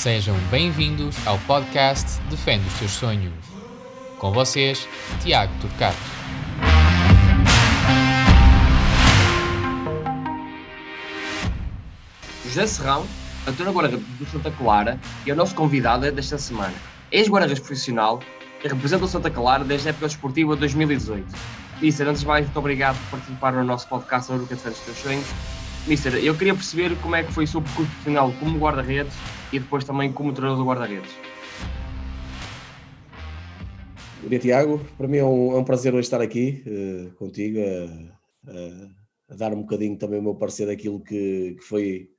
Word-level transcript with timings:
Sejam 0.00 0.34
bem-vindos 0.50 1.14
ao 1.26 1.38
podcast 1.40 2.22
Defende 2.30 2.66
os 2.66 2.72
Seus 2.72 2.90
Sonhos. 2.90 3.34
Com 4.18 4.32
vocês, 4.32 4.88
Tiago 5.22 5.52
Turcato. 5.60 5.98
José 12.46 12.66
Serrão, 12.66 13.06
ator 13.46 13.68
guarda-redes 13.68 14.06
do 14.18 14.24
Santa 14.24 14.50
Clara, 14.50 14.98
e 15.26 15.30
é 15.30 15.34
o 15.34 15.36
nosso 15.36 15.54
convidado 15.54 16.10
desta 16.10 16.38
semana. 16.38 16.72
Ex-guarda-redes 17.12 17.62
profissional 17.62 18.22
e 18.64 18.68
representa 18.68 19.04
o 19.04 19.08
Santa 19.08 19.30
Clara 19.30 19.64
desde 19.64 19.88
a 19.88 19.90
época 19.90 20.06
desportiva 20.06 20.54
de 20.54 20.60
2018. 20.60 21.26
Mister, 21.82 22.08
antes 22.08 22.22
de 22.22 22.26
mais, 22.26 22.46
muito 22.46 22.58
obrigado 22.58 22.98
por 23.00 23.18
participar 23.18 23.52
no 23.52 23.64
nosso 23.64 23.86
podcast 23.86 24.32
que 24.32 24.38
defende 24.46 24.76
os 24.76 24.80
teus 24.80 24.96
sonhos. 24.96 25.26
Mister, 25.86 26.14
eu 26.14 26.34
queria 26.34 26.54
perceber 26.54 26.96
como 27.02 27.16
é 27.16 27.22
que 27.22 27.30
foi 27.30 27.44
o 27.44 27.46
seu 27.46 27.60
percurso 27.60 27.90
profissional 27.90 28.32
como 28.40 28.58
guarda-redes 28.58 29.12
e 29.52 29.58
depois 29.58 29.84
também 29.84 30.12
como 30.12 30.32
treinador 30.32 30.62
do 30.62 30.68
guarda-redes. 30.68 31.10
Bom 34.22 34.28
dia, 34.28 34.38
Tiago. 34.38 34.80
Para 34.98 35.08
mim 35.08 35.16
é 35.16 35.24
um, 35.24 35.52
é 35.52 35.56
um 35.56 35.64
prazer 35.64 35.94
hoje 35.94 36.06
estar 36.06 36.20
aqui 36.20 36.62
uh, 36.66 37.10
contigo, 37.14 37.58
a, 37.58 38.50
a, 38.50 39.32
a, 39.32 39.36
dar 39.36 39.52
um 39.52 39.62
bocadinho 39.62 39.96
também 39.96 40.20
o 40.20 40.22
meu 40.22 40.34
parecer 40.34 40.66
daquilo 40.66 41.00
que, 41.00 41.56
que 41.58 41.64
foi 41.64 42.10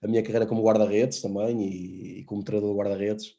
a 0.00 0.06
minha 0.06 0.22
carreira 0.22 0.46
como 0.46 0.62
guarda-redes 0.62 1.20
também 1.20 1.60
e, 1.60 2.20
e, 2.20 2.24
como 2.24 2.44
treinador 2.44 2.72
de 2.72 2.78
guarda-redes. 2.78 3.36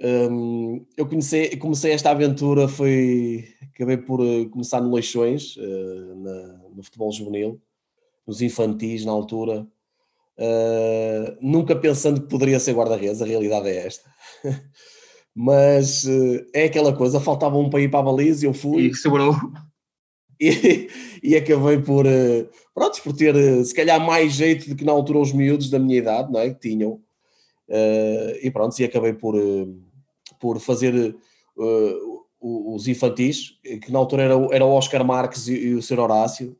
Um, 0.00 0.86
eu 0.96 1.06
comecei, 1.06 1.56
comecei 1.56 1.92
esta 1.92 2.10
aventura, 2.10 2.68
foi, 2.68 3.48
acabei 3.74 3.96
por 3.96 4.20
eh, 4.24 4.46
começar 4.46 4.80
no 4.80 4.94
Leixões, 4.94 5.56
uh, 5.56 6.14
na, 6.16 6.58
no 6.74 6.82
futebol 6.84 7.10
juvenil, 7.12 7.60
nos 8.26 8.40
infantis 8.40 9.04
na 9.04 9.10
altura, 9.10 9.66
uh, 10.38 11.36
nunca 11.40 11.74
pensando 11.74 12.20
que 12.20 12.28
poderia 12.28 12.60
ser 12.60 12.74
guarda-redes, 12.74 13.20
a 13.20 13.26
realidade 13.26 13.68
é 13.68 13.86
esta. 13.86 14.08
Mas 15.34 16.04
uh, 16.04 16.46
é 16.54 16.64
aquela 16.64 16.94
coisa, 16.94 17.20
faltava 17.20 17.56
um 17.58 17.68
para 17.68 17.80
ir 17.80 17.90
para 17.90 18.00
a 18.00 18.04
baliza 18.04 18.44
e 18.44 18.48
eu 18.48 18.54
fui. 18.54 18.86
E 18.86 18.94
sobrou. 18.94 19.34
E, 20.40 20.88
e 21.20 21.34
acabei 21.34 21.82
por, 21.82 22.06
uh, 22.06 22.48
pronto, 22.72 23.02
por 23.02 23.12
ter 23.12 23.34
se 23.64 23.74
calhar 23.74 23.98
mais 24.00 24.34
jeito 24.34 24.68
do 24.68 24.76
que 24.76 24.84
na 24.84 24.92
altura 24.92 25.18
os 25.18 25.32
miúdos 25.32 25.68
da 25.68 25.80
minha 25.80 25.98
idade, 25.98 26.32
não 26.32 26.38
é? 26.38 26.50
Que 26.50 26.60
tinham. 26.60 27.02
e 28.40 28.48
pronto, 28.52 28.78
e 28.78 28.84
acabei 28.84 29.14
por, 29.14 29.34
por 30.38 30.60
fazer 30.60 31.16
os 32.40 32.86
infantis, 32.86 33.58
que 33.82 33.90
na 33.90 33.98
altura 33.98 34.22
era, 34.22 34.34
era 34.52 34.64
o 34.64 34.70
Oscar 34.70 35.04
Marques 35.04 35.48
e, 35.48 35.54
e 35.54 35.74
o 35.74 35.82
Sr. 35.82 35.98
Horácio, 35.98 36.56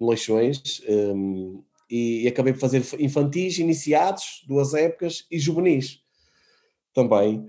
Leixões, 0.00 0.80
um, 0.88 1.64
e, 1.90 2.26
acabei 2.26 2.52
por 2.52 2.60
fazer 2.60 2.82
infantis, 2.98 3.58
iniciados, 3.58 4.44
duas 4.46 4.74
épocas, 4.74 5.26
e 5.30 5.38
juvenis 5.38 6.00
também. 6.92 7.48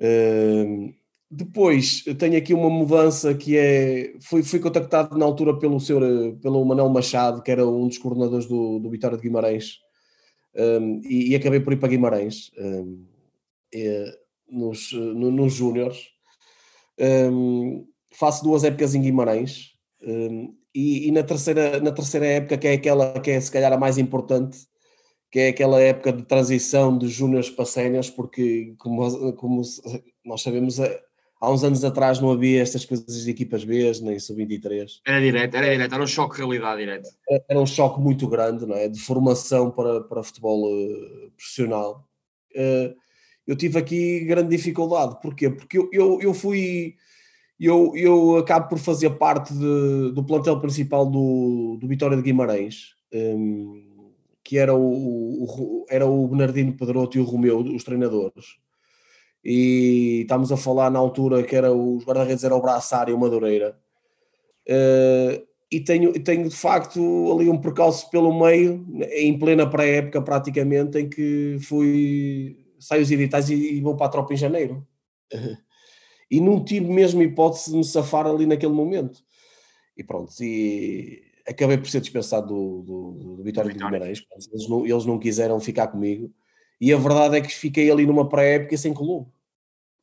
Um, 0.00 0.94
depois 1.30 2.04
tenho 2.18 2.38
aqui 2.38 2.54
uma 2.54 2.70
mudança 2.70 3.34
que 3.34 3.56
é. 3.56 4.14
Fui, 4.20 4.42
fui 4.42 4.58
contactado 4.58 5.16
na 5.18 5.26
altura 5.26 5.58
pelo, 5.58 5.78
seu, 5.78 6.00
pelo 6.40 6.64
Manuel 6.64 6.88
Machado, 6.88 7.42
que 7.42 7.50
era 7.50 7.66
um 7.66 7.86
dos 7.86 7.98
coordenadores 7.98 8.46
do, 8.46 8.78
do 8.78 8.90
Vitória 8.90 9.16
de 9.16 9.22
Guimarães, 9.22 9.78
um, 10.54 11.00
e, 11.04 11.30
e, 11.30 11.34
acabei 11.34 11.60
por 11.60 11.72
ir 11.72 11.76
para 11.76 11.88
Guimarães 11.88 12.50
um, 12.58 13.04
e, 13.72 14.04
nos, 14.50 14.92
no, 14.92 15.30
nos. 15.30 15.60
Um, 16.98 17.86
faço 18.10 18.42
duas 18.42 18.64
épocas 18.64 18.94
em 18.94 19.02
Guimarães 19.02 19.74
um, 20.02 20.54
e, 20.74 21.08
e, 21.08 21.12
na, 21.12 21.22
terceira, 21.22 21.80
na 21.80 21.92
terceira 21.92 22.26
época, 22.26 22.58
que 22.58 22.68
é 22.68 22.72
aquela 22.74 23.20
que 23.20 23.30
é 23.30 23.40
se 23.40 23.50
calhar 23.50 23.72
a 23.72 23.78
mais 23.78 23.98
importante, 23.98 24.58
que 25.30 25.38
é 25.38 25.48
aquela 25.48 25.80
época 25.80 26.12
de 26.12 26.22
transição 26.22 26.96
de 26.96 27.08
júniores 27.08 27.50
para 27.50 27.64
séniores, 27.64 28.10
porque 28.10 28.74
como, 28.78 29.32
como 29.34 29.62
nós 30.24 30.42
sabemos, 30.42 30.78
eh, 30.78 31.00
há 31.40 31.50
uns 31.50 31.64
anos 31.64 31.84
atrás 31.84 32.20
não 32.20 32.30
havia 32.30 32.62
estas 32.62 32.84
coisas 32.84 33.24
de 33.24 33.30
equipas 33.30 33.64
B, 33.64 33.92
nem 34.02 34.18
sub-23. 34.18 35.00
Era 35.06 35.20
direto, 35.20 35.54
era 35.54 35.70
direto, 35.70 35.94
era 35.94 36.02
um 36.02 36.06
choque 36.06 36.36
de 36.36 36.42
realidade 36.42 36.80
direto. 36.80 37.08
Era 37.48 37.60
um 37.60 37.66
choque 37.66 38.00
muito 38.00 38.26
grande, 38.26 38.66
não 38.66 38.74
é? 38.74 38.88
De 38.88 38.98
formação 39.00 39.70
para, 39.70 40.02
para 40.02 40.22
futebol 40.22 40.64
uh, 40.64 41.30
profissional. 41.36 42.08
Uh, 42.54 42.94
eu 43.46 43.56
tive 43.56 43.78
aqui 43.78 44.20
grande 44.24 44.56
dificuldade, 44.56 45.18
porquê? 45.20 45.50
Porque 45.50 45.78
eu, 45.78 45.88
eu, 45.92 46.18
eu 46.20 46.34
fui 46.34 46.96
eu, 47.60 47.92
eu 47.96 48.36
acabo 48.36 48.68
por 48.68 48.78
fazer 48.78 49.10
parte 49.10 49.52
de, 49.52 50.12
do 50.12 50.22
plantel 50.24 50.60
principal 50.60 51.04
do, 51.04 51.76
do 51.80 51.88
Vitória 51.88 52.16
de 52.16 52.22
Guimarães, 52.22 52.94
um, 53.12 54.12
que 54.44 54.56
era 54.56 54.74
o, 54.74 55.44
o, 55.44 55.86
era 55.90 56.06
o 56.06 56.28
Bernardino 56.28 56.72
Pedroto 56.72 57.18
e 57.18 57.20
o 57.20 57.24
Romeu, 57.24 57.58
os 57.58 57.82
treinadores. 57.82 58.58
E 59.44 60.20
estamos 60.22 60.52
a 60.52 60.56
falar 60.56 60.90
na 60.90 60.98
altura 60.98 61.42
que 61.42 61.56
era 61.56 61.72
os 61.72 62.04
guarda-redes 62.04 62.44
era 62.44 62.54
o 62.54 62.62
Braçar 62.62 63.08
e 63.08 63.12
o 63.12 63.18
Madureira. 63.18 63.78
Uh, 64.68 65.46
e 65.70 65.80
tenho, 65.80 66.12
tenho 66.22 66.48
de 66.48 66.56
facto 66.56 66.98
ali 67.32 67.50
um 67.50 67.60
percalço 67.60 68.08
pelo 68.10 68.38
meio, 68.38 68.86
em 69.12 69.38
plena 69.38 69.68
pré-época 69.68 70.22
praticamente, 70.22 70.98
em 70.98 71.08
que 71.08 71.58
fui, 71.60 72.56
saio 72.78 73.02
os 73.02 73.10
editais 73.10 73.50
e, 73.50 73.74
e 73.74 73.80
vou 73.80 73.96
para 73.96 74.06
a 74.06 74.10
tropa 74.10 74.32
em 74.32 74.36
janeiro. 74.36 74.86
E 76.30 76.40
não 76.40 76.64
tive 76.64 76.86
mesmo 76.86 77.22
hipótese 77.22 77.70
de 77.70 77.76
me 77.76 77.84
safar 77.84 78.26
ali 78.26 78.46
naquele 78.46 78.72
momento. 78.72 79.22
E 79.96 80.04
pronto, 80.04 80.32
e 80.40 81.22
acabei 81.46 81.78
por 81.78 81.88
ser 81.88 82.00
dispensado 82.00 82.46
do, 82.46 82.82
do, 82.82 83.36
do 83.36 83.42
Vitória 83.42 83.72
de 83.72 83.78
Guimarães, 83.78 84.22
eles 84.52 84.68
não, 84.68 84.86
eles 84.86 85.04
não 85.04 85.18
quiseram 85.18 85.58
ficar 85.58 85.88
comigo, 85.88 86.32
e 86.80 86.92
a 86.92 86.96
verdade 86.96 87.38
é 87.38 87.40
que 87.40 87.48
fiquei 87.48 87.90
ali 87.90 88.06
numa 88.06 88.28
pré-época 88.28 88.76
sem 88.76 88.94
clube. 88.94 89.30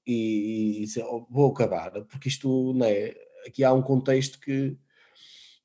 E, 0.06 0.84
e 0.84 1.02
oh, 1.02 1.26
vou 1.30 1.52
acabar, 1.52 1.92
porque 2.06 2.28
isto, 2.28 2.74
não 2.74 2.86
é, 2.86 3.16
aqui 3.48 3.64
há 3.64 3.74
um 3.74 3.82
contexto 3.82 4.40
que, 4.40 4.78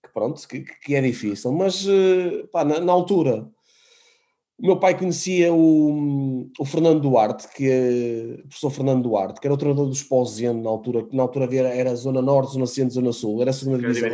que 0.02 0.12
pronto, 0.14 0.46
que, 0.46 0.60
que, 0.62 0.94
é 0.94 1.00
difícil, 1.00 1.52
mas 1.52 1.86
eh, 1.86 2.46
pá, 2.52 2.64
na, 2.64 2.80
na 2.80 2.92
altura 2.92 3.50
o 4.60 4.66
meu 4.66 4.78
pai 4.78 4.96
conhecia 4.96 5.52
o, 5.54 6.50
o 6.58 6.64
Fernando 6.66 7.00
Duarte, 7.00 7.48
que 7.48 7.66
é 7.66 8.34
o 8.40 8.48
professor 8.48 8.70
Fernando 8.70 9.02
Duarte, 9.04 9.40
que 9.40 9.46
era 9.46 9.54
o 9.54 9.56
treinador 9.56 9.86
do 9.86 9.92
Esposeno 9.94 10.62
na 10.62 10.68
altura, 10.68 11.02
que 11.02 11.16
na 11.16 11.22
altura 11.22 11.46
havia, 11.46 11.62
era 11.62 11.94
Zona 11.94 12.20
Norte, 12.20 12.52
Zona 12.52 12.66
Centro, 12.66 12.92
Zona 12.92 13.10
Sul, 13.10 13.40
era 13.40 13.50
a 13.50 13.54
segunda 13.54 13.78
divisão. 13.78 14.10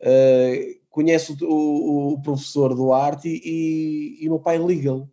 Uh, 0.00 0.78
conhece 0.90 1.32
o, 1.32 1.46
o, 1.46 2.12
o, 2.12 2.22
professor 2.22 2.74
Duarte 2.74 3.26
e, 3.26 3.40
e, 3.42 4.24
e 4.24 4.28
o 4.28 4.32
meu 4.32 4.38
pai 4.38 4.58
liga-lhe. 4.58 5.06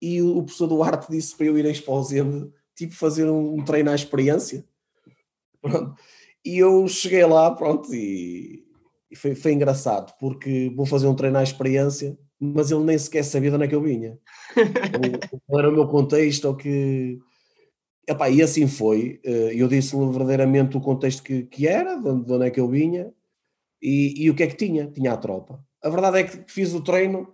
E 0.00 0.22
o, 0.22 0.38
o, 0.38 0.44
professor 0.44 0.68
Duarte 0.68 1.10
disse 1.10 1.36
para 1.36 1.46
eu 1.46 1.58
ir 1.58 1.66
a 1.66 1.70
Esposeno, 1.70 2.52
tipo 2.76 2.94
fazer 2.94 3.28
um, 3.28 3.56
um 3.56 3.64
treino 3.64 3.90
à 3.90 3.94
experiência. 3.96 4.64
Pronto. 5.60 5.96
E 6.44 6.58
eu 6.58 6.86
cheguei 6.86 7.24
lá, 7.24 7.50
pronto, 7.50 7.92
e, 7.92 8.64
e 9.10 9.16
foi, 9.16 9.34
foi 9.34 9.52
engraçado, 9.52 10.14
porque 10.20 10.70
vou 10.76 10.84
fazer 10.84 11.06
um 11.06 11.14
treino 11.14 11.38
à 11.38 11.42
experiência 11.42 12.18
mas 12.54 12.70
ele 12.70 12.84
nem 12.84 12.98
sequer 12.98 13.24
sabia 13.24 13.50
de 13.50 13.56
onde 13.56 13.64
é 13.64 13.68
que 13.68 13.74
eu 13.74 13.82
vinha. 13.82 14.18
Qual 15.46 15.58
era 15.58 15.70
o 15.70 15.72
meu 15.72 15.88
contexto, 15.88 16.46
ou 16.46 16.56
que. 16.56 17.18
Epá, 18.06 18.28
e 18.28 18.42
assim 18.42 18.66
foi. 18.66 19.20
Eh, 19.24 19.52
eu 19.54 19.66
disse-lhe 19.66 20.06
verdadeiramente 20.10 20.76
o 20.76 20.80
contexto 20.80 21.22
que, 21.22 21.44
que 21.44 21.66
era, 21.66 21.96
de 21.96 22.08
onde 22.08 22.46
é 22.46 22.50
que 22.50 22.60
eu 22.60 22.68
vinha 22.68 23.12
e, 23.80 24.24
e, 24.24 24.30
o 24.30 24.34
que 24.34 24.42
é 24.42 24.46
que 24.46 24.56
tinha. 24.56 24.86
Tinha 24.88 25.12
a 25.12 25.16
tropa. 25.16 25.64
A 25.82 25.88
verdade 25.88 26.18
é 26.18 26.24
que 26.24 26.52
fiz 26.52 26.74
o 26.74 26.82
treino 26.82 27.28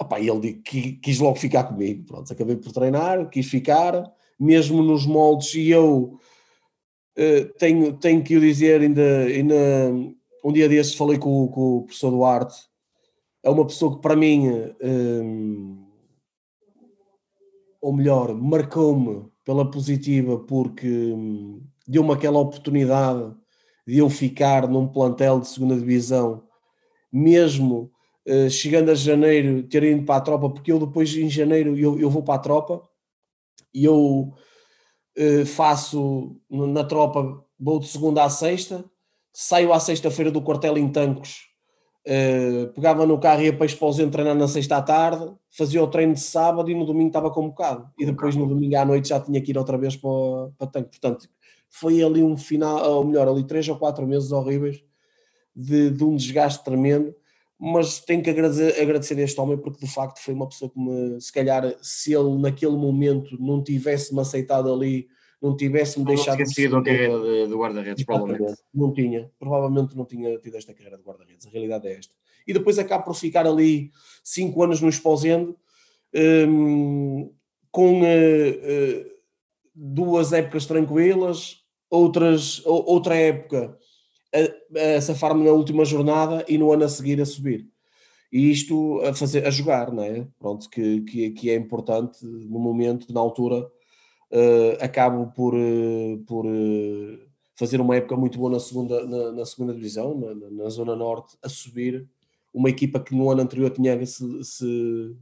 epá, 0.00 0.20
e 0.20 0.28
ele 0.28 0.54
quis 1.02 1.18
logo 1.18 1.36
ficar 1.36 1.64
comigo. 1.64 2.04
Pronto, 2.04 2.32
acabei 2.32 2.56
por 2.56 2.72
treinar, 2.72 3.28
quis 3.30 3.46
ficar, 3.46 4.12
mesmo 4.38 4.82
nos 4.82 5.06
moldes, 5.06 5.54
e 5.54 5.70
eu 5.70 6.18
uh, 7.18 7.58
tenho, 7.58 7.92
tenho 7.98 8.22
que 8.22 8.36
o 8.36 8.40
dizer, 8.40 8.80
ainda, 8.80 9.24
ainda 9.24 9.54
um 10.44 10.52
dia 10.52 10.68
desses 10.68 10.94
falei 10.94 11.18
com, 11.18 11.48
com 11.48 11.78
o 11.78 11.82
professor 11.82 12.10
Duarte 12.10 12.71
é 13.42 13.50
uma 13.50 13.66
pessoa 13.66 13.96
que 13.96 14.02
para 14.02 14.14
mim, 14.14 14.48
um, 14.82 15.84
ou 17.80 17.92
melhor, 17.92 18.34
marcou-me 18.34 19.28
pela 19.44 19.68
positiva 19.68 20.38
porque 20.38 20.86
hum, 20.88 21.62
deu-me 21.86 22.12
aquela 22.12 22.38
oportunidade 22.38 23.34
de 23.86 23.98
eu 23.98 24.08
ficar 24.08 24.68
num 24.68 24.86
plantel 24.86 25.40
de 25.40 25.48
segunda 25.48 25.74
divisão, 25.74 26.46
mesmo 27.12 27.90
uh, 28.28 28.48
chegando 28.48 28.90
a 28.90 28.94
janeiro, 28.94 29.64
ter 29.64 29.82
ido 29.82 30.04
para 30.04 30.16
a 30.16 30.20
tropa, 30.20 30.50
porque 30.50 30.70
eu 30.70 30.78
depois 30.78 31.12
em 31.16 31.28
janeiro 31.28 31.76
eu, 31.76 31.98
eu 31.98 32.08
vou 32.08 32.22
para 32.22 32.34
a 32.34 32.38
tropa 32.38 32.88
e 33.74 33.84
eu 33.84 34.32
uh, 35.18 35.46
faço 35.46 36.40
na 36.48 36.84
tropa, 36.84 37.44
vou 37.58 37.80
de 37.80 37.88
segunda 37.88 38.22
à 38.22 38.30
sexta, 38.30 38.84
saio 39.32 39.72
à 39.72 39.80
sexta-feira 39.80 40.30
do 40.30 40.42
quartel 40.42 40.78
em 40.78 40.88
Tancos 40.88 41.51
Uh, 42.04 42.66
pegava 42.72 43.06
no 43.06 43.18
carro 43.20 43.42
e 43.42 43.44
ia 43.46 43.56
para 43.56 43.66
Esposão 43.66 44.10
treinar 44.10 44.34
na 44.34 44.48
sexta 44.48 44.76
à 44.76 44.82
tarde, 44.82 45.32
fazia 45.50 45.82
o 45.82 45.86
treino 45.86 46.14
de 46.14 46.20
sábado 46.20 46.68
e 46.68 46.74
no 46.74 46.84
domingo 46.84 47.08
estava 47.08 47.30
convocado. 47.30 47.88
E 47.98 48.04
depois 48.04 48.34
no 48.34 48.46
domingo 48.46 48.76
à 48.76 48.84
noite 48.84 49.10
já 49.10 49.20
tinha 49.20 49.40
que 49.40 49.52
ir 49.52 49.58
outra 49.58 49.78
vez 49.78 49.96
para, 49.96 50.10
para 50.58 50.66
tanque. 50.66 50.90
Portanto, 50.90 51.28
foi 51.70 52.02
ali 52.02 52.22
um 52.22 52.36
final, 52.36 52.84
ou 52.98 53.04
melhor, 53.04 53.28
ali 53.28 53.44
três 53.44 53.68
ou 53.68 53.76
quatro 53.76 54.06
meses 54.06 54.32
horríveis 54.32 54.82
de, 55.54 55.90
de 55.90 56.04
um 56.04 56.16
desgaste 56.16 56.64
tremendo. 56.64 57.14
mas 57.58 58.00
tenho 58.00 58.22
que 58.22 58.30
agradecer, 58.30 58.80
agradecer 58.82 59.16
a 59.18 59.22
este 59.22 59.40
homem 59.40 59.56
porque 59.56 59.86
de 59.86 59.92
facto 59.92 60.18
foi 60.18 60.34
uma 60.34 60.48
pessoa 60.48 60.68
que 60.68 60.80
me, 60.80 61.20
se 61.20 61.32
calhar, 61.32 61.72
se 61.80 62.12
ele 62.12 62.36
naquele 62.38 62.76
momento 62.76 63.36
não 63.40 63.62
tivesse-me 63.62 64.20
aceitado 64.20 64.72
ali, 64.72 65.06
não 65.42 65.56
tivesse-me 65.56 66.04
deixado. 66.04 66.38
Não 66.38 66.46
tinha 66.46 66.78
a 66.78 66.82
carreira 66.82 67.20
de, 67.20 67.48
de 67.48 67.54
guarda-redes, 67.54 68.04
provavelmente. 68.04 68.62
Não 68.72 68.92
tinha, 68.92 69.30
provavelmente 69.38 69.96
não 69.96 70.04
tinha 70.04 70.38
tido 70.38 70.56
esta 70.56 70.72
carreira 70.72 70.96
de 70.96 71.02
guarda-redes, 71.02 71.46
a 71.46 71.50
realidade 71.50 71.88
é 71.88 71.94
esta. 71.94 72.14
E 72.46 72.52
depois 72.52 72.78
acabo 72.78 73.04
por 73.04 73.14
ficar 73.14 73.46
ali 73.46 73.90
cinco 74.22 74.62
anos 74.62 74.80
no 74.80 74.88
Esposendo, 74.88 75.56
um, 76.14 77.32
com 77.70 78.02
uh, 78.02 78.04
uh, 78.04 79.10
duas 79.74 80.32
épocas 80.32 80.66
tranquilas, 80.66 81.58
outras, 81.90 82.62
outra 82.64 83.16
época 83.16 83.76
a, 84.34 84.96
a 84.96 85.00
safar-me 85.00 85.44
na 85.44 85.52
última 85.52 85.84
jornada 85.84 86.44
e 86.48 86.56
no 86.56 86.72
ano 86.72 86.84
a 86.84 86.88
seguir 86.88 87.20
a 87.20 87.26
subir. 87.26 87.66
E 88.32 88.50
isto 88.50 89.00
a, 89.02 89.12
fazer, 89.12 89.46
a 89.46 89.50
jogar, 89.50 89.92
não 89.92 90.02
é? 90.02 90.26
Pronto, 90.38 90.68
que, 90.70 91.02
que, 91.02 91.30
que 91.30 91.50
é 91.50 91.54
importante 91.54 92.24
no 92.24 92.58
momento, 92.58 93.12
na 93.12 93.20
altura, 93.20 93.66
uh, 94.32 94.84
acabo 94.84 95.26
por, 95.32 95.54
uh, 95.54 96.18
por 96.26 96.46
uh, 96.46 97.18
fazer 97.54 97.80
uma 97.80 97.96
época 97.96 98.16
muito 98.16 98.38
boa 98.38 98.50
na 98.50 98.60
segunda, 98.60 99.06
na, 99.06 99.32
na 99.32 99.46
segunda 99.46 99.74
divisão, 99.74 100.18
na, 100.18 100.50
na, 100.50 100.68
Zona 100.68 100.96
Norte, 100.96 101.36
a 101.42 101.48
subir. 101.48 102.08
Uma 102.52 102.68
equipa 102.68 103.00
que 103.00 103.14
no 103.14 103.30
ano 103.30 103.42
anterior 103.42 103.70
tinha 103.70 104.04
se, 104.04 104.44
se 104.44 105.16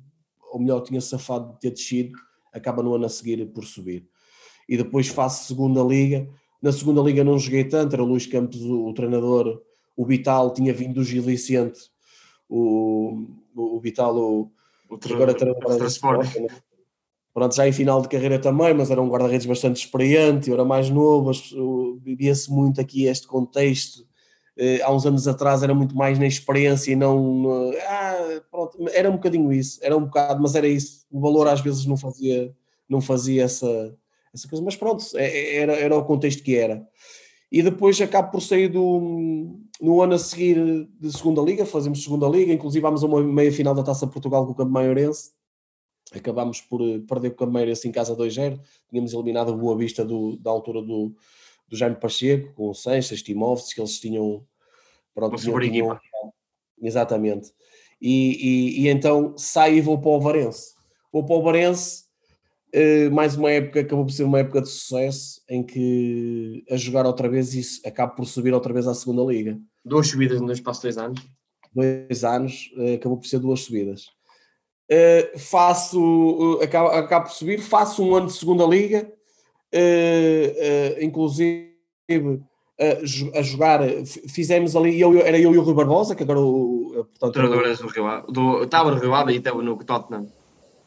ou 0.51 0.59
melhor, 0.59 0.81
tinha 0.81 1.01
safado 1.01 1.53
de 1.53 1.61
ter 1.61 1.71
descido, 1.71 2.19
acaba 2.53 2.83
no 2.83 2.95
ano 2.95 3.07
a 3.07 3.09
seguir 3.09 3.47
por 3.47 3.65
subir. 3.65 4.09
E 4.69 4.77
depois 4.77 5.09
faço 5.09 5.47
segunda 5.47 5.83
liga, 5.83 6.29
na 6.61 6.73
segunda 6.73 7.01
liga 7.01 7.25
não 7.25 7.39
joguei 7.39 7.65
tanto, 7.65 7.95
era 7.95 8.03
Luís 8.03 8.27
Campos 8.27 8.61
o, 8.61 8.89
o 8.89 8.95
treinador, 8.95 9.63
o 9.97 10.05
Vital 10.05 10.53
tinha 10.53 10.73
vindo 10.73 10.95
do 10.95 11.05
Gil 11.05 11.23
Vicente, 11.23 11.81
o, 12.49 13.27
o, 13.55 13.77
o 13.77 13.81
Vital, 13.81 14.17
o, 14.17 14.53
o 14.89 14.99
agora 15.13 15.35
treinador 15.35 15.79
né? 16.19 16.49
Pronto, 17.33 17.55
já 17.55 17.67
em 17.69 17.73
final 17.73 18.03
de 18.03 18.09
carreira 18.09 18.39
também, 18.39 18.75
mas 18.75 18.91
era 18.91 19.01
um 19.01 19.09
guarda-redes 19.09 19.47
bastante 19.47 19.85
experiente, 19.85 20.49
eu 20.49 20.55
era 20.55 20.65
mais 20.65 20.91
novo, 20.91 21.31
vivia-se 22.03 22.51
muito 22.51 22.81
aqui 22.81 23.05
este 23.05 23.27
contexto. 23.27 24.05
Eh, 24.57 24.83
há 24.83 24.93
uns 24.93 25.07
anos 25.07 25.29
atrás 25.29 25.63
era 25.63 25.73
muito 25.75 25.97
mais 25.97 26.19
na 26.19 26.27
experiência 26.27 26.93
e 26.93 26.97
não. 26.97 27.73
ah, 27.89 28.43
pronto, 28.51 28.77
era 28.93 29.09
um 29.09 29.15
bocadinho 29.15 29.53
isso, 29.53 29.79
era 29.83 29.97
um 29.97 30.05
bocado, 30.05 30.43
mas 30.43 30.55
era 30.55 30.67
isso. 30.69 31.07
O 31.11 31.21
valor 31.21 31.49
às 31.49 31.61
vezes 31.61 31.87
não 31.87 31.97
fazia, 31.97 32.55
não 32.89 33.01
fazia 33.01 33.45
essa, 33.45 33.97
essa 34.35 34.49
coisa, 34.49 34.65
mas 34.65 34.77
pronto, 34.77 35.05
é, 35.15 35.27
é, 35.27 35.57
era, 35.57 35.73
era 35.75 35.97
o 35.97 36.05
contexto 36.05 36.43
que 36.43 36.57
era. 36.57 36.87
E 37.51 37.63
depois 37.63 38.01
acabo 38.01 38.31
por 38.31 38.43
sair 38.43 38.69
do, 38.69 39.57
no 39.81 40.03
ano 40.03 40.15
a 40.15 40.19
seguir 40.19 40.89
de 41.01 41.13
segunda 41.13 41.41
liga, 41.43 41.65
fazemos 41.65 42.03
segunda 42.03 42.29
liga, 42.29 42.53
inclusive 42.53 42.83
vamos 42.83 43.03
a 43.03 43.07
uma 43.07 43.23
meia 43.23 43.51
final 43.53 43.75
da 43.75 43.83
Taça 43.83 44.07
Portugal 44.07 44.47
com 44.47 44.53
o 44.53 44.55
Campo 44.55 44.71
Maiorense, 44.71 45.31
acabámos 46.15 46.61
por 46.61 46.81
eh, 46.83 47.01
perder 47.07 47.31
com 47.31 47.37
o 47.37 47.39
Campo 47.39 47.53
Maiorense 47.53 47.89
em 47.89 47.93
casa 47.93 48.17
2-0, 48.17 48.61
tínhamos 48.89 49.13
eliminado 49.13 49.53
a 49.53 49.57
Boa 49.57 49.77
Vista 49.77 50.05
do, 50.05 50.37
da 50.37 50.51
altura 50.51 50.83
do, 50.83 51.15
do 51.69 51.77
Jaime 51.77 51.97
Pacheco, 51.97 52.53
com 52.55 52.71
o 52.71 52.75
Sanches, 52.75 53.23
Timovs, 53.23 53.73
que 53.73 53.81
eles 53.81 53.99
tinham... 54.01 54.45
Pronto, 55.15 55.37
tinham, 55.37 55.59
tinham, 55.61 56.01
exatamente. 56.81 57.53
E, 58.01 58.79
e, 58.81 58.83
e, 58.83 58.89
então 58.89 59.37
saio 59.37 59.77
e 59.77 59.81
vou 59.81 60.01
para 60.01 60.11
o 60.11 60.21
Varense. 60.21 60.75
Vou 61.13 61.25
para 61.25 61.37
o 61.37 61.43
Varense 61.43 62.11
Uh, 62.73 63.11
mais 63.11 63.35
uma 63.35 63.51
época, 63.51 63.81
acabou 63.81 64.05
por 64.07 64.13
ser 64.13 64.23
uma 64.23 64.39
época 64.39 64.63
de 64.63 64.69
sucesso 64.69 65.43
em 65.49 65.61
que 65.61 66.65
a 66.71 66.77
jogar 66.77 67.05
outra 67.05 67.29
vez 67.29 67.53
isso 67.53 67.81
acaba 67.85 68.13
por 68.13 68.25
subir 68.25 68.55
outra 68.55 68.73
vez 68.73 68.87
à 68.87 68.95
segunda 68.95 69.25
liga. 69.25 69.59
Duas 69.85 70.07
subidas 70.07 70.41
no 70.41 70.53
espaço 70.53 70.81
de 70.81 70.83
dois 70.85 70.99
anos? 70.99 71.21
Dois 71.75 72.23
anos, 72.25 72.71
uh, 72.77 72.95
acabou 72.95 73.19
por 73.19 73.27
ser 73.27 73.41
duas 73.41 73.63
subidas. 73.63 74.07
Uh, 74.91 75.39
faço, 75.39 76.59
acabo, 76.63 76.89
acabo 76.89 77.27
por 77.27 77.33
subir, 77.33 77.61
faço 77.61 78.03
um 78.03 78.15
ano 78.15 78.27
de 78.27 78.33
segunda 78.33 78.65
liga, 78.65 79.13
inclusive 81.01 81.71
a 83.35 83.43
jogar, 83.43 83.81
fizemos 84.29 84.75
ali, 84.75 85.01
eu, 85.01 85.21
era 85.21 85.39
eu 85.39 85.55
e 85.55 85.59
o 85.59 85.63
Rui 85.63 85.75
Barbosa, 85.75 86.17
que 86.17 86.25
agora 86.25 86.41
o. 86.41 87.07
Portanto, 87.21 87.37
o 87.37 88.33
do 88.33 88.65
estava 88.65 88.91
no 88.91 88.99
Rio 88.99 89.15
Ave 89.15 89.35
e 89.35 89.37
estava 89.37 89.63
no 89.63 89.77
Tottenham. 89.85 90.27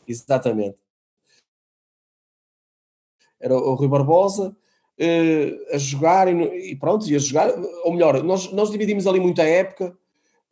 Exatamente 0.06 0.76
era 3.44 3.54
o 3.54 3.76
Rui 3.76 3.90
Barbosa, 3.90 4.56
uh, 5.00 5.76
a 5.76 5.78
jogar 5.78 6.34
e, 6.34 6.72
e, 6.72 6.76
pronto, 6.78 7.06
e 7.10 7.16
a 7.16 7.20
jogar, 7.20 7.50
ou 7.84 7.92
melhor, 7.92 8.24
nós, 8.24 8.52
nós 8.54 8.72
dividimos 8.72 9.06
ali 9.06 9.20
muita 9.20 9.44
época. 9.44 9.96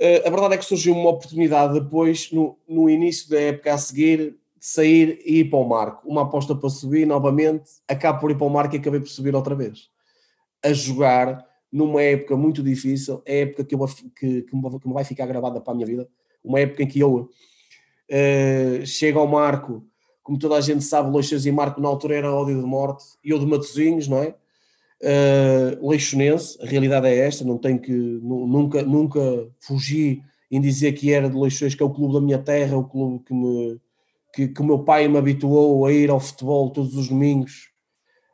Uh, 0.02 0.26
a 0.28 0.30
verdade 0.32 0.56
é 0.56 0.58
que 0.58 0.66
surgiu 0.66 0.96
uma 0.96 1.12
oportunidade 1.12 1.80
depois, 1.80 2.32
no, 2.32 2.58
no 2.68 2.90
início 2.90 3.30
da 3.30 3.40
época 3.40 3.74
a 3.74 3.78
seguir, 3.78 4.32
de 4.32 4.66
sair 4.66 5.22
e 5.24 5.42
ir 5.42 5.50
para 5.50 5.60
o 5.60 5.68
Marco. 5.68 6.08
Uma 6.10 6.24
aposta 6.24 6.56
para 6.56 6.70
subir 6.70 7.06
novamente, 7.06 7.70
acabo 7.88 8.20
por 8.20 8.32
ir 8.32 8.36
para 8.36 8.48
o 8.48 8.50
Marco 8.50 8.76
e 8.76 8.80
acabei 8.80 9.00
por 9.00 9.10
subir 9.10 9.36
outra 9.36 9.54
vez. 9.54 9.90
A 10.64 10.74
jogar 10.74 11.46
numa 11.72 12.02
época 12.02 12.36
muito 12.36 12.64
difícil, 12.64 13.22
é 13.26 13.34
a 13.34 13.42
época 13.42 13.64
que, 13.64 13.76
eu, 13.76 13.88
que, 14.18 14.42
que, 14.42 14.56
me, 14.56 14.94
vai 14.94 15.04
ficar 15.04 15.28
gravada 15.28 15.62
para 15.62 15.72
a 15.72 15.76
minha 15.76 15.88
vida. 15.88 16.10
Uma 16.44 16.60
época 16.60 16.82
em 16.82 16.88
que 16.88 17.00
eu 17.00 17.30
uh, 18.10 18.86
chego 18.86 19.20
ao 19.20 19.28
Marco 19.28 19.86
como 20.24 20.38
toda 20.38 20.56
a 20.56 20.62
gente 20.62 20.84
sabe, 20.84 21.14
Leixões 21.14 21.46
e 21.46 21.52
Marco 21.52 21.82
na 21.82 21.88
altura 21.88 22.16
era 22.16 22.34
ódio 22.34 22.60
de 22.60 22.66
morte, 22.66 23.04
e 23.24 23.32
eu 23.32 23.40
de 23.40 23.46
Matosinhos, 23.46 24.08
não 24.08 24.22
é? 24.22 24.36
Uh, 25.04 25.90
Leixonense, 25.90 26.58
a 26.62 26.66
realidade 26.66 27.08
é 27.08 27.18
esta, 27.18 27.44
não 27.44 27.58
tenho 27.58 27.80
que, 27.80 27.92
nunca, 27.92 28.84
nunca 28.84 29.20
fugi 29.60 30.22
em 30.52 30.62
dizer 30.62 30.92
que 30.94 31.12
era 31.12 31.30
de 31.30 31.36
Leixões, 31.36 31.74
que 31.74 31.82
é 31.82 31.86
o 31.86 31.90
clube 31.90 32.14
da 32.14 32.22
minha 32.22 32.38
terra, 32.38 32.78
o 32.78 32.84
clube 32.84 33.24
que, 33.26 33.34
me, 33.34 33.80
que, 34.34 34.48
que 34.50 34.62
o 34.62 34.64
meu 34.64 34.80
pai 34.80 35.08
me 35.08 35.18
habituou 35.18 35.86
a 35.86 35.92
ir 35.92 36.12
ao 36.12 36.20
futebol 36.20 36.70
todos 36.70 36.96
os 36.96 37.08
domingos 37.08 37.72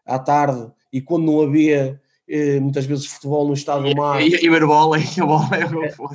à 0.06 0.20
tarde, 0.20 0.70
e 0.92 1.00
quando 1.00 1.26
não 1.26 1.42
havia 1.42 2.02
eh, 2.30 2.60
muitas 2.60 2.86
vezes 2.86 3.06
futebol 3.06 3.48
no 3.48 3.54
estado 3.54 3.90
do 3.90 3.96
mar. 3.96 4.22
E, 4.22 4.36
e, 4.36 4.50
ver 4.50 4.66
bola, 4.66 5.00
e 5.00 5.22
bola 5.22 5.50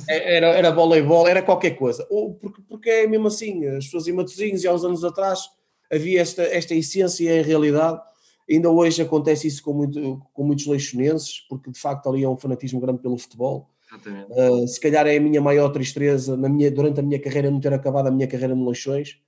é, 0.07 0.37
era, 0.37 0.47
era 0.47 0.71
voleibol, 0.71 1.27
era 1.27 1.41
qualquer 1.41 1.71
coisa. 1.71 2.05
Ou 2.09 2.35
porque, 2.35 2.61
porque 2.69 2.89
é 2.89 3.07
mesmo 3.07 3.27
assim, 3.27 3.65
as 3.65 3.85
pessoas 3.85 4.07
em 4.07 4.13
Matosinhos 4.13 4.63
e 4.63 4.67
há 4.67 4.73
uns 4.73 4.85
anos 4.85 5.03
atrás 5.03 5.41
havia 5.91 6.21
esta, 6.21 6.43
esta 6.43 6.75
essência 6.75 7.39
em 7.39 7.41
realidade. 7.41 7.99
Ainda 8.49 8.69
hoje 8.69 9.01
acontece 9.01 9.47
isso 9.47 9.63
com, 9.63 9.73
muito, 9.73 10.21
com 10.33 10.43
muitos 10.43 10.65
leixonenses, 10.65 11.39
porque 11.47 11.71
de 11.71 11.79
facto 11.79 12.09
ali 12.09 12.23
é 12.23 12.29
um 12.29 12.37
fanatismo 12.37 12.79
grande 12.79 13.01
pelo 13.01 13.17
futebol. 13.17 13.69
Uh, 14.29 14.67
se 14.67 14.79
calhar 14.79 15.05
é 15.05 15.17
a 15.17 15.21
minha 15.21 15.39
maior 15.39 15.69
tristeza 15.69 16.35
na 16.35 16.49
minha, 16.49 16.71
durante 16.71 16.99
a 16.99 17.03
minha 17.03 17.19
carreira 17.19 17.51
não 17.51 17.59
ter 17.59 17.73
acabado 17.73 18.07
a 18.07 18.11
minha 18.11 18.27
carreira 18.27 18.55
no 18.55 18.65
Leixões, 18.65 19.19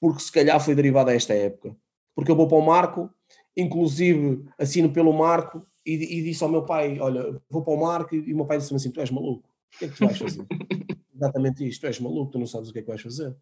porque 0.00 0.22
se 0.22 0.30
calhar 0.30 0.60
foi 0.64 0.74
derivada 0.74 1.10
a 1.10 1.14
esta 1.14 1.34
época. 1.34 1.76
Porque 2.14 2.30
eu 2.30 2.36
vou 2.36 2.48
para 2.48 2.56
o 2.56 2.62
Marco, 2.62 3.10
inclusive 3.56 4.44
assino 4.58 4.90
pelo 4.90 5.12
Marco 5.12 5.66
e, 5.84 6.18
e 6.18 6.22
disse 6.22 6.42
ao 6.42 6.50
meu 6.50 6.64
pai: 6.64 6.98
Olha, 7.00 7.40
vou 7.50 7.62
para 7.62 7.74
o 7.74 7.80
Marco, 7.80 8.14
e 8.14 8.32
o 8.32 8.36
meu 8.36 8.46
pai 8.46 8.58
disse-me 8.58 8.76
assim: 8.76 8.90
Tu 8.90 9.00
és 9.00 9.10
maluco, 9.10 9.48
o 9.74 9.78
que 9.78 9.84
é 9.84 9.88
que 9.88 9.96
tu 9.96 10.06
vais 10.06 10.18
fazer? 10.18 10.46
Exatamente 11.14 11.66
isto, 11.66 11.80
tu 11.80 11.86
és 11.86 11.98
maluco, 11.98 12.32
tu 12.32 12.38
não 12.38 12.46
sabes 12.46 12.68
o 12.68 12.72
que 12.72 12.78
é 12.78 12.82
que 12.82 12.88
vais 12.88 13.00
fazer. 13.00 13.34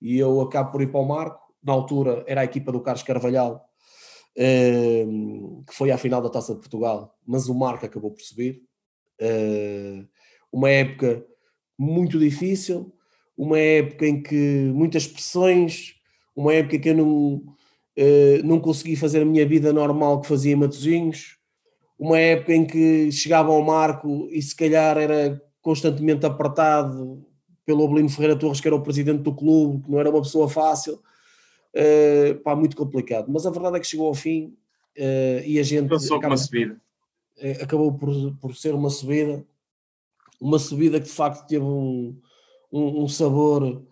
E 0.00 0.18
eu 0.18 0.40
acabo 0.40 0.72
por 0.72 0.82
ir 0.82 0.90
para 0.90 1.00
o 1.00 1.06
Marco, 1.06 1.40
na 1.62 1.72
altura 1.72 2.24
era 2.26 2.40
a 2.40 2.44
equipa 2.44 2.72
do 2.72 2.80
Carlos 2.80 3.02
Carvalhal, 3.02 3.68
que 4.34 5.74
foi 5.74 5.90
à 5.90 5.98
final 5.98 6.22
da 6.22 6.30
Taça 6.30 6.54
de 6.54 6.60
Portugal, 6.60 7.16
mas 7.26 7.48
o 7.48 7.54
Marco 7.54 7.84
acabou 7.84 8.10
por 8.10 8.22
subir. 8.22 8.62
Eh, 9.20 10.04
uma 10.52 10.70
época 10.70 11.24
muito 11.78 12.18
difícil, 12.18 12.92
uma 13.36 13.58
época 13.58 14.06
em 14.06 14.22
que 14.22 14.70
muitas 14.74 15.06
pressões, 15.06 15.94
uma 16.34 16.52
época 16.54 16.78
que 16.78 16.88
eu 16.88 16.96
não, 16.96 17.42
eh, 17.96 18.40
não 18.42 18.60
consegui 18.60 18.96
fazer 18.96 19.22
a 19.22 19.24
minha 19.24 19.46
vida 19.46 19.72
normal 19.72 20.20
que 20.20 20.28
fazia 20.28 20.52
em 20.52 20.56
Matosinhos, 20.56 21.36
uma 21.98 22.18
época 22.18 22.54
em 22.54 22.66
que 22.66 23.12
chegava 23.12 23.52
ao 23.52 23.62
Marco 23.62 24.28
e 24.30 24.40
se 24.42 24.56
calhar 24.56 24.98
era 24.98 25.40
constantemente 25.60 26.26
apertado 26.26 27.24
pelo 27.64 27.84
Abelino 27.84 28.08
Ferreira 28.08 28.36
Torres, 28.36 28.60
que 28.60 28.66
era 28.66 28.74
o 28.76 28.82
presidente 28.82 29.22
do 29.22 29.34
clube, 29.34 29.84
que 29.84 29.90
não 29.90 30.00
era 30.00 30.10
uma 30.10 30.22
pessoa 30.22 30.48
fácil 30.48 30.98
uh, 31.74 32.38
pá, 32.40 32.54
muito 32.54 32.76
complicado. 32.76 33.26
Mas 33.28 33.46
a 33.46 33.50
verdade 33.50 33.76
é 33.76 33.80
que 33.80 33.86
chegou 33.86 34.06
ao 34.06 34.14
fim 34.14 34.56
uh, 34.98 35.44
e 35.44 35.58
a 35.58 35.62
gente. 35.62 35.88
Passou 35.88 36.16
acaba, 36.16 36.32
uma 36.32 36.38
subida. 36.38 36.80
Uh, 37.38 37.62
acabou 37.62 37.92
por, 37.94 38.36
por 38.40 38.56
ser 38.56 38.74
uma 38.74 38.90
subida, 38.90 39.44
uma 40.40 40.58
subida 40.58 41.00
que 41.00 41.06
de 41.06 41.12
facto 41.12 41.46
teve 41.46 41.64
um, 41.64 42.16
um, 42.72 43.04
um 43.04 43.08
sabor. 43.08 43.82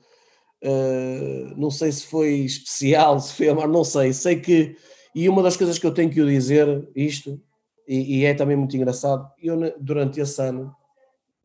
Não 1.56 1.70
sei 1.70 1.90
se 1.90 2.04
foi 2.04 2.40
especial, 2.40 3.18
se 3.18 3.32
foi 3.32 3.48
amar, 3.48 3.66
não 3.66 3.82
sei. 3.82 4.12
Sei 4.12 4.38
que, 4.38 4.76
e 5.14 5.26
uma 5.26 5.42
das 5.42 5.56
coisas 5.56 5.78
que 5.78 5.86
eu 5.86 5.94
tenho 5.94 6.10
que 6.10 6.20
o 6.20 6.28
dizer, 6.28 6.86
isto, 6.94 7.40
e, 7.88 8.18
e 8.18 8.24
é 8.24 8.34
também 8.34 8.56
muito 8.56 8.76
engraçado, 8.76 9.26
eu 9.42 9.74
durante 9.80 10.20
esse 10.20 10.40
ano, 10.42 10.74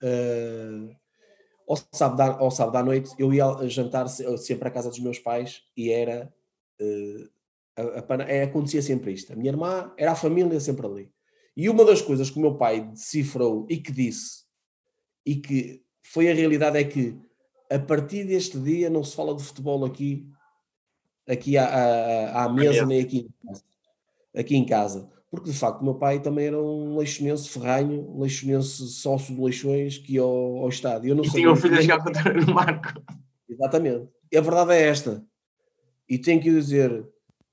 uh, 0.03 0.95
ao 1.67 1.77
sábado, 1.91 2.21
à, 2.21 2.39
ao 2.39 2.51
sábado 2.51 2.75
à 2.77 2.83
noite 2.83 3.11
eu 3.17 3.33
ia 3.33 3.45
jantar 3.67 4.07
sempre 4.07 4.67
à 4.67 4.71
casa 4.71 4.89
dos 4.89 4.99
meus 4.99 5.19
pais 5.19 5.63
e 5.75 5.91
era. 5.91 6.33
Uh, 6.79 7.29
a, 7.77 8.13
a, 8.13 8.23
é, 8.23 8.43
acontecia 8.43 8.81
sempre 8.81 9.11
isto. 9.11 9.33
A 9.33 9.35
minha 9.35 9.51
irmã 9.51 9.91
era 9.97 10.13
a 10.13 10.15
família 10.15 10.59
sempre 10.59 10.85
ali. 10.85 11.11
E 11.57 11.69
uma 11.69 11.85
das 11.85 12.01
coisas 12.01 12.29
que 12.29 12.37
o 12.37 12.41
meu 12.41 12.55
pai 12.55 12.81
decifrou 12.81 13.65
e 13.69 13.77
que 13.77 13.91
disse, 13.91 14.43
e 15.25 15.35
que 15.35 15.83
foi 16.03 16.29
a 16.29 16.33
realidade 16.33 16.77
é 16.77 16.83
que 16.83 17.17
a 17.69 17.79
partir 17.79 18.25
deste 18.25 18.59
dia 18.59 18.89
não 18.89 19.03
se 19.03 19.15
fala 19.15 19.35
de 19.35 19.43
futebol 19.43 19.83
aqui, 19.85 20.29
aqui 21.27 21.57
à, 21.57 21.65
à, 21.65 22.45
à 22.45 22.49
mesa, 22.49 22.85
nem 22.85 23.01
aqui. 23.01 23.29
Aqui 24.35 24.55
em 24.55 24.65
casa. 24.65 25.09
Porque 25.35 25.51
de 25.51 25.57
facto 25.57 25.81
o 25.81 25.83
meu 25.83 25.95
pai 25.95 26.19
também 26.21 26.47
era 26.47 26.61
um 26.61 26.97
leixonense 26.97 27.49
ferranho, 27.49 28.09
um 28.09 28.21
leixonense 28.21 28.87
sócio 28.87 29.35
de 29.35 29.41
leixões 29.41 29.97
que 29.97 30.13
ia 30.13 30.21
ao, 30.21 30.57
ao 30.59 30.69
estádio. 30.69 31.09
Eu 31.09 31.15
não 31.15 31.23
E 31.25 31.29
tinha 31.29 31.51
o 31.51 31.55
filho 31.55 31.77
a 31.77 31.81
jogar 31.81 32.03
contra 32.03 32.39
o 32.39 32.53
Marco. 32.53 32.93
Exatamente. 33.49 34.07
E 34.31 34.37
a 34.37 34.41
verdade 34.41 34.71
é 34.73 34.81
esta. 34.87 35.23
E 36.09 36.17
tenho 36.17 36.41
que 36.41 36.49
dizer, 36.49 37.05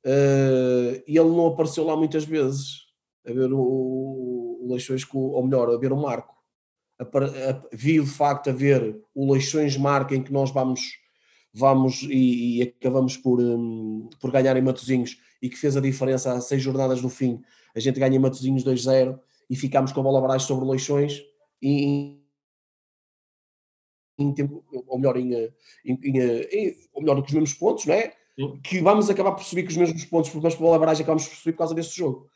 eh, 0.04 1.02
ele 1.06 1.18
não 1.28 1.48
apareceu 1.48 1.84
lá 1.84 1.96
muitas 1.96 2.24
vezes 2.24 2.82
a 3.26 3.32
ver 3.32 3.52
o, 3.52 3.58
o 4.62 4.66
Leixões, 4.70 5.04
com, 5.04 5.18
ou 5.18 5.44
melhor, 5.44 5.68
a 5.70 5.76
ver 5.78 5.92
o 5.92 5.96
Marco. 5.96 6.34
Apar- 6.98 7.24
a- 7.24 7.62
vi 7.72 7.98
de 8.00 8.06
facto 8.06 8.50
a 8.50 8.52
ver 8.52 9.00
o 9.14 9.32
Leixões 9.32 9.76
Marco 9.76 10.14
em 10.14 10.22
que 10.22 10.32
nós 10.32 10.50
vamos, 10.50 10.80
vamos 11.52 12.02
e, 12.04 12.58
e 12.58 12.62
acabamos 12.62 13.16
por, 13.16 13.40
hum, 13.40 14.08
por 14.20 14.30
ganhar 14.30 14.56
em 14.56 14.62
Matosinhos 14.62 15.16
e 15.42 15.50
que 15.50 15.58
fez 15.58 15.76
a 15.76 15.80
diferença 15.80 16.32
a 16.32 16.40
seis 16.40 16.62
jornadas 16.62 17.02
no 17.02 17.08
fim. 17.10 17.42
A 17.74 17.80
gente 17.80 17.98
ganha 17.98 18.18
Matosinhos 18.20 18.64
2-0 18.64 19.18
e 19.50 19.56
ficámos 19.56 19.92
com 19.92 20.00
a 20.00 20.02
bola 20.04 20.20
abaixo 20.20 20.46
sobre 20.46 20.64
Leixões 20.68 21.20
e 21.60 22.18
em 24.18 24.32
tempo, 24.32 24.64
ou 24.86 24.98
melhor, 24.98 25.16
em, 25.16 25.34
em, 25.84 25.98
em, 26.04 26.76
ou 26.92 27.02
melhor, 27.02 27.16
com 27.20 27.26
os 27.26 27.32
mesmos 27.32 27.54
pontos, 27.54 27.86
não 27.86 27.94
é? 27.94 28.14
Sim. 28.38 28.60
Que 28.62 28.80
vamos 28.80 29.10
acabar 29.10 29.32
por 29.32 29.42
subir 29.42 29.64
com 29.64 29.70
os 29.70 29.76
mesmos 29.76 30.04
pontos, 30.04 30.32
nós, 30.34 30.54
pela 30.54 30.78
barragem, 30.78 31.02
acabamos 31.02 31.26
por 31.26 31.36
subir 31.36 31.52
por 31.52 31.58
causa 31.58 31.74
desse 31.74 31.96
jogo. 31.96 32.28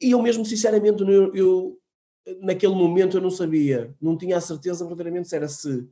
E 0.00 0.10
eu 0.10 0.20
mesmo, 0.22 0.44
sinceramente, 0.44 1.02
eu, 1.02 1.34
eu, 1.34 1.78
naquele 2.40 2.74
momento 2.74 3.16
eu 3.16 3.20
não 3.20 3.30
sabia, 3.30 3.94
não 4.00 4.16
tinha 4.16 4.36
a 4.36 4.40
certeza 4.40 4.84
verdadeiramente 4.84 5.28
se 5.28 5.36
era 5.36 5.48
se 5.48 5.88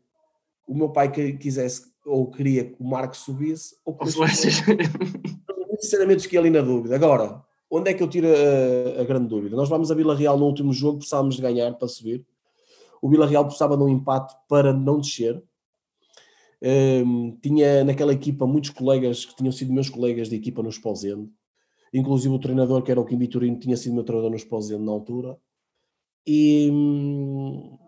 o 0.67 0.75
meu 0.75 0.89
pai 0.91 1.13
que 1.13 1.35
quisesse 1.35 1.93
ou 2.05 2.31
queria 2.31 2.65
que 2.65 2.77
o 2.81 2.85
Marco 2.85 3.17
subisse 3.17 3.77
ou 3.85 3.95
que 3.97 4.05
Ou 4.05 4.09
eu 4.09 4.13
se 4.13 4.19
vais- 4.19 4.63
sinceramente 5.81 6.23
fiquei 6.23 6.39
ali 6.39 6.51
na 6.51 6.61
dúvida. 6.61 6.95
Agora, 6.95 7.43
onde 7.71 7.91
é 7.91 7.95
que 7.95 8.03
eu 8.03 8.09
tiro 8.09 8.29
a, 8.29 9.01
a 9.01 9.05
grande 9.05 9.29
dúvida? 9.29 9.57
Nós 9.57 9.69
vamos 9.69 9.91
a 9.91 9.95
Vila 9.95 10.15
Real 10.15 10.39
no 10.39 10.47
último 10.47 10.73
jogo, 10.73 10.99
precisávamos 10.99 11.37
de 11.37 11.43
ganhar 11.43 11.73
para 11.75 11.89
subir. 11.89 12.25
O 13.01 13.09
Vila 13.09 13.27
Real 13.27 13.45
precisava 13.45 13.77
de 13.77 13.83
um 13.83 13.89
empate 13.89 14.35
para 14.49 14.73
não 14.73 15.01
descer. 15.01 15.43
Hum, 16.63 17.39
tinha 17.43 17.85
naquela 17.85 18.13
equipa 18.13 18.47
muitos 18.47 18.71
colegas 18.71 19.25
que 19.25 19.37
tinham 19.37 19.53
sido 19.53 19.73
meus 19.73 19.91
colegas 19.91 20.29
de 20.29 20.37
equipa 20.37 20.63
no 20.63 20.69
Esposende. 20.69 21.31
Inclusive 21.93 22.35
o 22.35 22.39
treinador, 22.39 22.83
que 22.83 22.91
era 22.91 23.01
o 23.01 23.05
Kim 23.05 23.19
Vitorino, 23.19 23.59
tinha 23.59 23.77
sido 23.77 23.95
meu 23.95 24.05
treinador 24.05 24.31
no 24.31 24.37
Esposende 24.37 24.83
na 24.83 24.93
altura. 24.93 25.39
E 26.27 26.69
hum, 26.73 27.79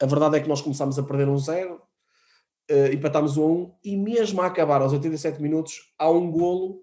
a 0.00 0.06
verdade 0.06 0.36
é 0.36 0.40
que 0.40 0.48
nós 0.48 0.60
começámos 0.60 0.98
a 0.98 1.02
perder 1.02 1.28
um 1.28 1.36
zero, 1.36 1.80
eh, 2.68 2.92
empatámos 2.92 3.36
um 3.36 3.44
um, 3.44 3.74
e 3.84 3.96
mesmo 3.96 4.40
a 4.40 4.46
acabar 4.46 4.80
aos 4.80 4.92
87 4.92 5.40
minutos, 5.42 5.92
há 5.98 6.10
um 6.10 6.30
golo 6.30 6.81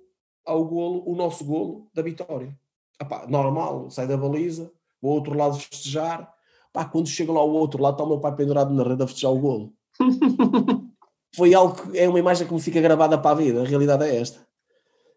ao 0.50 0.65
golo, 0.65 1.03
o 1.06 1.15
nosso 1.15 1.46
golo 1.46 1.88
da 1.94 2.01
vitória. 2.01 2.58
Epá, 3.00 3.25
normal, 3.27 3.89
sai 3.89 4.08
da 4.08 4.18
baliza, 4.18 4.72
o 5.01 5.10
outro 5.10 5.38
lado 5.38 5.60
festejar. 5.60 6.34
Pá, 6.74 6.86
quando 6.86 7.08
chega 7.08 7.32
lá 7.32 7.39
ao 7.39 7.50
outro 7.50 7.82
lado, 7.82 7.94
está 7.94 8.03
o 8.03 8.08
meu 8.08 8.20
pai 8.20 8.36
pendurado 8.36 8.74
na 8.74 8.84
rede 8.84 9.03
a 9.03 9.08
festejar 9.08 9.32
o 9.32 9.39
golo. 9.39 9.74
Foi 11.36 11.53
algo 11.53 11.75
que 11.75 11.98
é 11.98 12.10
uma 12.10 12.20
imagem 12.20 12.48
que 12.48 12.53
me 12.53 12.60
fica 12.60 12.82
gravada 12.82 13.18
para 13.18 13.32
a 13.32 13.36
vida, 13.36 13.62
a 13.62 13.65
realidade 13.65 14.03
é 14.03 14.20
esta. 14.20 14.48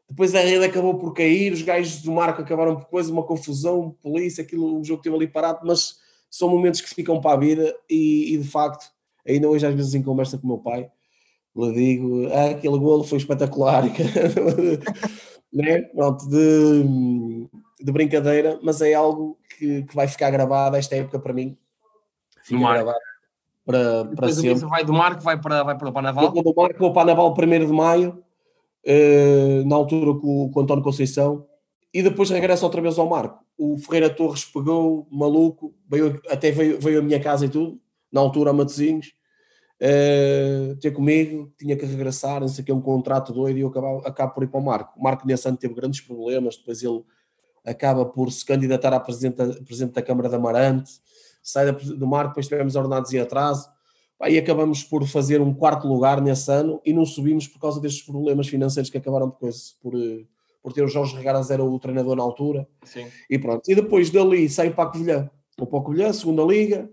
Depois 0.09 0.35
a 0.35 0.41
rede 0.41 0.65
acabou 0.65 0.99
por 0.99 1.15
cair, 1.15 1.53
os 1.53 1.63
gajos 1.63 2.03
do 2.03 2.13
Marco 2.13 2.43
acabaram 2.43 2.77
por 2.77 2.87
coisa, 2.87 3.11
uma 3.11 3.23
confusão, 3.23 3.97
polícia, 4.03 4.43
aquilo, 4.45 4.79
o 4.79 4.85
jogo 4.85 5.01
esteve 5.01 5.17
ali 5.17 5.27
parado, 5.27 5.61
mas 5.65 5.97
são 6.31 6.49
momentos 6.51 6.83
que 6.83 6.95
ficam 6.95 7.19
para 7.19 7.35
a 7.35 7.41
vida 7.41 7.75
e, 7.89 8.35
e, 8.35 8.37
de 8.37 8.47
facto, 8.47 8.91
ainda 9.27 9.49
hoje 9.49 9.67
às 9.67 9.75
vezes 9.75 9.95
em 9.95 10.03
conversa 10.03 10.37
com 10.37 10.45
o 10.45 10.49
meu 10.49 10.59
pai, 10.59 10.91
lhe 11.55 11.73
digo, 11.73 12.29
ah, 12.33 12.51
aquele 12.51 12.79
golo 12.79 13.05
foi 13.05 13.19
espetacular, 13.19 13.85
né? 15.53 15.83
Pronto, 15.95 16.29
de, 16.29 17.49
de 17.81 17.93
brincadeira, 17.93 18.59
mas 18.63 18.81
é 18.81 18.95
algo 18.95 19.39
que, 19.59 19.83
que 19.83 19.95
vai 19.95 20.09
ficar 20.09 20.31
gravado 20.31 20.77
esta 20.77 20.97
época 20.97 21.19
para 21.19 21.33
mim. 21.33 21.57
Fica 22.43 22.59
No 22.59 22.67
gravado 22.67 22.99
para, 23.65 24.05
para 24.05 24.11
Depois 24.11 24.39
o 24.39 24.41
sempre. 24.41 24.67
Vai 24.67 24.85
do 24.85 24.93
Marco, 24.93 25.23
vai 25.23 25.41
para, 25.41 25.63
vai 25.63 25.77
para 25.77 25.89
o 25.89 25.93
Panaval. 25.93 26.33
Vou 26.33 26.43
do 26.43 26.55
Marco, 26.55 26.79
vou 26.79 26.93
para 26.93 27.03
a 27.03 27.07
Naval 27.07 27.35
1 27.37 27.67
de 27.67 27.73
Maio, 27.73 28.23
eh, 28.85 29.63
na 29.65 29.77
altura 29.77 30.19
com, 30.19 30.51
com 30.51 30.61
o 30.61 30.63
António 30.63 30.83
Conceição, 30.83 31.47
e 31.95 32.03
depois 32.03 32.31
regresso 32.31 32.65
outra 32.65 32.81
vez 32.81 32.99
ao 32.99 33.09
Marco. 33.09 33.45
O 33.57 33.79
Ferreira 33.79 34.11
Torres 34.11 34.45
pegou, 34.45 35.07
maluco, 35.11 35.75
veio, 35.89 36.21
até 36.29 36.51
veio, 36.51 36.81
veio 36.81 37.01
à 37.01 37.03
minha 37.03 37.21
casa 37.21 37.47
e 37.47 37.49
tudo, 37.49 37.79
na 38.11 38.21
altura 38.21 38.51
a 38.51 38.53
Matosinhos, 38.53 39.13
eh, 39.85 40.77
ter 40.81 40.93
comigo, 40.93 41.53
tinha 41.59 41.77
que 41.77 41.85
regressar, 41.85 42.41
não 42.41 42.47
sei 42.47 42.63
o 42.63 42.65
que, 42.65 42.73
um 42.73 42.81
contrato 42.81 43.33
doido, 43.33 43.59
e 43.59 43.63
eu 43.63 43.69
acabo, 43.69 44.03
acabo 44.07 44.33
por 44.33 44.45
ir 44.45 44.47
para 44.47 44.61
o 44.61 44.65
Marco. 44.65 44.97
O 44.97 45.03
Marco 45.03 45.27
nesse 45.27 45.49
ano 45.49 45.57
teve 45.57 45.75
grandes 45.75 46.01
problemas, 46.01 46.57
depois 46.57 46.85
ele 46.85 47.03
acaba 47.65 48.07
por 48.07 48.31
se 48.31 48.47
candidatar 48.47 48.93
a 48.93 49.01
presidente, 49.01 49.37
presidente 49.65 49.95
da 49.95 50.03
Câmara 50.03 50.29
de 50.29 50.37
Amarante, 50.37 50.93
sai 51.43 51.73
do 51.73 52.07
Marco, 52.07 52.29
depois 52.29 52.47
tivemos 52.47 52.77
ordenados 52.77 53.13
em 53.13 53.19
atraso, 53.19 53.69
e 54.29 54.39
acabamos 54.39 54.85
por 54.85 55.05
fazer 55.05 55.41
um 55.41 55.53
quarto 55.53 55.89
lugar 55.89 56.21
nesse 56.21 56.49
ano 56.53 56.81
e 56.87 56.93
não 56.93 57.05
subimos 57.05 57.49
por 57.49 57.59
causa 57.59 57.81
destes 57.81 58.05
problemas 58.05 58.47
financeiros 58.47 58.89
que 58.89 58.99
acabaram 58.99 59.29
por, 59.29 59.51
por, 59.83 59.97
eh, 59.97 60.25
por 60.63 60.73
ter 60.73 60.85
o 60.85 60.89
Jorge 60.89 61.17
Regaras 61.17 61.51
era 61.51 61.65
o 61.65 61.77
treinador 61.81 62.15
na 62.15 62.23
altura 62.23 62.69
Sim. 62.85 63.09
e 63.29 63.37
pronto. 63.37 63.69
E 63.69 63.75
depois 63.75 64.11
dali 64.11 64.49
saio 64.49 64.73
para 64.75 64.85
a 64.85 64.93
Covilhã, 64.93 65.29
vou 65.59 65.67
para 65.67 65.81
a 65.81 65.83
Covilhã, 65.83 66.13
segunda 66.13 66.45
liga, 66.45 66.89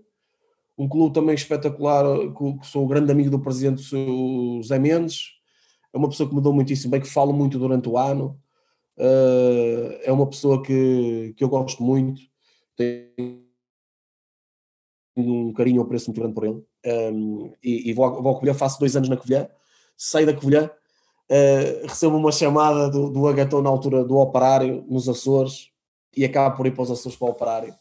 um 0.80 0.88
clube 0.88 1.12
também 1.12 1.34
espetacular, 1.34 2.06
eh, 2.06 2.32
que 2.58 2.66
sou 2.66 2.88
grande 2.88 3.12
amigo 3.12 3.30
do 3.30 3.38
presidente 3.38 3.82
o 3.94 4.62
Zé 4.62 4.78
Mendes, 4.78 5.32
é 5.92 5.98
uma 5.98 6.08
pessoa 6.08 6.26
que 6.26 6.34
me 6.34 6.40
deu 6.40 6.54
muitíssimo 6.54 6.90
bem, 6.92 7.00
que 7.02 7.08
falo 7.08 7.34
muito 7.34 7.58
durante 7.58 7.86
o 7.86 7.98
ano, 7.98 8.40
eh, 8.98 10.00
é 10.04 10.12
uma 10.12 10.26
pessoa 10.26 10.62
que, 10.62 11.34
que 11.36 11.44
eu 11.44 11.50
gosto 11.50 11.82
muito, 11.82 12.22
tenho 12.74 13.44
um 15.18 15.52
carinho 15.52 15.76
e 15.76 15.78
um 15.80 15.82
apreço 15.82 16.08
muito 16.08 16.20
grande 16.20 16.34
por 16.34 16.44
ele. 16.44 16.64
Um, 17.12 17.52
e, 17.62 17.90
e 17.90 17.92
vou, 17.92 18.22
vou 18.22 18.32
a 18.32 18.34
Covilhã, 18.36 18.54
faço 18.54 18.80
dois 18.80 18.96
anos 18.96 19.10
na 19.10 19.18
Covilhã, 19.18 19.48
saio 19.98 20.24
da 20.24 20.32
Covilhã, 20.32 20.70
uh, 21.30 21.86
recebo 21.86 22.16
uma 22.16 22.32
chamada 22.32 22.88
do, 22.88 23.10
do 23.10 23.28
Agatão 23.28 23.60
na 23.60 23.68
altura 23.68 24.02
do 24.02 24.16
operário, 24.16 24.82
nos 24.88 25.10
Açores, 25.10 25.70
e 26.16 26.24
acabo 26.24 26.56
por 26.56 26.66
ir 26.66 26.70
para 26.70 26.84
os 26.84 26.90
Açores 26.90 27.18
para 27.18 27.28
o 27.28 27.30
operário. 27.32 27.74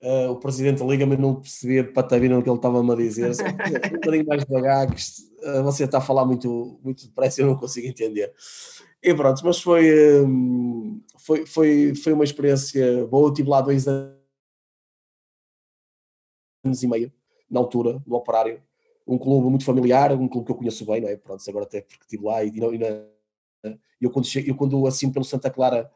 Uh, 0.00 0.30
o 0.30 0.36
presidente 0.36 0.80
liga-me 0.84 1.14
e 1.14 1.18
não 1.18 1.40
percebia 1.40 1.92
patavina 1.92 2.36
no 2.36 2.42
que 2.42 2.48
ele 2.48 2.56
estava-me 2.56 2.92
a 2.92 2.94
dizer. 2.94 3.34
Só, 3.34 3.42
um 3.44 3.94
bocadinho 3.94 4.26
mais 4.26 4.44
devagar, 4.44 4.86
que 4.94 5.02
uh, 5.44 5.62
você 5.64 5.84
está 5.84 5.98
a 5.98 6.00
falar 6.00 6.24
muito, 6.24 6.78
muito 6.84 7.04
depressa 7.06 7.40
e 7.40 7.44
eu 7.44 7.48
não 7.48 7.56
consigo 7.56 7.88
entender. 7.88 8.32
E 9.02 9.12
pronto, 9.14 9.44
mas 9.44 9.60
foi, 9.60 10.24
um, 10.24 11.02
foi, 11.18 11.46
foi, 11.46 11.94
foi 11.96 12.12
uma 12.12 12.22
experiência 12.24 13.06
boa. 13.06 13.26
Eu 13.28 13.32
estive 13.32 13.48
lá 13.48 13.60
dois 13.60 13.88
anos 13.88 14.14
e 16.82 16.86
meio, 16.86 17.12
na 17.50 17.58
altura, 17.58 18.00
no 18.06 18.16
Operário. 18.16 18.62
Um 19.06 19.18
clube 19.18 19.48
muito 19.48 19.64
familiar, 19.64 20.12
um 20.12 20.28
clube 20.28 20.46
que 20.46 20.52
eu 20.52 20.56
conheço 20.56 20.84
bem, 20.86 21.00
não 21.00 21.08
é? 21.08 21.16
Pronto, 21.16 21.42
agora 21.48 21.64
até 21.64 21.80
porque 21.80 22.04
estive 22.04 22.24
lá 22.24 22.44
e, 22.44 22.48
e, 22.50 22.78
na, 22.78 23.04
eu, 24.00 24.10
quando 24.10 24.28
eu 24.46 24.54
quando 24.54 24.86
assim 24.86 25.10
pelo 25.10 25.24
Santa 25.24 25.50
Clara, 25.50 25.90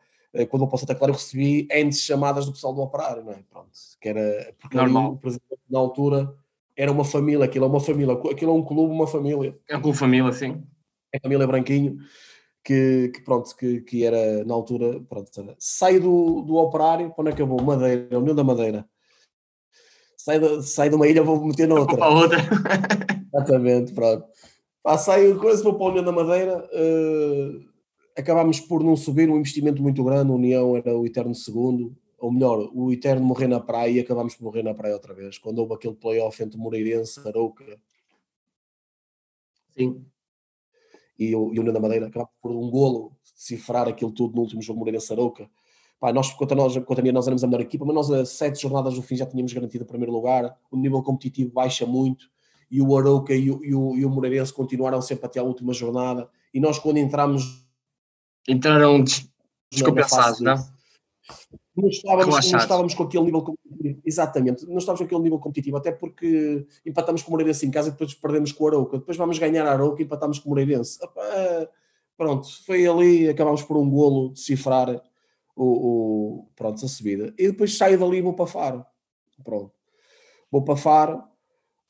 quando 0.49 0.61
vou 0.61 0.69
para 0.69 0.77
o 0.77 0.79
Santa 0.79 0.95
Clara, 0.95 1.13
eu 1.13 1.17
recebi 1.17 1.69
N 1.71 1.93
chamadas 1.93 2.47
do 2.47 2.53
pessoal 2.53 2.73
do 2.73 2.81
Operário, 2.81 3.25
não 3.25 3.33
é? 3.33 3.43
Pronto, 3.51 3.71
que 4.01 4.09
era, 4.09 4.55
porque 4.59 4.79
ali 4.79 4.91
Normal. 4.91 5.13
o 5.13 5.17
presidente 5.19 5.61
na 5.69 5.79
altura 5.79 6.35
era 6.77 6.91
uma 6.91 7.05
família, 7.05 7.45
aquilo 7.45 7.67
é 7.67 7.69
uma 7.69 7.81
família, 7.81 8.15
aquilo 8.15 8.51
é 8.51 8.55
um 8.55 8.65
clube, 8.65 8.95
uma 8.95 9.07
família 9.07 9.59
É 9.69 9.77
um 9.77 9.83
clube 9.83 9.99
família, 9.99 10.33
sim. 10.33 10.63
é 11.13 11.19
a 11.19 11.21
família 11.21 11.47
Branquinho, 11.47 11.99
que, 12.65 13.11
que 13.15 13.21
pronto, 13.23 13.55
que, 13.57 13.81
que 13.83 14.05
era 14.05 14.45
na 14.45 14.55
altura, 14.55 15.01
pronto, 15.01 15.31
sai 15.59 15.99
do, 15.99 16.43
do 16.43 16.57
operário, 16.57 17.11
para 17.11 17.31
onde 17.31 17.39
é 17.39 17.43
eu 17.43 17.47
vou? 17.47 17.61
Madeira, 17.63 18.19
União 18.19 18.35
da 18.35 18.45
Madeira. 18.45 18.89
Sai, 20.17 20.39
da, 20.39 20.63
sai 20.63 20.89
de 20.89 20.95
uma 20.95 21.07
ilha, 21.09 21.23
vou 21.23 21.45
meter 21.45 21.67
noutra. 21.69 21.97
Para 21.97 22.09
outra. 22.09 22.39
Exatamente, 23.35 23.93
pronto. 23.93 24.27
Pá, 24.83 24.97
saio 24.97 25.39
coisa, 25.39 25.63
vou 25.63 25.75
para 25.75 25.87
a 25.87 25.89
União 25.91 26.05
da 26.05 26.13
Madeira, 26.13 26.69
eh, 26.73 27.72
acabámos 28.17 28.61
por 28.61 28.83
não 28.83 28.97
subir, 28.97 29.29
um 29.31 29.37
investimento 29.37 29.83
muito 29.83 30.03
grande, 30.05 30.31
a 30.31 30.35
União 30.35 30.77
era 30.77 30.97
o 30.97 31.07
eterno 31.07 31.35
segundo, 31.35 31.97
ou 32.19 32.31
melhor, 32.31 32.71
o 32.73 32.93
eterno 32.93 33.25
morrer 33.25 33.49
na 33.49 33.59
praia 33.59 33.91
e 33.91 34.01
acabámos 34.01 34.35
por 34.37 34.45
morrer 34.45 34.63
na 34.63 34.75
praia 34.75 34.95
outra 34.95 35.13
vez, 35.13 35.39
quando 35.39 35.59
houve 35.59 35.75
aquele 35.75 35.95
playoff 35.95 36.41
entre 36.43 36.57
Moreirense, 36.57 37.21
Arouca 37.27 37.65
Sim. 39.71 40.05
e 41.19 41.35
o, 41.35 41.53
e 41.53 41.59
o 41.59 41.61
União 41.61 41.73
da 41.73 41.81
Madeira 41.81 42.07
acabámos 42.07 42.35
por 42.41 42.53
um 42.53 42.71
golo 42.71 43.17
decifrar 43.35 43.89
aquilo 43.89 44.13
tudo 44.13 44.37
no 44.37 44.43
último 44.43 44.63
jogo 44.63 44.79
Moreirense 44.79 45.13
Arouca. 45.13 45.51
Pá, 45.99 46.13
nós, 46.13 46.33
contra 46.33 46.57
nós, 46.57 46.77
contra 46.79 47.03
mim, 47.03 47.13
nós 47.13 47.27
éramos 47.27 47.43
a 47.43 47.47
melhor 47.47 47.61
equipa, 47.61 47.85
mas 47.85 47.95
nós 47.95 48.11
a 48.11 48.25
sete 48.27 48.61
jornadas 48.61 48.95
do 48.95 49.03
fim 49.03 49.17
já 49.17 49.27
tínhamos 49.27 49.53
garantido 49.53 49.85
o 49.85 49.87
primeiro 49.87 50.13
lugar, 50.13 50.57
o 50.71 50.77
nível 50.77 51.03
competitivo 51.03 51.53
baixa 51.53 51.87
muito, 51.87 52.31
e 52.71 52.81
o 52.81 52.97
Arouca 52.97 53.35
e 53.35 53.51
o, 53.51 53.65
e 53.65 53.75
o, 53.75 53.97
e 53.97 54.05
o 54.05 54.11
Moreirense 54.11 54.53
continuaram 54.53 55.01
sempre 55.03 55.27
até 55.27 55.41
a 55.41 55.45
última 55.45 55.73
jornada, 55.73 56.29
e 56.53 56.61
nós 56.61 56.79
quando 56.79 56.99
entramos 56.99 57.62
Entraram 58.49 59.03
des- 59.03 59.29
descompensados, 59.71 60.41
não? 60.41 60.55
de- 60.57 60.73
não 61.75 61.89
estávamos, 61.89 62.51
não 62.51 62.59
estávamos 62.59 62.95
com 62.95 63.03
aquele 63.05 63.25
nível 63.25 63.43
competitivo. 63.43 64.03
Exatamente, 64.05 64.67
não 64.67 64.77
estávamos 64.77 65.01
com 65.01 65.05
aquele 65.07 65.23
nível 65.23 65.39
competitivo, 65.39 65.77
até 65.79 65.91
porque 65.93 66.67
empatamos 66.85 67.23
com 67.23 67.29
o 67.29 67.31
Moreirense 67.33 67.65
em 67.65 67.71
casa 67.71 67.89
e 67.89 67.93
depois 67.93 68.13
perdemos 68.15 68.53
com 68.53 68.65
o 68.65 68.69
Arouca. 68.69 68.99
Depois 68.99 69.17
vamos 69.17 69.39
ganhar 69.39 69.67
a 69.67 69.73
Arouca 69.73 70.03
e 70.03 70.05
empatamos 70.05 70.39
com 70.39 70.49
o 70.49 70.51
Moreirense. 70.51 70.99
Pronto, 72.17 72.47
foi 72.67 72.87
ali, 72.87 73.29
acabámos 73.29 73.63
por 73.63 73.77
um 73.79 73.89
golo 73.89 74.31
decifrar 74.31 75.03
o, 75.57 75.65
o, 75.65 76.49
pronto, 76.55 76.85
a 76.85 76.89
subida. 76.89 77.33
E 77.39 77.49
depois 77.49 77.77
saio 77.77 77.99
dali 77.99 78.19
e 78.19 78.23
vou 78.23 78.35
para 78.35 78.47
Faro. 78.47 78.85
Pronto. 79.43 79.73
Vou 80.51 80.63
para 80.63 80.77
Faro 80.77 81.23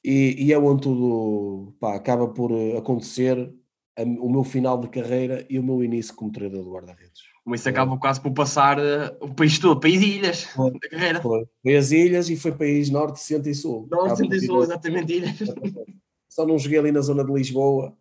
e, 0.05 0.37
e 0.47 0.53
é 0.53 0.59
onde 0.59 0.83
tudo 0.83 1.75
pá, 1.81 1.95
acaba 1.97 2.29
por 2.29 2.53
acontecer 2.79 3.53
o 3.99 4.31
meu 4.31 4.45
final 4.45 4.81
de 4.81 4.89
carreira 4.89 5.45
e 5.49 5.59
o 5.59 5.63
meu 5.63 5.83
início 5.85 6.15
como 6.15 6.33
treinador 6.33 6.65
de 6.65 6.71
guarda-redes. 6.71 7.23
Mas 7.45 7.61
isso 7.61 7.69
acaba 7.69 7.99
quase 7.99 8.21
por 8.21 8.33
passar 8.33 8.79
uh, 8.79 9.17
o 9.21 9.35
país 9.35 9.59
todo, 9.59 9.81
país 9.81 10.01
e 10.01 10.19
ilhas 10.19 10.45
foi, 10.45 10.71
da 10.71 10.89
carreira. 10.89 11.21
Foi. 11.21 11.45
foi 11.63 11.77
as 11.77 11.91
ilhas 11.91 12.31
e 12.31 12.37
foi 12.37 12.53
país 12.53 12.89
norte, 12.89 13.21
centro 13.21 13.51
e 13.51 13.55
sul. 13.55 13.89
Norte, 13.91 14.19
centro 14.19 14.37
e 14.37 14.47
sul, 14.47 14.63
exatamente 14.63 15.13
ilhas. 15.13 15.37
Só 16.29 16.47
não 16.47 16.59
joguei 16.59 16.79
ali 16.79 16.93
na 16.93 17.01
zona 17.01 17.25
de 17.25 17.33
Lisboa, 17.33 17.95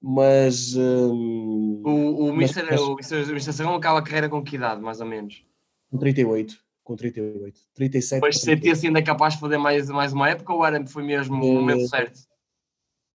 mas... 0.00 0.74
Um, 0.74 1.82
o, 1.84 2.28
o, 2.28 2.36
Mister, 2.36 2.64
mas, 2.70 2.80
o, 2.80 2.94
Mister, 2.94 3.28
o 3.28 3.34
Mister 3.34 3.52
Serrão 3.52 3.74
acaba 3.74 3.98
a 3.98 4.02
carreira 4.02 4.28
com 4.28 4.42
que 4.42 4.56
idade, 4.56 4.80
mais 4.80 5.00
ou 5.00 5.06
menos? 5.06 5.44
Com 5.90 5.98
38. 5.98 6.56
Com 6.82 6.96
38. 6.96 7.60
37. 7.74 8.20
Mas 8.22 8.40
sentia-se 8.40 8.86
ainda 8.86 9.02
capaz 9.02 9.34
de 9.34 9.40
fazer 9.40 9.58
mais, 9.58 9.90
mais 9.90 10.12
uma 10.12 10.30
época 10.30 10.54
ou 10.54 10.64
era, 10.64 10.86
foi 10.86 11.02
mesmo 11.02 11.34
o 11.34 11.54
momento 11.54 11.86
certo? 11.88 12.20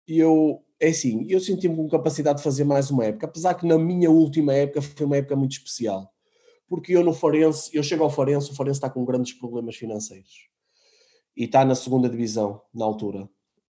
Eu 0.07 0.63
é 0.79 0.88
assim, 0.88 1.25
eu 1.29 1.39
senti-me 1.39 1.75
com 1.75 1.89
capacidade 1.89 2.38
de 2.38 2.43
fazer 2.43 2.63
mais 2.63 2.89
uma 2.89 3.05
época, 3.05 3.25
apesar 3.25 3.53
que 3.53 3.67
na 3.67 3.77
minha 3.77 4.09
última 4.09 4.53
época 4.53 4.81
foi 4.81 5.05
uma 5.05 5.17
época 5.17 5.36
muito 5.36 5.51
especial. 5.51 6.09
Porque 6.67 6.95
eu 6.95 7.03
no 7.03 7.13
Farense, 7.13 7.69
eu 7.75 7.83
chego 7.83 8.03
ao 8.03 8.09
Farense, 8.09 8.51
o 8.51 8.55
Farense 8.55 8.77
está 8.77 8.89
com 8.89 9.03
grandes 9.03 9.33
problemas 9.33 9.75
financeiros. 9.75 10.48
E 11.36 11.45
está 11.45 11.65
na 11.65 11.75
segunda 11.75 12.07
divisão, 12.07 12.62
na 12.74 12.86
altura. 12.86 13.24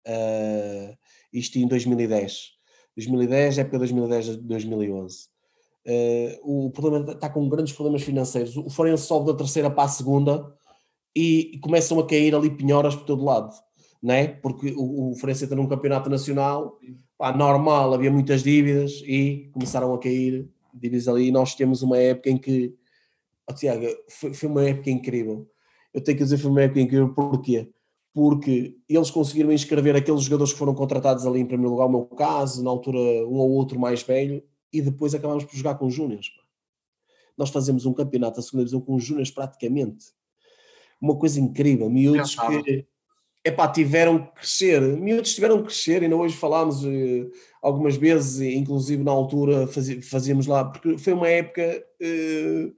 Uh, 0.05 0.97
isto 1.33 1.57
em 1.57 1.67
2010. 1.67 2.51
2010, 2.95 3.57
época 3.59 3.79
2010-2011. 3.79 5.29
Uh, 5.87 6.65
o 6.65 6.69
problema 6.71 7.13
está 7.13 7.29
com 7.29 7.47
grandes 7.49 7.73
problemas 7.73 8.03
financeiros. 8.03 8.55
O 8.57 8.69
Farense 8.69 9.05
sobe 9.05 9.31
da 9.31 9.37
terceira 9.37 9.71
para 9.71 9.85
a 9.85 9.87
segunda 9.87 10.53
e, 11.15 11.51
e 11.55 11.59
começam 11.59 11.97
a 11.99 12.05
cair 12.05 12.35
ali 12.35 12.51
pinhoras 12.51 12.95
por 12.95 13.05
todo 13.05 13.23
lado 13.23 13.53
né? 14.01 14.27
porque 14.27 14.73
o, 14.75 15.11
o 15.11 15.15
Farense 15.15 15.53
num 15.55 15.67
campeonato 15.67 16.09
nacional, 16.09 16.79
pá, 17.17 17.35
normal, 17.35 17.93
havia 17.93 18.11
muitas 18.11 18.43
dívidas 18.43 19.01
e 19.05 19.49
começaram 19.53 19.93
a 19.93 19.99
cair 19.99 20.49
dívidas 20.73 21.07
ali. 21.07 21.27
E 21.27 21.31
nós 21.31 21.55
temos 21.55 21.81
uma 21.81 21.97
época 21.97 22.29
em 22.29 22.37
que, 22.37 22.73
oh, 23.49 23.53
Tiago, 23.53 23.85
foi, 24.07 24.33
foi 24.33 24.49
uma 24.49 24.63
época 24.63 24.89
incrível. 24.89 25.49
Eu 25.93 26.01
tenho 26.01 26.17
que 26.17 26.23
dizer 26.23 26.37
foi 26.37 26.51
uma 26.51 26.61
época 26.61 26.79
incrível, 26.79 27.13
porquê? 27.13 27.69
Porque 28.13 28.75
eles 28.87 29.11
conseguiram 29.11 29.51
inscrever 29.51 29.95
aqueles 29.95 30.23
jogadores 30.23 30.53
que 30.53 30.59
foram 30.59 30.73
contratados 30.73 31.25
ali 31.25 31.39
em 31.39 31.45
primeiro 31.45 31.71
lugar, 31.71 31.85
o 31.85 31.89
meu 31.89 32.05
caso, 32.05 32.63
na 32.63 32.69
altura 32.69 32.97
um 32.97 33.35
ou 33.35 33.51
outro 33.51 33.79
mais 33.79 34.01
velho, 34.01 34.43
e 34.71 34.81
depois 34.81 35.13
acabámos 35.13 35.43
por 35.43 35.55
jogar 35.55 35.75
com 35.75 35.87
os 35.87 35.93
Júniors. 35.93 36.31
Nós 37.37 37.49
fazemos 37.49 37.85
um 37.85 37.93
campeonato 37.93 38.37
da 38.37 38.41
segunda 38.41 38.63
divisão 38.63 38.81
com 38.81 38.95
os 38.95 39.03
Júniors 39.03 39.31
praticamente. 39.31 40.05
Uma 41.01 41.17
coisa 41.17 41.39
incrível, 41.39 41.89
miúdos 41.89 42.35
que 42.35 42.85
epá, 43.43 43.67
tiveram 43.67 44.19
que 44.19 44.35
crescer, 44.35 44.81
miúdos 44.81 45.33
tiveram 45.33 45.59
que 45.59 45.65
crescer, 45.65 46.03
ainda 46.03 46.15
hoje 46.15 46.35
falámos 46.35 46.83
uh, 46.83 47.31
algumas 47.61 47.95
vezes, 47.95 48.41
inclusive 48.41 49.03
na 49.03 49.11
altura 49.11 49.67
fazíamos 50.01 50.47
lá, 50.47 50.65
porque 50.65 50.97
foi 50.97 51.13
uma 51.13 51.27
época, 51.27 51.83
uh, 52.01 52.75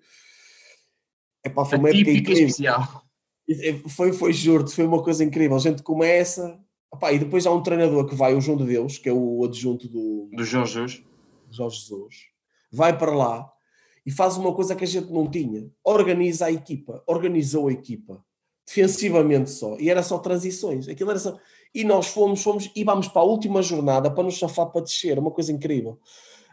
epá, 1.46 1.66
foi 1.66 1.78
uma 1.78 1.90
época 1.90 2.12
incrível. 2.12 2.48
especial. 2.48 3.04
Foi, 3.90 4.14
foi, 4.14 4.32
juro 4.32 4.68
foi 4.70 4.86
uma 4.86 5.04
coisa 5.04 5.26
incrível. 5.26 5.58
A 5.58 5.60
gente 5.60 5.84
começa, 5.84 6.58
epá, 6.94 7.12
e 7.12 7.20
depois 7.20 7.46
há 7.46 7.52
um 7.52 7.64
treinador 7.64 8.08
que 8.08 8.16
vai, 8.16 8.34
o 8.34 8.40
João 8.40 8.58
de 8.58 8.66
Deus, 8.66 8.98
que 8.98 9.10
é 9.10 9.14
o 9.14 9.44
adjunto 9.44 9.90
do, 9.90 10.30
do 10.32 10.44
Jorge 10.44 10.74
Jesus. 10.74 11.04
Jorge 11.50 11.80
Jesus, 11.80 12.16
vai 12.72 12.98
para 12.98 13.14
lá 13.14 13.52
e 14.06 14.12
faz 14.12 14.38
uma 14.38 14.54
coisa 14.54 14.76
que 14.76 14.84
a 14.84 14.88
gente 14.88 15.12
não 15.12 15.30
tinha, 15.30 15.70
organiza 15.84 16.46
a 16.46 16.52
equipa, 16.52 17.04
organizou 17.06 17.68
a 17.68 17.74
equipa 17.74 18.24
defensivamente 18.66 19.50
só, 19.50 19.78
e 19.78 19.90
era 19.90 20.04
só 20.04 20.20
transições, 20.20 20.88
aquilo 20.88 21.10
era 21.10 21.20
só... 21.20 21.38
E 21.74 21.86
nós 21.86 22.08
fomos, 22.08 22.44
fomos 22.44 22.70
e 22.76 22.84
vamos 22.84 23.08
para 23.08 23.22
a 23.22 23.26
última 23.26 23.62
jornada 23.62 24.12
para 24.12 24.24
nos 24.24 24.36
chafar 24.36 24.70
para 24.72 24.82
descer, 24.82 25.18
uma 25.18 25.32
coisa 25.32 25.54
incrível. 25.54 26.00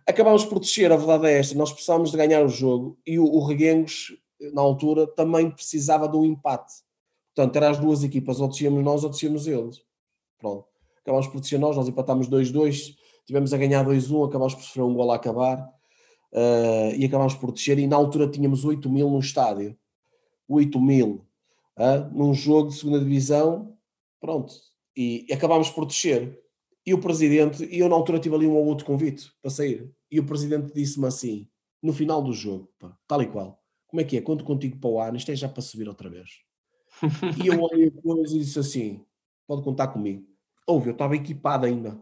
Acabámos 0.07 0.45
por 0.45 0.61
descer, 0.61 0.93
a 0.93 0.97
verdade 0.97 1.27
é 1.27 1.39
esta, 1.39 1.57
nós 1.57 1.73
precisávamos 1.73 2.13
de 2.13 2.17
ganhar 2.17 2.45
o 2.45 2.49
jogo 2.49 2.97
e 3.07 3.19
o, 3.19 3.25
o 3.25 3.45
Reguengos, 3.45 4.17
na 4.55 4.63
altura, 4.63 5.07
também 5.07 5.51
precisava 5.51 6.09
de 6.09 6.17
um 6.17 6.25
empate. 6.25 6.73
Portanto, 7.35 7.57
eram 7.57 7.69
as 7.69 7.79
duas 7.79 8.03
equipas, 8.03 8.41
ou 8.41 8.49
descíamos 8.49 8.83
nós 8.83 9.05
ou 9.05 9.11
descíamos 9.11 9.47
eles. 9.47 9.83
Pronto. 10.39 10.67
Acabámos 11.03 11.27
por 11.27 11.41
descer 11.41 11.59
nós, 11.59 11.77
nós 11.77 11.89
empatámos 11.89 12.29
2-2, 12.29 12.95
tivemos 13.27 13.53
a 13.53 13.59
ganhar 13.59 13.85
2-1, 13.85 14.29
acabámos 14.29 14.55
por 14.55 14.63
sofrer 14.63 14.83
um 14.83 14.95
gol 14.95 15.13
a 15.13 15.17
acabar 15.17 15.59
uh, 16.33 16.95
e 16.97 17.05
acabámos 17.05 17.35
por 17.35 17.53
descer. 17.53 17.79
E 17.79 17.87
na 17.87 17.97
altura 17.97 18.29
tínhamos 18.29 18.65
8 18.65 18.89
mil 18.89 19.11
no 19.11 19.19
estádio. 19.19 19.77
8 20.49 20.81
mil 20.81 21.28
uh, 21.79 22.13
num 22.13 22.35
jogo 22.35 22.71
de 22.71 22.77
segunda 22.77 22.99
divisão, 22.99 23.77
pronto, 24.21 24.53
e, 24.97 25.27
acabámos 25.33 25.71
por 25.71 25.87
descer. 25.87 26.39
E 26.85 26.93
o 26.95 27.01
presidente, 27.01 27.65
e 27.65 27.79
eu 27.79 27.89
na 27.89 27.95
altura 27.95 28.19
tive 28.19 28.35
ali 28.35 28.47
um 28.47 28.55
ou 28.55 28.67
outro 28.67 28.85
convite 28.85 29.31
para 29.43 29.51
sair, 29.51 29.91
e 30.11 30.19
o 30.19 30.25
presidente 30.25 30.73
disse-me 30.75 31.07
assim, 31.07 31.49
no 31.83 31.93
final 31.93 32.23
do 32.23 32.33
jogo, 32.33 32.71
pá, 32.79 32.97
tal 33.07 33.23
e 33.23 33.27
qual, 33.27 33.63
como 33.87 34.01
é 34.01 34.05
que 34.05 34.17
é? 34.17 34.21
Conto 34.21 34.45
contigo 34.45 34.79
para 34.79 34.91
o 34.91 35.01
ano, 35.01 35.17
isto 35.17 35.31
é 35.31 35.37
já 35.37 35.49
para 35.49 35.63
subir 35.63 35.89
outra 35.89 36.09
vez. 36.09 36.41
e 37.43 37.47
eu 37.47 37.61
olhei 37.63 37.91
depois 37.91 38.33
e 38.33 38.39
disse 38.39 38.59
assim: 38.59 39.05
pode 39.47 39.63
contar 39.63 39.89
comigo. 39.89 40.27
Ouve, 40.67 40.89
eu 40.89 40.93
estava 40.93 41.15
equipado 41.15 41.67
ainda. 41.67 41.99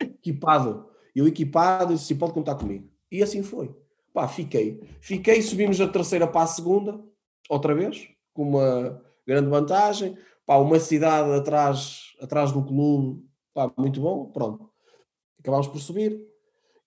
Equipado. 0.00 0.88
Eu 1.14 1.28
equipado, 1.28 1.94
disse: 1.94 2.14
pode 2.14 2.32
contar 2.32 2.54
comigo. 2.54 2.88
E 3.10 3.22
assim 3.22 3.42
foi. 3.42 3.74
Pá, 4.12 4.26
fiquei. 4.26 4.80
Fiquei, 5.00 5.42
subimos 5.42 5.78
da 5.78 5.88
terceira 5.88 6.26
para 6.26 6.42
a 6.42 6.46
segunda, 6.46 7.00
outra 7.48 7.74
vez 7.74 8.08
com 8.32 8.48
uma 8.48 9.02
grande 9.26 9.48
vantagem. 9.48 10.16
Pá, 10.44 10.56
uma 10.56 10.78
cidade 10.80 11.32
atrás, 11.32 12.12
atrás 12.20 12.52
do 12.52 12.64
clube, 12.64 13.24
pá, 13.54 13.72
muito 13.76 14.00
bom, 14.00 14.26
pronto. 14.32 14.70
Acabámos 15.38 15.68
por 15.68 15.80
subir. 15.80 16.20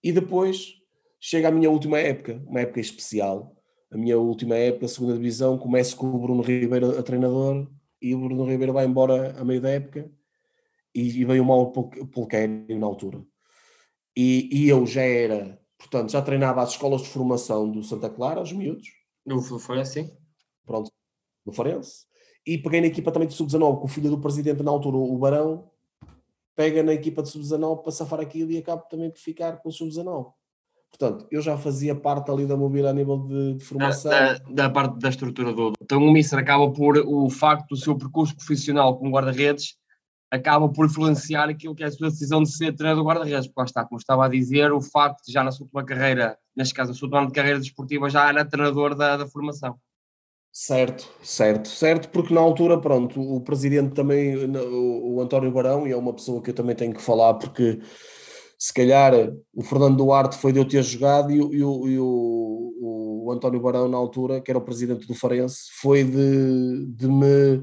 E 0.03 0.11
depois 0.11 0.75
chega 1.19 1.47
a 1.47 1.51
minha 1.51 1.69
última 1.69 1.99
época, 1.99 2.41
uma 2.47 2.61
época 2.61 2.79
especial. 2.79 3.55
A 3.91 3.97
minha 3.97 4.17
última 4.17 4.55
época, 4.55 4.87
segunda 4.87 5.13
divisão, 5.13 5.57
começo 5.57 5.95
com 5.95 6.07
o 6.07 6.19
Bruno 6.19 6.41
Ribeiro 6.41 6.97
a 6.97 7.03
treinador 7.03 7.67
e 8.01 8.13
o 8.13 8.19
Bruno 8.19 8.45
Ribeiro 8.45 8.73
vai 8.73 8.85
embora 8.85 9.39
a 9.39 9.45
meio 9.45 9.61
da 9.61 9.69
época 9.69 10.11
e, 10.93 11.21
e 11.21 11.25
veio 11.25 11.43
o 11.43 11.45
Mauro 11.45 11.71
Polquério 11.71 12.77
na 12.77 12.85
altura. 12.85 13.25
E, 14.15 14.49
e, 14.51 14.69
eu 14.69 14.85
já 14.85 15.01
era, 15.01 15.59
portanto, 15.77 16.11
já 16.11 16.21
treinava 16.21 16.61
as 16.61 16.71
escolas 16.71 17.01
de 17.01 17.09
formação 17.09 17.69
do 17.69 17.83
Santa 17.83 18.09
Clara, 18.09 18.41
os 18.41 18.53
miúdos. 18.53 18.87
Não 19.25 19.41
foi 19.41 19.81
assim? 19.81 20.09
Pronto, 20.65 20.89
no 21.45 21.53
Farense. 21.53 22.05
E 22.45 22.57
peguei 22.57 22.81
na 22.81 22.87
equipa 22.87 23.11
também 23.11 23.27
de 23.27 23.33
sub-19, 23.33 23.79
com 23.79 23.85
o 23.85 23.87
filho 23.87 24.09
do 24.09 24.19
presidente 24.19 24.61
na 24.61 24.71
altura, 24.71 24.97
o 24.97 25.17
Barão, 25.17 25.69
pega 26.55 26.83
na 26.83 26.93
equipa 26.93 27.21
de 27.21 27.29
sub-19 27.29 27.83
para 27.83 27.91
safar 27.91 28.19
aquilo 28.19 28.51
e 28.51 28.57
acabo 28.57 28.83
também 28.89 29.09
por 29.09 29.19
ficar 29.19 29.57
com 29.57 29.69
o 29.69 29.71
sub-19. 29.71 30.31
Portanto, 30.89 31.27
eu 31.29 31.41
já 31.41 31.57
fazia 31.57 31.93
parte 31.93 32.31
ali 32.31 32.45
da 32.45 32.55
mobília 32.55 32.89
a 32.89 32.93
nível 32.93 33.17
de, 33.17 33.55
de 33.55 33.65
formação. 33.65 34.09
Da, 34.09 34.33
da, 34.33 34.39
da, 34.49 34.69
parte 34.69 34.97
da 34.97 35.09
estrutura 35.09 35.51
do. 35.51 35.73
Então, 35.81 36.01
o 36.01 36.11
Mister 36.11 36.39
acaba 36.39 36.71
por 36.71 36.97
o 36.97 37.29
facto 37.29 37.69
do 37.69 37.75
seu 37.75 37.97
percurso 37.97 38.35
profissional 38.35 38.97
como 38.97 39.11
guarda-redes 39.11 39.75
acaba 40.31 40.69
por 40.69 40.85
influenciar 40.85 41.49
aquilo 41.49 41.75
que 41.75 41.83
é 41.83 41.87
a 41.87 41.91
sua 41.91 42.09
decisão 42.09 42.43
de 42.43 42.51
ser 42.51 42.73
treinador 42.73 43.05
guarda-redes, 43.05 43.47
porque 43.47 43.59
lá 43.59 43.65
está, 43.65 43.85
como 43.85 43.99
estava 43.99 44.25
a 44.25 44.29
dizer, 44.29 44.71
o 44.71 44.81
facto 44.81 45.25
de 45.25 45.31
já 45.31 45.43
na 45.43 45.51
sua 45.51 45.65
última 45.65 45.83
carreira, 45.83 46.37
neste 46.55 46.73
caso, 46.73 46.91
na 46.91 46.97
sua 46.97 47.07
última 47.07 47.31
carreira 47.31 47.59
desportiva, 47.59 48.09
já 48.09 48.27
era 48.27 48.45
treinador 48.45 48.95
da, 48.95 49.17
da 49.17 49.27
formação. 49.27 49.77
Certo, 50.57 51.11
certo, 51.21 51.67
certo, 51.67 52.09
porque 52.09 52.33
na 52.33 52.39
altura, 52.39 52.79
pronto, 52.79 53.19
o 53.19 53.41
presidente 53.41 53.93
também, 53.93 54.37
o, 54.55 55.19
António 55.19 55.51
Barão, 55.51 55.85
e 55.85 55.91
é 55.91 55.97
uma 55.97 56.13
pessoa 56.13 56.41
que 56.41 56.51
eu 56.51 56.53
também 56.53 56.73
tenho 56.73 56.93
que 56.93 57.01
falar, 57.01 57.33
porque 57.33 57.81
se 58.57 58.73
calhar 58.73 59.13
o 59.53 59.61
Fernando 59.61 59.97
Duarte 59.97 60.37
foi 60.37 60.53
de 60.53 60.59
eu 60.59 60.65
ter 60.65 60.81
jogado 60.81 61.29
e, 61.29 61.35
e, 61.35 61.61
o, 61.61 61.87
e 61.89 61.99
o, 61.99 63.25
o, 63.25 63.31
António 63.33 63.59
Barão, 63.59 63.89
na 63.89 63.97
altura, 63.97 64.39
que 64.39 64.49
era 64.49 64.57
o 64.57 64.63
presidente 64.63 65.05
do 65.05 65.13
Farense, 65.13 65.65
foi 65.81 66.05
de, 66.05 66.85
de 66.87 67.07
me 67.09 67.61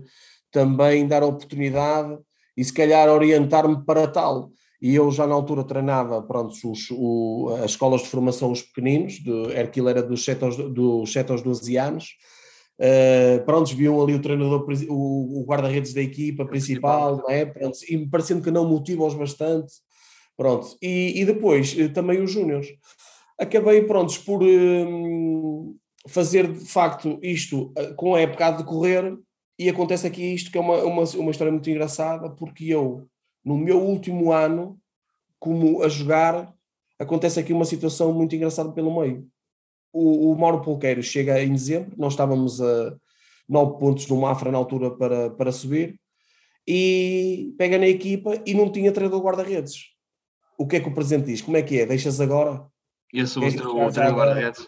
também 0.50 1.08
dar 1.08 1.22
a 1.22 1.26
oportunidade 1.26 2.18
e 2.54 2.62
se 2.62 2.74
calhar 2.74 3.08
orientar-me 3.08 3.82
para 3.86 4.06
tal. 4.06 4.50
E 4.82 4.94
eu 4.94 5.10
já 5.10 5.26
na 5.26 5.34
altura 5.34 5.64
treinava 5.64 6.20
pronto, 6.20 6.52
os, 6.70 6.90
o, 6.90 7.56
as 7.64 7.70
escolas 7.70 8.02
de 8.02 8.08
formação, 8.08 8.52
os 8.52 8.60
pequeninos, 8.60 9.14
de, 9.14 9.30
Herquil 9.54 9.88
era 9.88 10.02
dos 10.02 10.22
7 10.26 10.44
aos, 10.44 10.56
dos 10.58 11.10
7 11.10 11.32
aos 11.32 11.40
12 11.40 11.78
anos, 11.78 12.16
Uh, 12.82 13.44
prontos, 13.44 13.72
viam 13.72 14.02
ali 14.02 14.14
o 14.14 14.20
treinador, 14.20 14.66
o, 14.88 15.44
guarda-redes 15.46 15.94
da 15.94 16.02
equipa 16.02 16.44
principal, 16.44 17.18
não 17.18 17.30
é? 17.30 17.44
Prontos, 17.44 17.82
e 17.84 18.06
parecendo 18.08 18.42
que 18.42 18.50
não 18.50 18.68
motiva-os 18.68 19.14
bastante. 19.14 19.72
Pronto. 20.36 20.76
E, 20.82 21.20
e 21.20 21.24
depois 21.24 21.78
eh, 21.78 21.88
também 21.88 22.20
os 22.20 22.32
Júniors. 22.32 22.66
Acabei, 23.38 23.82
prontos, 23.82 24.18
por, 24.18 24.42
um, 24.42 25.76
fazer 26.08 26.50
de 26.52 26.64
facto 26.64 27.18
isto 27.22 27.72
com 27.96 28.14
a 28.14 28.20
época 28.20 28.46
a 28.46 28.50
decorrer 28.50 29.16
e 29.58 29.68
acontece 29.68 30.06
aqui 30.06 30.34
isto 30.34 30.50
que 30.50 30.58
é 30.58 30.60
uma, 30.60 30.82
uma, 30.82 31.04
uma 31.04 31.30
história 31.30 31.52
muito 31.52 31.70
engraçada 31.70 32.28
porque 32.30 32.64
eu, 32.66 33.06
no 33.44 33.56
meu 33.56 33.80
último 33.80 34.32
ano 34.32 34.78
como 35.38 35.82
a 35.82 35.88
jogar, 35.88 36.52
acontece 36.98 37.38
aqui 37.38 37.52
uma 37.52 37.64
situação 37.64 38.12
muito 38.12 38.34
engraçada 38.34 38.70
pelo 38.72 39.00
meio. 39.00 39.28
O, 39.92 40.32
o 40.32 40.38
Mauro 40.38 40.62
Polqueiro 40.62 41.02
chega 41.02 41.42
em 41.42 41.52
dezembro, 41.52 41.92
nós 41.98 42.14
estávamos 42.14 42.60
a 42.60 42.96
nove 43.48 43.78
pontos 43.78 44.06
no 44.08 44.16
Mafra 44.16 44.50
na 44.50 44.58
altura 44.58 44.90
para, 44.90 45.30
para 45.30 45.52
subir, 45.52 46.00
e 46.66 47.54
pega 47.58 47.78
na 47.78 47.86
equipa 47.86 48.40
e 48.46 48.54
não 48.54 48.70
tinha 48.70 48.92
treinador 48.92 49.20
guarda-redes. 49.20 49.90
O 50.56 50.66
que 50.66 50.76
é 50.76 50.80
que 50.80 50.88
o 50.88 50.94
presidente 50.94 51.26
diz? 51.26 51.42
Como 51.42 51.56
é 51.56 51.62
que 51.62 51.80
é? 51.80 51.86
Deixas 51.86 52.20
agora? 52.20 52.64
E 53.12 53.20
assume 53.20 53.48
o 53.48 53.90
treinador 53.90 54.14
guarda-redes. 54.14 54.66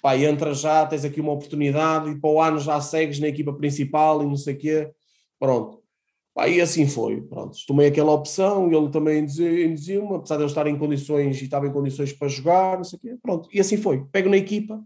Pá, 0.00 0.16
entra 0.16 0.54
já, 0.54 0.86
tens 0.86 1.04
aqui 1.04 1.20
uma 1.20 1.32
oportunidade 1.32 2.10
e 2.10 2.20
para 2.20 2.30
o 2.30 2.40
ano 2.40 2.58
já 2.60 2.80
segues 2.80 3.18
na 3.18 3.28
equipa 3.28 3.52
principal 3.52 4.22
e 4.22 4.26
não 4.26 4.36
sei 4.36 4.54
o 4.54 4.58
quê. 4.58 4.92
Pronto. 5.38 5.77
E 6.46 6.60
assim 6.60 6.86
foi. 6.86 7.20
Pronto. 7.22 7.56
Tomei 7.66 7.88
aquela 7.88 8.12
opção 8.12 8.70
e 8.70 8.76
ele 8.76 8.90
também 8.90 9.20
induzia-me, 9.20 10.14
apesar 10.14 10.36
de 10.36 10.42
eu 10.42 10.46
estar 10.46 10.66
em 10.66 10.78
condições 10.78 11.40
e 11.40 11.44
estava 11.44 11.66
em 11.66 11.72
condições 11.72 12.12
para 12.12 12.28
jogar, 12.28 12.76
não 12.76 12.84
sei 12.84 12.96
o 12.98 13.00
quê. 13.00 13.16
Pronto. 13.20 13.48
E 13.52 13.58
assim 13.58 13.76
foi. 13.76 14.04
Pego 14.12 14.28
na 14.28 14.36
equipa 14.36 14.80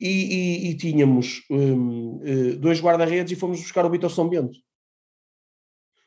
e, 0.00 0.08
e, 0.08 0.70
e 0.70 0.74
tínhamos 0.76 1.42
um, 1.50 2.20
eh, 2.22 2.52
dois 2.56 2.80
guarda-redes 2.80 3.32
e 3.32 3.40
fomos 3.40 3.60
buscar 3.60 3.84
o 3.84 3.90
Vitor 3.90 4.10
São 4.10 4.28
Bento. 4.28 4.56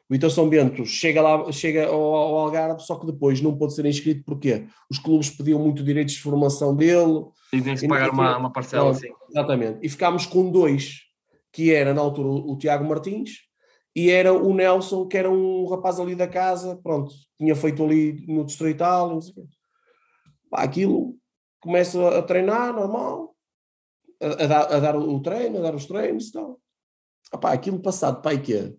O 0.09 0.13
Vitor 0.13 0.29
São 0.29 0.47
Bento 0.47 0.85
chega, 0.85 1.21
lá, 1.21 1.51
chega 1.51 1.87
ao, 1.87 2.01
ao, 2.01 2.37
Algarve, 2.39 2.81
só 2.81 2.95
que 2.95 3.05
depois 3.05 3.41
não 3.41 3.57
pôde 3.57 3.73
ser 3.73 3.85
inscrito 3.85 4.23
porque 4.25 4.65
os 4.89 4.99
clubes 4.99 5.29
pediam 5.29 5.59
muito 5.59 5.83
direitos 5.83 6.15
de 6.15 6.21
formação 6.21 6.75
dele. 6.75 7.25
E 7.53 7.61
tem 7.61 7.75
que 7.75 7.87
pagar 7.87 8.11
uma, 8.11 8.37
uma 8.37 8.51
parcela, 8.51 8.91
assim. 8.91 9.09
Exatamente. 9.29 9.79
E 9.81 9.89
ficámos 9.89 10.25
com 10.25 10.49
dois, 10.49 11.01
que 11.51 11.71
era 11.71 11.93
na 11.93 12.01
altura 12.01 12.27
o 12.29 12.57
Tiago 12.57 12.85
Martins 12.85 13.50
e 13.95 14.09
era 14.09 14.33
o 14.33 14.53
Nelson, 14.53 15.07
que 15.07 15.17
era 15.17 15.29
um 15.29 15.67
rapaz 15.67 15.99
ali 15.99 16.15
da 16.15 16.27
casa, 16.27 16.77
pronto, 16.77 17.13
tinha 17.37 17.55
feito 17.55 17.83
ali 17.83 18.25
no 18.27 18.45
Distrital, 18.45 19.09
não 19.09 19.21
sei 19.21 19.31
o 19.31 19.35
quê. 19.35 19.47
Pá, 20.49 20.63
aquilo 20.63 21.17
começa 21.59 22.17
a 22.17 22.21
treinar, 22.21 22.73
normal, 22.73 23.35
a, 24.21 24.43
a, 24.43 24.47
dar, 24.47 24.73
a, 24.73 24.79
dar, 24.79 24.95
o 24.95 25.21
treino, 25.21 25.59
a 25.59 25.61
dar 25.61 25.75
os 25.75 25.85
treinos 25.85 26.29
e 26.29 26.31
tal. 26.31 26.61
Epá, 27.33 27.53
aquilo 27.53 27.81
passado, 27.81 28.21
pai, 28.21 28.41
que 28.41 28.75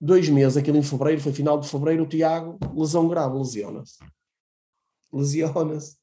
dois 0.00 0.28
meses, 0.28 0.56
aquilo 0.56 0.76
em 0.76 0.82
fevereiro, 0.82 1.20
foi 1.20 1.32
final 1.32 1.58
de 1.58 1.68
fevereiro, 1.68 2.04
o 2.04 2.08
Tiago, 2.08 2.58
lesão 2.74 3.08
grave, 3.08 3.36
lesiona-se. 3.36 3.98
Lesiona-se. 5.12 5.96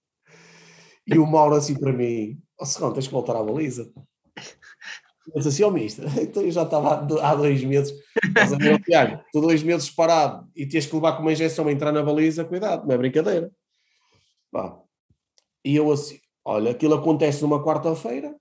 E 1.05 1.17
o 1.17 1.25
Mauro 1.25 1.55
assim 1.55 1.77
para 1.77 1.91
mim, 1.91 2.41
ó 2.59 2.63
oh, 2.63 2.65
Serrão, 2.65 2.93
tens 2.93 3.07
que 3.07 3.13
voltar 3.13 3.35
à 3.35 3.43
baliza. 3.43 3.91
Disse 5.35 5.47
assim, 5.49 5.63
ó 5.63 5.67
oh, 5.67 5.71
mister, 5.71 6.05
então 6.19 6.41
eu 6.41 6.51
já 6.51 6.63
estava 6.63 7.07
há 7.21 7.35
dois 7.35 7.63
meses, 7.63 7.93
estás 8.25 8.53
a 8.53 8.57
ver, 8.57 8.81
Tiago, 8.81 9.23
tu 9.31 9.39
dois 9.39 9.61
meses 9.61 9.89
parado 9.89 10.49
e 10.55 10.65
tens 10.65 10.87
que 10.87 10.95
levar 10.95 11.13
com 11.13 11.21
uma 11.21 11.31
injeção 11.31 11.67
a 11.67 11.71
entrar 11.71 11.91
na 11.91 12.01
baliza, 12.01 12.43
cuidado, 12.43 12.87
não 12.87 12.95
é 12.95 12.97
brincadeira. 12.97 13.51
Pá. 14.51 14.79
E 15.63 15.75
eu 15.75 15.91
assim, 15.91 16.19
olha, 16.43 16.71
aquilo 16.71 16.95
acontece 16.95 17.41
numa 17.43 17.63
quarta-feira, 17.63 18.35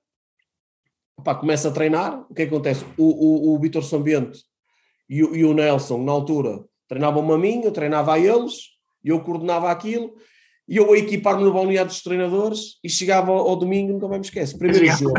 começa 1.38 1.68
a 1.68 1.72
treinar, 1.72 2.24
o 2.30 2.34
que, 2.34 2.42
é 2.42 2.46
que 2.46 2.54
acontece? 2.54 2.84
O, 2.96 3.04
o, 3.04 3.54
o 3.54 3.58
Vitor 3.58 3.84
São 3.84 4.02
Bento 4.02 4.38
e, 5.08 5.18
e 5.18 5.44
o 5.44 5.52
Nelson, 5.52 6.02
na 6.02 6.12
altura, 6.12 6.64
treinavam-me 6.88 7.32
a 7.32 7.38
mim, 7.38 7.60
eu 7.62 7.72
treinava 7.72 8.14
a 8.14 8.18
eles, 8.18 8.70
eu 9.04 9.20
coordenava 9.20 9.70
aquilo, 9.70 10.14
e 10.68 10.76
eu 10.76 10.92
a 10.92 10.98
equipar-me 10.98 11.44
no 11.44 11.52
balneário 11.52 11.90
dos 11.90 12.02
treinadores, 12.02 12.78
e 12.82 12.88
chegava 12.88 13.32
ao, 13.32 13.56
domingo, 13.56 13.92
nunca 13.92 14.08
mais 14.08 14.20
me 14.20 14.26
esquece. 14.26 14.56
Primeiro 14.56 14.86
jogo, 14.96 15.14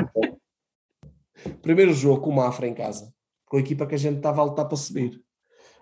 primeiro 1.61 1.93
jogo 1.93 2.21
com 2.21 2.29
o 2.29 2.35
Mafra 2.35 2.67
em 2.67 2.73
casa, 2.73 3.11
com 3.45 3.57
a 3.57 3.59
equipa 3.59 3.85
que 3.85 3.95
a 3.95 3.97
gente 3.97 4.17
estava 4.17 4.41
a 4.41 4.45
lutar 4.45 4.67
para 4.67 4.77
subir. 4.77 5.21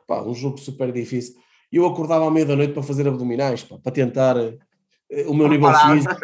Pá, 0.07 0.21
um 0.21 0.33
jogo 0.33 0.57
super 0.57 0.91
difícil. 0.91 1.35
Eu 1.71 1.85
acordava 1.85 2.27
à 2.27 2.31
meia 2.31 2.45
da 2.45 2.55
noite 2.55 2.73
para 2.73 2.83
fazer 2.83 3.07
abdominais, 3.07 3.63
pá, 3.63 3.77
para 3.77 3.91
tentar 3.91 4.37
uh, 4.37 4.57
o 5.27 5.33
meu 5.33 5.47
nível 5.47 5.71
físico. 5.73 6.15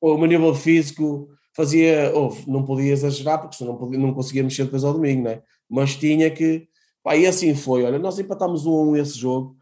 o 0.00 0.18
meu 0.18 0.26
nível 0.26 0.54
físico 0.54 1.28
fazia, 1.56 2.12
oh, 2.14 2.34
não 2.46 2.64
podia 2.64 2.92
exagerar, 2.92 3.40
porque 3.40 3.56
senão 3.56 3.72
não, 3.72 3.78
podia, 3.78 3.98
não 3.98 4.12
conseguia 4.12 4.42
mexer 4.42 4.64
depois 4.64 4.82
ao 4.82 4.92
domingo, 4.92 5.22
né? 5.22 5.40
mas 5.68 5.96
tinha 5.96 6.30
que 6.30 6.68
Pá, 7.04 7.14
e 7.14 7.26
assim 7.26 7.54
foi, 7.54 7.84
olha, 7.84 7.98
nós 7.98 8.18
empatámos 8.18 8.64
um 8.64 8.74
a 8.74 8.82
um 8.82 8.96
esse 8.96 9.18
jogo. 9.18 9.58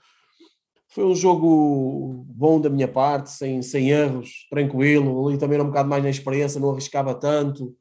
Foi 0.87 1.05
um 1.05 1.15
jogo 1.15 2.25
bom 2.29 2.61
da 2.61 2.71
minha 2.71 2.87
parte, 2.87 3.31
sem, 3.31 3.61
sem 3.63 3.91
erros, 3.91 4.47
tranquilo. 4.49 5.27
Ali 5.27 5.37
também 5.37 5.57
era 5.57 5.65
um 5.65 5.67
bocado 5.67 5.89
mais 5.89 6.05
na 6.05 6.11
experiência, 6.11 6.61
não 6.61 6.71
arriscava 6.71 7.13
tanto. 7.15 7.75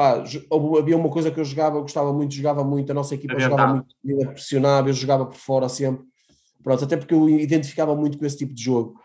Pá, 0.00 0.24
havia 0.78 0.96
uma 0.96 1.10
coisa 1.10 1.30
que 1.30 1.38
eu 1.38 1.44
jogava, 1.44 1.78
gostava 1.78 2.10
muito, 2.10 2.32
jogava 2.32 2.64
muito, 2.64 2.90
a 2.90 2.94
nossa 2.94 3.14
equipa 3.14 3.34
é 3.34 3.40
jogava 3.40 3.74
muito, 3.74 3.94
eu 4.02 4.32
pressionava, 4.32 4.88
eu 4.88 4.94
jogava 4.94 5.26
por 5.26 5.36
fora 5.36 5.68
sempre. 5.68 6.06
Pronto, 6.62 6.84
até 6.84 6.96
porque 6.96 7.12
eu 7.12 7.28
identificava 7.28 7.94
muito 7.94 8.16
com 8.16 8.24
esse 8.24 8.38
tipo 8.38 8.54
de 8.54 8.62
jogo. 8.62 8.98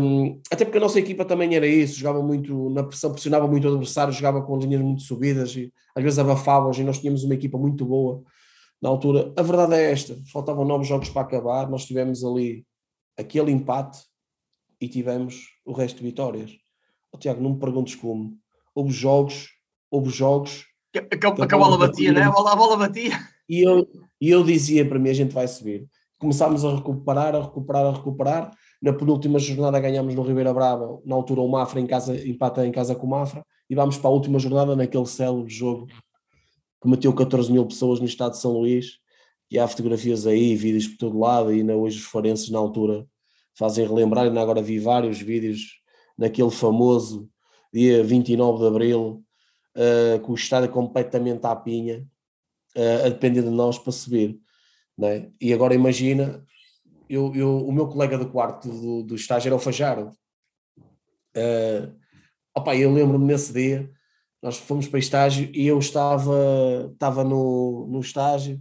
Um, 0.00 0.40
até 0.50 0.64
porque 0.64 0.78
a 0.78 0.80
nossa 0.80 0.98
equipa 0.98 1.24
também 1.24 1.54
era 1.54 1.68
isso, 1.68 2.00
jogava 2.00 2.20
muito 2.20 2.68
na 2.70 2.82
pressão, 2.82 3.12
pressionava 3.12 3.46
muito 3.46 3.64
o 3.64 3.70
adversário, 3.70 4.12
jogava 4.12 4.42
com 4.42 4.58
linhas 4.58 4.80
muito 4.80 5.02
subidas 5.02 5.54
e 5.54 5.72
às 5.94 6.02
vezes 6.02 6.18
abafávamos 6.18 6.76
e 6.80 6.82
nós 6.82 6.98
tínhamos 6.98 7.22
uma 7.22 7.34
equipa 7.34 7.56
muito 7.56 7.86
boa 7.86 8.24
na 8.82 8.88
altura. 8.88 9.32
A 9.36 9.42
verdade 9.42 9.74
é 9.74 9.92
esta: 9.92 10.18
faltavam 10.32 10.64
nove 10.64 10.84
jogos 10.84 11.10
para 11.10 11.22
acabar, 11.22 11.70
nós 11.70 11.84
tivemos 11.84 12.24
ali 12.24 12.66
aquele 13.16 13.52
empate 13.52 14.00
e 14.80 14.88
tivemos 14.88 15.44
o 15.64 15.72
resto 15.72 15.98
de 15.98 16.02
vitórias. 16.02 16.50
Oh, 17.12 17.18
Tiago, 17.18 17.40
não 17.40 17.50
me 17.50 17.60
perguntes 17.60 17.94
como. 17.94 18.36
Houve 18.74 18.90
jogos, 18.90 19.61
houve 19.92 20.08
jogos. 20.08 20.64
Que, 20.92 21.02
que, 21.02 21.26
a 21.26 21.30
bola 21.30 21.76
batia, 21.76 22.12
né? 22.12 22.22
A 22.22 22.30
bola, 22.30 22.52
a 22.52 22.56
bola 22.56 22.76
batia. 22.76 23.12
E 23.48 23.60
eu, 23.60 23.86
e 24.20 24.30
eu 24.30 24.42
dizia 24.42 24.88
para 24.88 24.98
mim: 24.98 25.10
a 25.10 25.14
gente 25.14 25.32
vai 25.32 25.46
subir. 25.46 25.86
Começámos 26.18 26.64
a 26.64 26.74
recuperar, 26.74 27.34
a 27.34 27.42
recuperar, 27.42 27.86
a 27.86 27.92
recuperar. 27.92 28.50
Na 28.80 28.92
penúltima 28.92 29.38
jornada 29.38 29.78
ganhámos 29.78 30.14
no 30.14 30.22
Ribeira 30.22 30.52
Brava, 30.52 31.00
na 31.04 31.14
altura 31.14 31.40
o 31.40 31.48
Mafra 31.48 31.80
em 31.80 31.86
casa, 31.86 32.16
empata 32.26 32.66
em 32.66 32.72
casa 32.72 32.96
com 32.96 33.06
o 33.06 33.10
Mafra, 33.10 33.44
e 33.70 33.76
vamos 33.76 33.96
para 33.96 34.10
a 34.10 34.12
última 34.12 34.40
jornada 34.40 34.74
naquele 34.74 35.06
célebre 35.06 35.48
jogo 35.52 35.86
que 36.82 36.88
meteu 36.88 37.12
14 37.12 37.52
mil 37.52 37.64
pessoas 37.64 38.00
no 38.00 38.06
estado 38.06 38.32
de 38.32 38.38
São 38.38 38.50
Luís, 38.50 38.98
e 39.48 39.56
há 39.56 39.68
fotografias 39.68 40.26
aí, 40.26 40.56
vídeos 40.56 40.88
por 40.88 40.96
todo 40.96 41.18
lado, 41.20 41.52
e 41.52 41.60
ainda 41.60 41.76
hoje 41.76 41.98
os 41.98 42.04
forenses 42.04 42.50
na 42.50 42.58
altura 42.58 43.06
fazem 43.56 43.86
relembrar, 43.86 44.24
ainda 44.24 44.40
agora 44.40 44.60
vi 44.60 44.80
vários 44.80 45.20
vídeos 45.20 45.80
naquele 46.18 46.50
famoso 46.50 47.30
dia 47.72 48.02
29 48.02 48.58
de 48.58 48.66
Abril, 48.66 49.24
uh, 49.76 50.20
com 50.20 50.32
o 50.32 50.36
estado 50.36 50.68
completamente 50.68 51.44
à 51.46 51.54
pinha, 51.54 52.06
uh, 52.76 53.06
a 53.06 53.08
depender 53.08 53.42
de 53.42 53.50
nós 53.50 53.78
para 53.78 53.92
subir. 53.92 54.38
É? 55.02 55.28
E 55.40 55.52
agora 55.52 55.74
imagina, 55.74 56.44
eu, 57.08 57.32
eu, 57.34 57.66
o 57.66 57.72
meu 57.72 57.88
colega 57.88 58.16
do 58.16 58.28
quarto 58.28 58.68
do, 58.68 59.02
do 59.02 59.14
estágio 59.14 59.48
era 59.48 59.56
o 59.56 59.58
Fajaro. 59.58 60.12
Uh, 61.36 61.92
opa, 62.54 62.76
eu 62.76 62.92
lembro-me 62.92 63.24
nesse 63.24 63.52
dia, 63.52 63.90
nós 64.42 64.58
fomos 64.58 64.86
para 64.86 64.98
estágio 64.98 65.50
e 65.54 65.66
eu 65.66 65.78
estava, 65.78 66.90
estava 66.92 67.24
no, 67.24 67.86
no 67.86 68.00
estágio, 68.00 68.60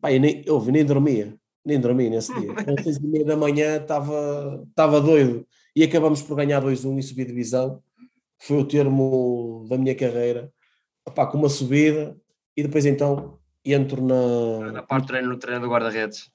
pá, 0.00 0.12
eu 0.12 0.20
nem, 0.20 0.42
eu 0.46 0.64
nem 0.64 0.84
dormia, 0.84 1.36
nem 1.64 1.78
dormia 1.78 2.10
nesse 2.10 2.34
dia. 2.40 2.52
Às 2.76 2.84
seis 2.84 2.96
e 2.96 3.06
meia 3.06 3.24
da 3.24 3.36
manhã 3.36 3.76
estava, 3.76 4.64
estava 4.68 5.00
doido 5.00 5.46
e 5.74 5.82
acabamos 5.82 6.22
por 6.22 6.36
ganhar 6.36 6.62
2-1 6.62 6.98
e 6.98 7.02
subir 7.02 7.26
divisão. 7.26 7.82
Foi 8.40 8.58
o 8.58 8.64
termo 8.66 9.66
da 9.68 9.76
minha 9.76 9.94
carreira, 9.94 10.52
com 11.04 11.38
uma 11.38 11.48
subida 11.48 12.16
e 12.56 12.62
depois 12.62 12.86
então 12.86 13.38
entro 13.64 14.02
na. 14.02 14.72
Na 14.72 14.82
parte 14.82 15.04
do 15.04 15.08
treino, 15.08 15.28
no 15.28 15.38
treino 15.38 15.60
do 15.60 15.68
guarda-redes. 15.68 16.30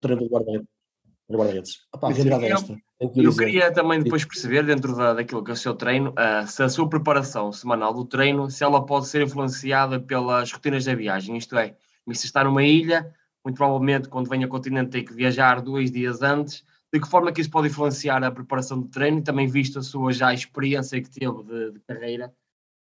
Treino 0.00 0.22
do 0.22 0.28
guarda-redes 0.28 0.68
guarda-redes. 1.36 1.80
a 1.92 2.08
realidade 2.08 2.44
é 2.46 2.50
esta. 2.50 2.76
Eu 3.00 3.34
queria 3.34 3.72
também 3.72 4.02
depois 4.02 4.24
perceber, 4.24 4.64
dentro 4.64 4.96
da, 4.96 5.14
daquilo 5.14 5.44
que 5.44 5.50
é 5.50 5.54
o 5.54 5.56
seu 5.56 5.74
treino, 5.74 6.10
uh, 6.10 6.46
se 6.46 6.62
a 6.62 6.68
sua 6.68 6.88
preparação 6.88 7.52
semanal 7.52 7.92
do 7.94 8.04
treino, 8.04 8.50
se 8.50 8.64
ela 8.64 8.84
pode 8.84 9.06
ser 9.06 9.22
influenciada 9.22 10.00
pelas 10.00 10.50
rotinas 10.50 10.84
da 10.84 10.94
viagem, 10.94 11.36
isto 11.36 11.56
é, 11.56 11.76
se 12.12 12.26
está 12.26 12.42
numa 12.42 12.62
ilha, 12.64 13.14
muito 13.44 13.56
provavelmente 13.56 14.08
quando 14.08 14.28
vem 14.28 14.42
ao 14.42 14.48
continente 14.48 14.90
tem 14.90 15.04
que 15.04 15.12
viajar 15.12 15.60
dois 15.60 15.90
dias 15.90 16.22
antes, 16.22 16.64
de 16.92 17.00
que 17.00 17.08
forma 17.08 17.32
que 17.32 17.40
isso 17.40 17.50
pode 17.50 17.68
influenciar 17.68 18.22
a 18.24 18.30
preparação 18.30 18.80
do 18.80 18.88
treino 18.88 19.22
também 19.22 19.46
visto 19.46 19.78
a 19.78 19.82
sua 19.82 20.12
já 20.12 20.32
experiência 20.32 21.00
que 21.02 21.10
teve 21.10 21.42
de, 21.44 21.72
de 21.72 21.80
carreira, 21.80 22.32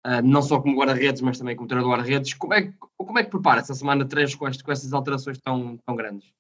uh, 0.06 0.22
não 0.24 0.42
só 0.42 0.60
como 0.60 0.78
guarda-redes, 0.78 1.22
mas 1.22 1.38
também 1.38 1.56
como 1.56 1.68
treinador 1.68 1.96
guarda-redes, 1.96 2.34
como 2.34 2.54
é, 2.54 2.74
como 2.98 3.20
é 3.20 3.24
que 3.24 3.30
prepara 3.30 3.62
essa 3.62 3.76
semana 3.76 4.04
de 4.04 4.10
treinos 4.10 4.36
com, 4.36 4.48
este, 4.48 4.64
com 4.64 4.72
essas 4.72 4.94
alterações 4.94 5.38
tão, 5.40 5.78
tão 5.86 5.96
grandes? 5.96 6.34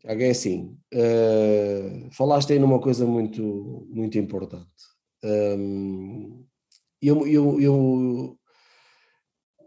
Tiago, 0.00 0.22
é 0.22 0.30
assim, 0.30 0.78
uh, 0.94 2.08
falaste 2.12 2.52
aí 2.52 2.58
numa 2.58 2.80
coisa 2.80 3.04
muito, 3.04 3.86
muito 3.90 4.16
importante. 4.16 4.70
Um, 5.24 6.46
eu, 7.02 7.26
eu, 7.26 7.60
eu, 7.60 8.38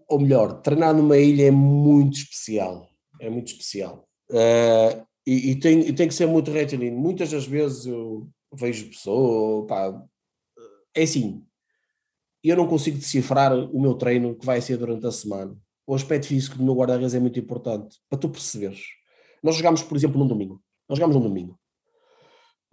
ou 0.08 0.20
melhor, 0.20 0.62
treinar 0.62 0.94
numa 0.94 1.18
ilha 1.18 1.48
é 1.48 1.52
muito 1.52 2.18
especial, 2.18 2.90
é 3.20 3.30
muito 3.30 3.48
especial. 3.48 4.08
Uh, 4.30 5.06
e, 5.26 5.52
e, 5.52 5.56
tem, 5.60 5.80
e 5.82 5.94
tem 5.94 6.08
que 6.08 6.14
ser 6.14 6.26
muito 6.26 6.52
retilíneo. 6.52 7.00
Muitas 7.00 7.32
das 7.32 7.46
vezes 7.46 7.86
eu 7.86 8.28
vejo 8.54 8.90
pessoas, 8.90 9.68
pá, 9.68 10.04
é 10.96 11.04
assim, 11.04 11.46
eu 12.44 12.56
não 12.56 12.68
consigo 12.68 12.98
decifrar 12.98 13.54
o 13.54 13.80
meu 13.80 13.94
treino 13.94 14.36
que 14.36 14.46
vai 14.46 14.62
ser 14.62 14.78
durante 14.78 15.06
a 15.06 15.12
semana. 15.12 15.56
O 15.86 15.94
aspecto 15.94 16.28
físico 16.28 16.58
do 16.58 16.64
meu 16.64 16.76
guarda-redes 16.76 17.14
é 17.14 17.20
muito 17.20 17.40
importante, 17.40 17.98
para 18.10 18.20
tu 18.20 18.30
perceberes. 18.30 18.82
Nós 19.44 19.56
jogamos, 19.56 19.84
por 19.84 19.96
exemplo, 19.96 20.20
num 20.20 20.28
domingo. 20.28 20.62
Nós 20.88 20.98
jogamos 20.98 21.16
num 21.16 21.28
domingo. 21.28 21.60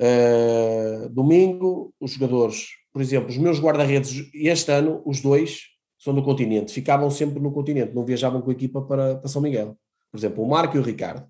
Uh, 0.01 1.09
domingo, 1.11 1.93
os 2.01 2.13
jogadores, 2.13 2.69
por 2.93 3.03
exemplo, 3.03 3.29
os 3.29 3.37
meus 3.37 3.59
guarda-redes, 3.59 4.31
este 4.33 4.71
ano, 4.71 5.03
os 5.05 5.21
dois 5.21 5.63
são 5.99 6.15
do 6.15 6.23
continente, 6.23 6.73
ficavam 6.73 7.11
sempre 7.11 7.41
no 7.41 7.53
continente, 7.53 7.95
não 7.95 8.05
viajavam 8.05 8.41
com 8.41 8.51
a 8.51 8.53
equipa 8.53 8.81
para, 8.83 9.17
para 9.17 9.29
São 9.29 9.43
Miguel. 9.43 9.77
Por 10.11 10.19
exemplo, 10.19 10.45
o 10.45 10.49
Marco 10.49 10.77
e 10.77 10.81
o 10.81 10.83
Ricardo. 10.83 11.27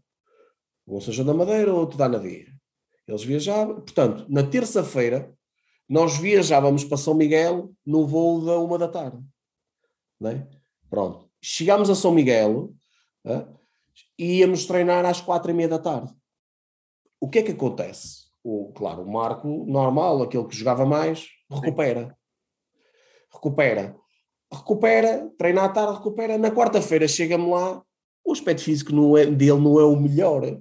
Um 0.88 1.00
seja 1.00 1.22
da 1.22 1.34
Madeira, 1.34 1.72
outro 1.72 1.98
da 1.98 2.08
Nadia. 2.08 2.46
Eles 3.06 3.22
viajavam, 3.22 3.76
portanto, 3.76 4.24
na 4.28 4.42
terça-feira, 4.42 5.34
nós 5.86 6.16
viajávamos 6.16 6.82
para 6.82 6.96
São 6.96 7.14
Miguel 7.14 7.72
no 7.84 8.06
voo 8.06 8.44
da 8.44 8.58
uma 8.58 8.78
da 8.78 8.88
tarde. 8.88 9.22
É? 10.24 10.46
Pronto. 10.88 11.28
Chegámos 11.42 11.90
a 11.90 11.94
São 11.94 12.12
Miguel 12.12 12.74
é? 13.24 13.46
e 14.18 14.38
íamos 14.38 14.64
treinar 14.64 15.04
às 15.04 15.20
quatro 15.20 15.50
e 15.50 15.54
meia 15.54 15.68
da 15.68 15.78
tarde. 15.78 16.12
O 17.20 17.28
que 17.28 17.40
é 17.40 17.42
que 17.42 17.52
acontece? 17.52 18.28
O, 18.42 18.72
claro, 18.72 19.02
o 19.02 19.12
Marco, 19.12 19.66
normal, 19.66 20.22
aquele 20.22 20.46
que 20.46 20.56
jogava 20.56 20.86
mais, 20.86 21.28
recupera. 21.50 22.16
Recupera. 23.30 23.96
Recupera, 24.50 25.30
treina 25.36 25.64
à 25.64 25.68
tarde, 25.68 25.98
recupera. 25.98 26.38
Na 26.38 26.50
quarta-feira 26.50 27.06
chega-me 27.06 27.50
lá, 27.50 27.82
o 28.24 28.32
aspecto 28.32 28.62
físico 28.62 28.92
não 28.92 29.16
é, 29.16 29.26
dele 29.26 29.60
não 29.60 29.78
é 29.78 29.84
o 29.84 29.96
melhor. 29.96 30.58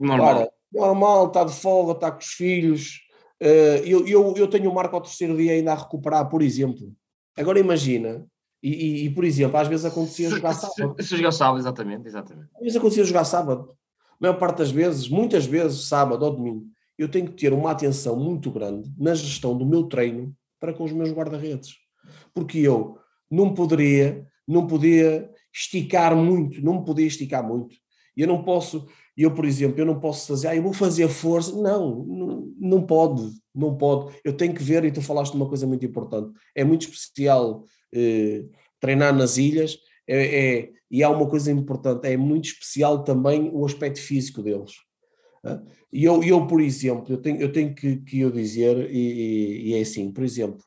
Normal. 0.00 0.34
Claro, 0.34 0.50
normal, 0.72 1.26
está 1.28 1.44
de 1.44 1.52
folga, 1.52 1.92
está 1.92 2.10
com 2.10 2.18
os 2.18 2.26
filhos, 2.26 3.06
Uh, 3.42 3.84
eu, 3.84 4.06
eu, 4.06 4.34
eu 4.36 4.48
tenho 4.48 4.70
o 4.70 4.74
Marco 4.74 4.96
ao 4.96 5.02
terceiro 5.02 5.36
dia 5.36 5.52
ainda 5.52 5.72
a 5.72 5.76
recuperar, 5.76 6.28
por 6.28 6.40
exemplo. 6.40 6.90
Agora 7.36 7.58
imagina, 7.58 8.26
e, 8.62 8.70
e, 8.70 9.04
e 9.04 9.10
por 9.10 9.24
exemplo, 9.24 9.58
às 9.58 9.68
vezes 9.68 9.84
acontecia 9.84 10.30
jogar 10.30 10.54
sábado. 10.54 10.96
Se, 11.02 11.16
jogar 11.16 11.32
sábado, 11.32 11.58
exatamente, 11.58 12.06
exatamente. 12.06 12.48
Às 12.54 12.62
vezes 12.62 12.76
acontecia 12.76 13.04
jogar 13.04 13.24
sábado. 13.24 13.76
A 14.12 14.16
maior 14.18 14.38
parte 14.38 14.58
das 14.58 14.70
vezes, 14.70 15.08
muitas 15.08 15.44
vezes, 15.44 15.86
sábado 15.86 16.24
ou 16.24 16.34
domingo, 16.34 16.64
eu 16.96 17.10
tenho 17.10 17.26
que 17.26 17.34
ter 17.34 17.52
uma 17.52 17.72
atenção 17.72 18.16
muito 18.16 18.50
grande 18.50 18.90
na 18.96 19.14
gestão 19.14 19.56
do 19.56 19.66
meu 19.66 19.84
treino 19.84 20.34
para 20.58 20.72
com 20.72 20.84
os 20.84 20.92
meus 20.92 21.12
guarda-redes. 21.12 21.76
Porque 22.32 22.58
eu 22.58 22.98
não 23.30 23.52
poderia, 23.52 24.26
não 24.48 24.66
podia 24.66 25.30
esticar 25.52 26.16
muito, 26.16 26.64
não 26.64 26.82
podia 26.82 27.06
esticar 27.06 27.46
muito. 27.46 27.76
Eu 28.16 28.26
não 28.26 28.42
posso, 28.42 28.86
eu, 29.16 29.34
por 29.34 29.44
exemplo, 29.44 29.80
eu 29.80 29.86
não 29.86 29.98
posso 29.98 30.26
fazer, 30.26 30.48
ah, 30.48 30.56
eu 30.56 30.62
vou 30.62 30.72
fazer 30.72 31.08
força. 31.08 31.54
Não, 31.56 32.04
não, 32.04 32.52
não 32.58 32.82
pode, 32.82 33.30
não 33.54 33.76
pode. 33.76 34.14
Eu 34.24 34.36
tenho 34.36 34.54
que 34.54 34.62
ver, 34.62 34.84
e 34.84 34.92
tu 34.92 35.00
falaste 35.00 35.32
de 35.32 35.38
uma 35.38 35.48
coisa 35.48 35.66
muito 35.66 35.86
importante. 35.86 36.32
É 36.54 36.62
muito 36.62 36.82
especial 36.82 37.64
eh, 37.94 38.44
treinar 38.80 39.14
nas 39.14 39.38
ilhas, 39.38 39.78
é, 40.06 40.58
é, 40.58 40.70
e 40.90 41.02
há 41.02 41.10
uma 41.10 41.28
coisa 41.28 41.50
importante, 41.50 42.06
é 42.06 42.16
muito 42.16 42.46
especial 42.46 43.02
também 43.02 43.50
o 43.52 43.64
aspecto 43.64 44.00
físico 44.00 44.42
deles. 44.42 44.72
E 45.92 46.04
eu, 46.04 46.22
eu, 46.22 46.46
por 46.46 46.60
exemplo, 46.60 47.12
eu 47.12 47.18
tenho, 47.18 47.40
eu 47.40 47.52
tenho 47.52 47.74
que, 47.74 47.96
que 47.98 48.20
eu 48.20 48.30
dizer, 48.30 48.90
e, 48.90 49.70
e 49.70 49.74
é 49.74 49.80
assim, 49.80 50.12
por 50.12 50.24
exemplo, 50.24 50.62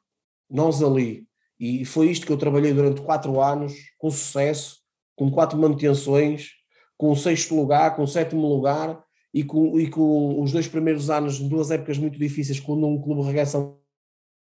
nós 0.49 0.81
ali, 0.81 1.27
e 1.59 1.83
foi 1.83 2.09
isto 2.09 2.25
que 2.25 2.31
eu 2.31 2.37
trabalhei 2.37 2.73
durante 2.73 3.01
quatro 3.01 3.41
anos, 3.41 3.73
com 3.97 4.09
sucesso, 4.09 4.77
com 5.15 5.29
quatro 5.29 5.57
manutenções, 5.57 6.51
com 6.99 7.11
o 7.11 7.15
sexto 7.15 7.55
lugar, 7.55 7.95
com 7.95 8.03
o 8.03 8.07
sétimo 8.07 8.45
lugar 8.45 9.01
e 9.33 9.41
com, 9.41 9.79
e 9.79 9.89
com 9.89 10.43
os 10.43 10.51
dois 10.51 10.67
primeiros 10.67 11.09
anos, 11.09 11.39
duas 11.39 11.71
épocas 11.71 11.97
muito 11.97 12.19
difíceis, 12.19 12.59
quando 12.59 12.85
um 12.85 13.01
clube 13.01 13.21
regressa 13.21 13.57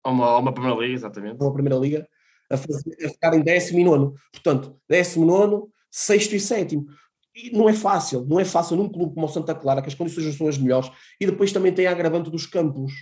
a 0.04 0.11
uma, 0.11 0.37
uma 0.37 0.52
primeira 0.52 0.78
liga, 0.78 0.92
exatamente. 0.92 1.40
Uma 1.40 1.54
primeira 1.54 1.78
liga, 1.78 2.07
a, 2.52 2.59
fazer, 2.59 2.94
a 3.02 3.09
ficar 3.09 3.33
em 3.33 3.40
décimo 3.40 3.78
e 3.80 3.85
nono. 3.85 4.14
Portanto, 4.30 4.78
décimo 4.87 5.24
nono, 5.24 5.70
sexto 5.90 6.35
e 6.35 6.40
sétimo. 6.40 6.85
E 7.35 7.50
não 7.50 7.66
é 7.66 7.72
fácil, 7.72 8.26
não 8.26 8.38
é 8.38 8.44
fácil 8.44 8.76
num 8.76 8.90
clube 8.90 9.14
como 9.14 9.24
o 9.24 9.28
Santa 9.28 9.54
Clara, 9.54 9.80
que 9.80 9.88
as 9.88 9.94
condições 9.94 10.26
não 10.26 10.33
são 10.35 10.46
as 10.46 10.59
melhores, 10.59 10.90
e 11.18 11.24
depois 11.24 11.50
também 11.50 11.72
tem 11.72 11.87
a 11.87 11.92
agravante 11.92 12.30
dos 12.30 12.44
campos, 12.44 12.92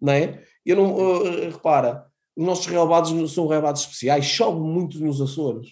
não 0.00 0.14
é? 0.14 0.42
Eu 0.64 0.76
não, 0.76 0.94
uh, 0.96 1.50
repara, 1.50 2.06
os 2.34 2.46
nossos 2.46 2.64
relevados 2.64 3.34
são 3.34 3.46
relevados 3.46 3.82
especiais, 3.82 4.24
chove 4.24 4.58
muito 4.58 4.98
nos 4.98 5.20
Açores, 5.20 5.68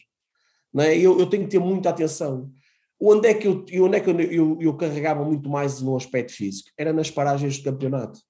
não 0.73 0.85
é? 0.85 0.95
Eu, 0.99 1.19
eu 1.19 1.27
tenho 1.27 1.45
que 1.45 1.51
ter 1.51 1.59
muita 1.59 1.89
atenção. 1.89 2.53
Onde 3.01 3.29
é 3.29 3.35
que 3.35 3.47
eu, 3.47 3.65
onde 3.85 3.97
é 3.97 4.01
que 4.01 4.11
eu, 4.11 4.21
eu, 4.21 4.59
eu, 4.61 4.75
carregava 4.77 5.25
muito 5.25 5.49
mais 5.49 5.81
no 5.81 5.97
aspecto 5.97 6.33
físico? 6.33 6.71
Era 6.77 6.93
nas 6.93 7.11
paragens 7.11 7.55
de 7.55 7.63
campeonato. 7.63 8.21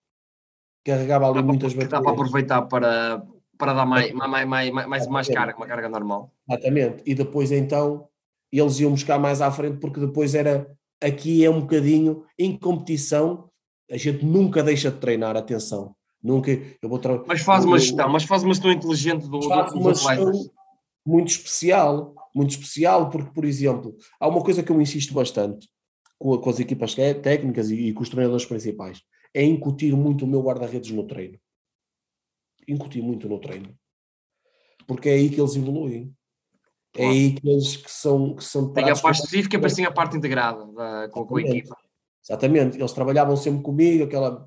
Carregava 0.85 1.27
ali 1.27 1.35
dá 1.35 1.43
muitas 1.43 1.73
baterias. 1.73 1.91
Dá 1.91 2.01
para 2.01 2.13
aproveitar 2.13 2.63
para, 2.63 3.23
para 3.59 3.73
dar 3.73 3.85
mais, 3.85 4.13
mais, 4.13 4.49
mais, 4.49 4.71
mais, 4.73 5.07
mais 5.09 5.29
carga, 5.29 5.57
uma 5.57 5.67
carga 5.67 5.89
normal. 5.89 6.33
Exatamente. 6.49 7.03
E 7.05 7.15
depois 7.15 7.51
então 7.51 8.09
eles 8.53 8.79
iam 8.79 8.93
buscar 8.93 9.19
mais 9.19 9.41
à 9.41 9.51
frente 9.51 9.79
porque 9.79 10.01
depois 10.01 10.35
era 10.35 10.71
aqui 11.03 11.45
é 11.45 11.51
um 11.51 11.61
bocadinho 11.61 12.25
em 12.39 12.57
competição 12.57 13.51
a 13.91 13.97
gente 13.97 14.25
nunca 14.25 14.63
deixa 14.63 14.91
de 14.91 14.99
treinar, 14.99 15.37
atenção. 15.37 15.95
Nunca, 16.23 16.51
eu 16.51 16.89
vou. 16.89 17.01
Mas 17.27 17.41
faz 17.41 17.65
uma 17.65 17.79
gestão, 17.79 18.09
mas 18.09 18.25
faz 18.25 18.43
uma 18.43 18.55
gestão 18.55 18.71
inteligente 18.71 19.29
do, 19.29 19.43
faz 19.43 19.73
uma 19.73 19.95
gestão 19.95 20.33
muito 21.05 21.29
especial 21.29 22.15
muito 22.35 22.51
especial, 22.51 23.11
porque, 23.11 23.33
por 23.33 23.45
exemplo, 23.45 23.97
há 24.19 24.29
uma 24.29 24.43
coisa 24.43 24.63
que 24.63 24.71
eu 24.71 24.81
insisto 24.81 25.13
bastante 25.13 25.69
com, 26.19 26.37
com 26.39 26.51
as 26.51 26.61
equipas 26.61 26.95
técnicas 26.95 27.71
e, 27.71 27.89
e, 27.89 27.93
com 27.93 28.03
os 28.03 28.09
treinadores 28.09 28.45
principais, 28.45 29.03
é 29.35 29.43
incutir 29.43 29.95
muito 29.95 30.25
o 30.25 30.29
meu 30.29 30.43
guarda-redes 30.43 30.91
no 30.91 31.07
treino. 31.07 31.39
Incutir 32.69 33.03
muito 33.03 33.29
no 33.29 33.39
treino. 33.39 33.75
Porque 34.87 35.09
é 35.09 35.13
aí 35.15 35.31
que 35.31 35.41
eles 35.41 35.57
evoluem. 35.57 36.15
É 36.97 37.07
aí 37.07 37.35
que 37.35 37.49
eles 37.49 37.77
que 37.77 37.91
são 37.91 38.35
que 38.35 38.43
são 38.43 38.73
Tem 38.73 38.91
a 38.91 38.97
parte 38.97 39.17
específica 39.17 39.57
e 39.57 39.61
depois 39.61 39.79
a 39.79 39.93
parte 39.93 40.17
integrada 40.17 40.67
da, 40.73 41.09
com, 41.09 41.25
com, 41.25 41.37
a 41.37 41.41
equipa. 41.41 41.77
Exatamente, 42.23 42.77
eles 42.77 42.93
trabalhavam 42.93 43.37
sempre 43.37 43.63
comigo, 43.63 44.05
aquela, 44.05 44.47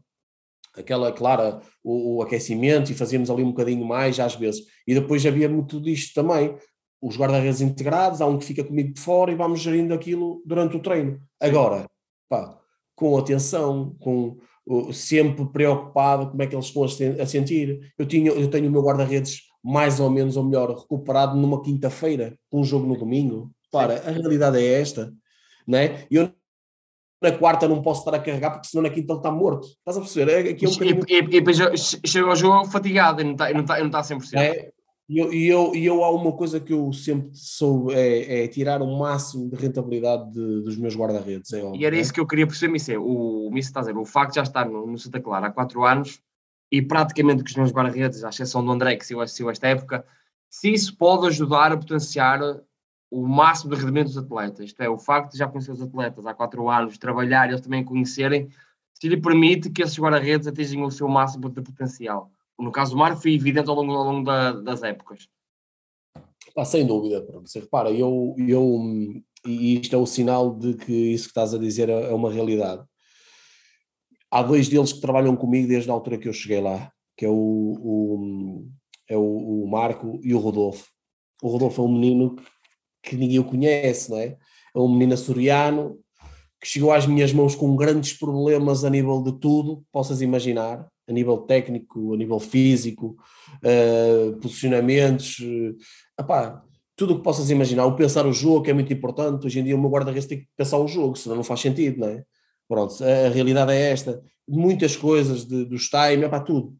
aquela 0.75 1.11
claro, 1.11 1.61
o, 1.83 2.17
o, 2.17 2.21
aquecimento 2.21 2.91
e 2.91 2.95
fazíamos 2.95 3.29
ali 3.31 3.41
um 3.41 3.51
bocadinho 3.51 3.85
mais 3.85 4.19
às 4.19 4.35
vezes. 4.35 4.65
E 4.85 4.93
depois 4.93 5.25
havia 5.25 5.49
muito 5.49 5.81
disto 5.81 6.13
também 6.13 6.55
os 7.03 7.17
guarda-redes 7.17 7.59
integrados, 7.59 8.21
há 8.21 8.25
um 8.25 8.37
que 8.37 8.45
fica 8.45 8.63
comigo 8.63 8.93
de 8.93 9.01
fora 9.01 9.29
e 9.29 9.35
vamos 9.35 9.59
gerindo 9.59 9.93
aquilo 9.93 10.41
durante 10.45 10.77
o 10.77 10.79
treino. 10.79 11.21
Agora, 11.37 11.85
pá, 12.29 12.57
com 12.95 13.17
atenção, 13.17 13.93
com 13.99 14.37
sempre 14.93 15.45
preocupado 15.47 16.29
como 16.29 16.41
é 16.41 16.47
que 16.47 16.55
eles 16.55 16.65
estão 16.67 16.83
a 16.83 17.25
sentir. 17.25 17.93
Eu, 17.97 18.05
tinha, 18.05 18.31
eu 18.31 18.49
tenho 18.49 18.69
o 18.69 18.71
meu 18.71 18.81
guarda-redes 18.81 19.41
mais 19.61 19.99
ou 19.99 20.09
menos, 20.09 20.37
ou 20.37 20.45
melhor, 20.45 20.73
recuperado 20.73 21.35
numa 21.35 21.61
quinta-feira, 21.61 22.37
com 22.49 22.61
um 22.61 22.63
jogo 22.63 22.87
no 22.87 22.97
domingo. 22.97 23.51
Para, 23.69 23.95
a 24.07 24.11
realidade 24.11 24.57
é 24.57 24.79
esta, 24.79 25.13
né? 25.67 26.05
Eu 26.09 26.31
na 27.21 27.31
quarta 27.31 27.67
não 27.67 27.81
posso 27.81 28.01
estar 28.01 28.15
a 28.15 28.19
carregar 28.19 28.51
porque 28.51 28.67
senão 28.67 28.83
na 28.83 28.89
quinta 28.89 29.11
ele 29.11 29.19
está 29.19 29.31
morto. 29.31 29.67
Estás 29.67 29.97
a 29.97 29.99
perceber? 30.01 30.31
É, 30.31 30.49
aqui 30.51 30.65
é 30.65 30.69
um 30.69 30.71
e, 30.71 31.13
e, 31.13 31.17
e 31.17 31.41
depois 31.41 31.57
chega 32.05 32.27
ao 32.27 32.35
jogo 32.35 32.65
fatigado 32.65 33.21
e 33.21 33.23
não 33.23 33.31
está, 33.33 33.53
não 33.53 33.61
está, 33.61 33.79
não 33.79 33.85
está 33.87 33.99
a 33.99 34.03
100%. 34.03 34.37
É, 34.37 34.71
e 35.09 35.19
eu, 35.19 35.33
e, 35.33 35.47
eu, 35.47 35.75
e 35.75 35.85
eu 35.85 36.03
há 36.03 36.11
uma 36.11 36.31
coisa 36.31 36.59
que 36.59 36.71
eu 36.71 36.93
sempre 36.93 37.31
sou, 37.33 37.91
é, 37.91 38.43
é 38.43 38.47
tirar 38.47 38.81
o 38.81 38.97
máximo 38.97 39.49
de 39.49 39.55
rentabilidade 39.55 40.31
de, 40.31 40.61
dos 40.61 40.77
meus 40.77 40.95
guarda-redes. 40.95 41.51
É 41.51 41.61
e 41.75 41.85
era 41.85 41.95
é? 41.95 41.99
isso 41.99 42.13
que 42.13 42.19
eu 42.19 42.27
queria 42.27 42.47
perceber, 42.47 42.71
Missé. 42.71 42.97
O 42.97 43.49
Missé 43.51 43.69
está 43.69 43.81
a 43.81 43.83
dizer, 43.83 43.97
o 43.97 44.05
facto 44.05 44.31
de 44.31 44.35
já 44.37 44.43
estar 44.43 44.65
no, 44.65 44.87
no 44.87 44.97
Santa 44.97 45.19
Clara 45.19 45.47
há 45.47 45.51
quatro 45.51 45.83
anos 45.83 46.21
e 46.71 46.81
praticamente 46.81 47.43
com 47.43 47.49
os 47.49 47.55
meus 47.55 47.71
guarda-redes, 47.71 48.23
à 48.23 48.29
exceção 48.29 48.63
do 48.63 48.71
André, 48.71 48.95
que 48.95 49.05
saiu 49.05 49.21
esta 49.49 49.67
época, 49.67 50.05
se 50.49 50.71
isso 50.71 50.97
pode 50.97 51.27
ajudar 51.27 51.71
a 51.71 51.77
potenciar 51.77 52.39
o 53.11 53.27
máximo 53.27 53.75
de 53.75 53.81
rendimento 53.81 54.07
dos 54.07 54.17
atletas. 54.17 54.65
Isto 54.65 54.81
é, 54.81 54.89
o 54.89 54.97
facto 54.97 55.33
de 55.33 55.37
já 55.37 55.47
conhecer 55.47 55.71
os 55.71 55.81
atletas 55.81 56.25
há 56.25 56.33
quatro 56.33 56.67
anos, 56.69 56.97
trabalhar 56.97 57.47
e 57.47 57.51
eles 57.51 57.61
também 57.61 57.83
conhecerem, 57.83 58.49
se 58.93 59.07
lhe 59.09 59.17
permite 59.17 59.69
que 59.69 59.83
esses 59.83 59.99
guarda-redes 59.99 60.47
atinjam 60.47 60.83
o 60.83 60.91
seu 60.91 61.07
máximo 61.09 61.49
de 61.49 61.61
potencial 61.61 62.31
no 62.59 62.71
caso 62.71 62.91
do 62.91 62.97
Mário, 62.97 63.17
foi 63.17 63.33
evidente 63.33 63.69
ao 63.69 63.75
longo, 63.75 63.91
ao 63.93 64.03
longo 64.03 64.25
da, 64.25 64.51
das 64.53 64.83
épocas. 64.83 65.27
Ah, 66.55 66.65
sem 66.65 66.85
dúvida, 66.85 67.25
você 67.41 67.59
repara, 67.59 67.91
eu, 67.91 68.35
eu, 68.37 68.79
e 69.45 69.79
isto 69.81 69.95
é 69.95 69.97
o 69.97 70.05
sinal 70.05 70.55
de 70.55 70.75
que 70.75 70.91
isso 70.91 71.25
que 71.25 71.31
estás 71.31 71.53
a 71.53 71.57
dizer 71.57 71.89
é, 71.89 72.11
é 72.11 72.13
uma 72.13 72.31
realidade. 72.31 72.83
Há 74.29 74.43
dois 74.43 74.67
deles 74.67 74.93
que 74.93 75.01
trabalham 75.01 75.35
comigo 75.35 75.67
desde 75.67 75.89
a 75.89 75.93
altura 75.93 76.17
que 76.17 76.27
eu 76.27 76.33
cheguei 76.33 76.61
lá, 76.61 76.91
que 77.17 77.25
é 77.25 77.29
o, 77.29 77.33
o 77.33 78.67
é 79.09 79.17
o, 79.17 79.63
o, 79.63 79.67
Marco 79.67 80.19
e 80.23 80.33
o 80.33 80.39
Rodolfo. 80.39 80.87
O 81.41 81.49
Rodolfo 81.49 81.81
é 81.81 81.85
um 81.85 81.91
menino 81.91 82.35
que 83.01 83.15
ninguém 83.15 83.39
o 83.39 83.43
conhece, 83.43 84.09
não 84.09 84.17
é? 84.17 84.37
É 84.75 84.79
um 84.79 84.91
menino 84.91 85.13
açoriano 85.13 85.99
que 86.59 86.67
chegou 86.67 86.93
às 86.93 87.05
minhas 87.05 87.33
mãos 87.33 87.55
com 87.55 87.75
grandes 87.75 88.13
problemas 88.13 88.85
a 88.85 88.89
nível 88.89 89.21
de 89.21 89.37
tudo, 89.39 89.83
possas 89.91 90.21
imaginar 90.21 90.87
a 91.07 91.13
nível 91.13 91.37
técnico, 91.37 92.13
a 92.13 92.17
nível 92.17 92.39
físico, 92.39 93.17
uh, 93.63 94.37
posicionamentos, 94.37 95.39
uh, 95.39 95.75
epá, 96.19 96.63
tudo 96.95 97.13
o 97.13 97.17
que 97.17 97.23
possas 97.23 97.49
imaginar. 97.49 97.85
O 97.85 97.95
pensar 97.95 98.25
o 98.25 98.33
jogo 98.33 98.69
é 98.69 98.73
muito 98.73 98.93
importante. 98.93 99.45
Hoje 99.45 99.59
em 99.59 99.63
dia, 99.63 99.75
o 99.75 99.79
meu 99.79 99.89
guarda-redes 99.89 100.27
tem 100.27 100.39
que 100.39 100.47
pensar 100.55 100.77
o 100.77 100.87
jogo, 100.87 101.15
senão 101.15 101.35
não 101.35 101.43
faz 101.43 101.59
sentido, 101.59 101.99
não 101.99 102.07
é? 102.07 102.23
Pronto, 102.67 103.03
a, 103.03 103.27
a 103.27 103.29
realidade 103.29 103.71
é 103.71 103.91
esta. 103.91 104.21
Muitas 104.47 104.95
coisas 104.95 105.45
de, 105.45 105.65
dos 105.65 105.89
time, 105.89 106.25
epá, 106.25 106.39
tudo. 106.39 106.75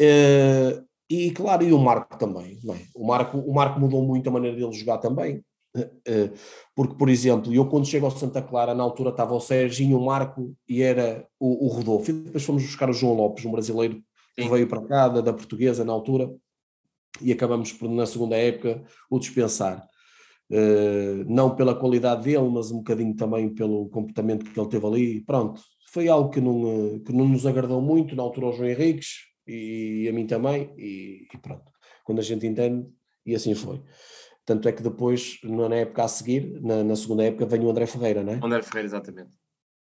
Uh, 0.00 0.84
E 1.10 1.32
claro, 1.32 1.64
e 1.64 1.72
o 1.72 1.78
Marco 1.78 2.16
também. 2.16 2.58
É? 2.70 2.76
O, 2.94 3.04
Marco, 3.04 3.38
o 3.38 3.52
Marco 3.52 3.80
mudou 3.80 4.00
muito 4.06 4.28
a 4.28 4.32
maneira 4.32 4.56
dele 4.56 4.72
jogar 4.72 4.98
também. 4.98 5.42
Eh, 5.76 5.90
eh, 6.06 6.30
porque, 6.74 6.94
por 6.94 7.08
exemplo, 7.08 7.52
eu 7.52 7.68
quando 7.68 7.86
chego 7.86 8.06
ao 8.06 8.10
Santa 8.10 8.42
Clara, 8.42 8.74
na 8.74 8.82
altura 8.82 9.10
estava 9.10 9.34
o 9.34 9.40
Serginho, 9.40 9.98
o 9.98 10.04
Marco 10.04 10.54
e 10.68 10.82
era 10.82 11.26
o, 11.38 11.66
o 11.66 11.68
Rodolfo. 11.68 12.10
E 12.10 12.14
depois 12.14 12.44
fomos 12.44 12.62
buscar 12.62 12.90
o 12.90 12.92
João 12.92 13.14
Lopes, 13.14 13.44
um 13.44 13.52
brasileiro 13.52 14.02
que 14.36 14.48
veio 14.48 14.66
para 14.66 14.86
cá, 14.86 15.08
da, 15.08 15.20
da 15.20 15.32
portuguesa 15.32 15.84
na 15.84 15.92
altura, 15.92 16.32
e 17.20 17.32
acabamos 17.32 17.72
por, 17.72 17.88
na 17.88 18.06
segunda 18.06 18.36
época, 18.36 18.82
o 19.10 19.18
dispensar. 19.18 19.86
Uh, 20.50 21.24
não 21.28 21.54
pela 21.54 21.76
qualidade 21.76 22.24
dele, 22.24 22.48
mas 22.48 22.72
um 22.72 22.78
bocadinho 22.78 23.14
também 23.14 23.48
pelo 23.54 23.88
comportamento 23.88 24.44
que 24.44 24.58
ele 24.58 24.68
teve 24.68 24.86
ali. 24.86 25.20
Pronto, 25.20 25.60
foi 25.92 26.08
algo 26.08 26.30
que 26.30 26.40
não, 26.40 26.98
que 27.00 27.12
não 27.12 27.28
nos 27.28 27.46
agradou 27.46 27.80
muito, 27.80 28.16
na 28.16 28.22
altura 28.22 28.46
ao 28.46 28.52
João 28.52 28.68
Henriques 28.68 29.26
e 29.46 30.08
a 30.08 30.12
mim 30.12 30.26
também, 30.26 30.72
e, 30.76 31.26
e 31.32 31.38
pronto. 31.38 31.70
Quando 32.04 32.18
a 32.18 32.22
gente 32.22 32.46
entende, 32.46 32.86
e 33.24 33.34
assim 33.34 33.54
foi. 33.54 33.80
Tanto 34.44 34.68
é 34.68 34.72
que 34.72 34.82
depois, 34.82 35.38
na 35.44 35.74
época 35.76 36.04
a 36.04 36.08
seguir, 36.08 36.60
na, 36.62 36.82
na 36.82 36.96
segunda 36.96 37.24
época, 37.24 37.46
vem 37.46 37.64
o 37.64 37.70
André 37.70 37.86
Ferreira, 37.86 38.22
não 38.22 38.32
é? 38.32 38.40
André 38.42 38.62
Ferreira, 38.62 38.86
exatamente. 38.86 39.30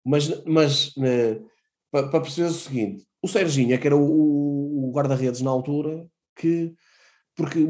Mas, 0.05 0.45
mas 0.45 0.89
uh, 0.97 1.47
para, 1.91 2.21
perceber 2.21 2.49
o 2.49 2.53
seguinte, 2.53 3.07
o 3.23 3.29
Serginho, 3.29 3.75
é 3.75 3.79
que 3.79 3.87
era 3.87 3.97
o, 3.97 4.89
o 4.89 4.93
guarda-redes 4.93 5.43
na 5.43 5.51
altura, 5.51 6.07
que 6.35 6.75
porque 7.37 7.65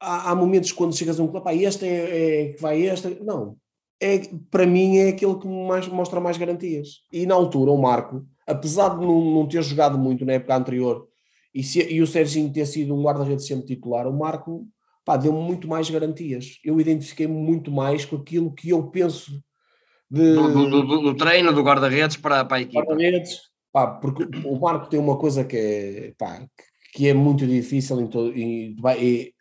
há, 0.00 0.30
há, 0.30 0.34
momentos 0.34 0.72
quando 0.72 0.96
chegas 0.96 1.20
a 1.20 1.22
um 1.22 1.28
clube, 1.28 1.48
ah, 1.48 1.54
este 1.54 1.84
é, 1.84 2.48
é 2.48 2.52
que 2.52 2.62
vai 2.62 2.82
este, 2.82 3.22
não, 3.22 3.56
é, 4.00 4.20
para 4.50 4.66
mim 4.66 4.98
é 4.98 5.08
aquele 5.08 5.38
que 5.38 5.46
mais, 5.46 5.88
mostra 5.88 6.20
mais 6.20 6.36
garantias. 6.36 7.02
E 7.12 7.26
na 7.26 7.34
altura 7.34 7.70
o 7.70 7.80
Marco, 7.80 8.26
apesar 8.46 8.90
de 8.90 9.04
não, 9.04 9.20
não 9.20 9.48
ter 9.48 9.62
jogado 9.62 9.98
muito 9.98 10.24
na 10.24 10.34
época 10.34 10.56
anterior, 10.56 11.08
e, 11.54 11.62
se, 11.62 11.80
e 11.80 12.02
o 12.02 12.06
Serginho 12.06 12.52
ter 12.52 12.66
sido 12.66 12.94
um 12.94 13.02
guarda-redes 13.02 13.46
sempre 13.46 13.66
titular, 13.66 14.06
o 14.06 14.12
Marco 14.12 14.66
deu-me 15.20 15.40
muito 15.40 15.68
mais 15.68 15.88
garantias. 15.90 16.58
Eu 16.64 16.80
identifiquei-me 16.80 17.34
muito 17.34 17.70
mais 17.70 18.04
com 18.04 18.16
aquilo 18.16 18.52
que 18.52 18.70
eu 18.70 18.82
penso 18.84 19.32
de... 20.10 20.34
do, 20.34 20.52
do, 20.52 20.86
do, 20.86 21.02
do 21.02 21.14
treino 21.16 21.52
do 21.52 21.62
guarda-redes 21.62 22.16
para, 22.16 22.44
para 22.44 22.56
a 22.56 22.60
equipa. 22.60 22.82
Guarda-redes, 22.84 23.38
pá, 23.72 23.86
porque 23.86 24.24
o 24.46 24.58
Marco 24.58 24.88
tem 24.88 24.98
uma 24.98 25.18
coisa 25.18 25.44
que 25.44 25.56
é, 25.56 26.14
pá, 26.16 26.46
que 26.92 27.08
é 27.08 27.12
muito 27.12 27.46
difícil, 27.46 28.00
em 28.00 28.06
todo, 28.06 28.32
e, 28.36 28.76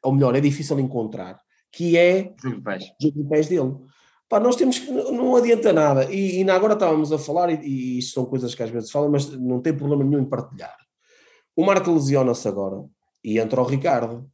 ou 0.03 0.11
melhor, 0.11 0.35
é 0.35 0.41
difícil 0.41 0.79
encontrar, 0.79 1.39
que 1.71 1.95
é 1.97 2.33
jogo 2.41 2.55
de 2.57 2.61
pés, 2.61 2.83
jogo 2.99 3.23
de 3.23 3.29
pés 3.29 3.47
dele. 3.47 3.75
Pá, 4.27 4.39
nós 4.39 4.55
temos 4.55 4.79
que, 4.79 4.89
não 4.91 5.35
adianta 5.35 5.71
nada, 5.71 6.11
e, 6.11 6.41
e 6.41 6.49
agora 6.49 6.73
estávamos 6.73 7.11
a 7.11 7.19
falar, 7.19 7.51
e, 7.51 7.65
e 7.65 7.99
isto 7.99 8.15
são 8.15 8.25
coisas 8.25 8.55
que 8.55 8.63
às 8.63 8.69
vezes 8.69 8.89
falam, 8.89 9.11
mas 9.11 9.29
não 9.39 9.61
tem 9.61 9.71
problema 9.71 10.03
nenhum 10.03 10.23
em 10.23 10.25
partilhar. 10.25 10.75
O 11.55 11.63
Marco 11.63 11.91
lesiona-se 11.91 12.47
agora, 12.47 12.83
e 13.23 13.37
entra 13.37 13.61
o 13.61 13.65
Ricardo, 13.65 14.27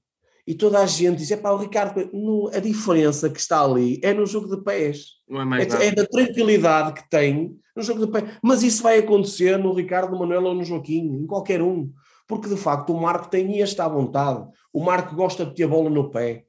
e 0.50 0.56
toda 0.56 0.80
a 0.80 0.86
gente 0.86 1.20
diz, 1.20 1.30
é 1.30 1.38
pá, 1.38 1.52
o 1.52 1.58
Ricardo, 1.58 2.10
no, 2.12 2.50
a 2.52 2.60
diferença 2.60 3.30
que 3.30 3.40
está 3.40 3.64
ali 3.64 4.00
é 4.04 4.14
no 4.14 4.26
jogo 4.26 4.54
de 4.54 4.64
pés. 4.64 5.20
Não 5.30 5.42
é, 5.42 5.46
mais 5.46 5.74
é, 5.76 5.88
é 5.88 5.92
da 5.92 6.06
tranquilidade 6.06 6.94
que 6.94 7.08
tem 7.08 7.56
no 7.76 7.84
jogo 7.84 8.06
de 8.06 8.12
pés. 8.12 8.38
Mas 8.42 8.64
isso 8.64 8.82
vai 8.82 8.98
acontecer 8.98 9.58
no 9.60 9.72
Ricardo, 9.74 10.12
no 10.12 10.20
Manuel 10.20 10.46
ou 10.46 10.56
no 10.56 10.64
Joaquim, 10.64 11.06
em 11.06 11.28
qualquer 11.28 11.62
um 11.62 11.92
porque 12.30 12.48
de 12.48 12.56
facto 12.56 12.94
o 12.94 13.02
Marco 13.02 13.28
tem 13.28 13.60
esta 13.60 13.88
vontade. 13.88 14.48
O 14.72 14.84
Marco 14.84 15.16
gosta 15.16 15.44
de 15.44 15.56
ter 15.56 15.64
a 15.64 15.68
bola 15.68 15.90
no 15.90 16.12
pé, 16.12 16.46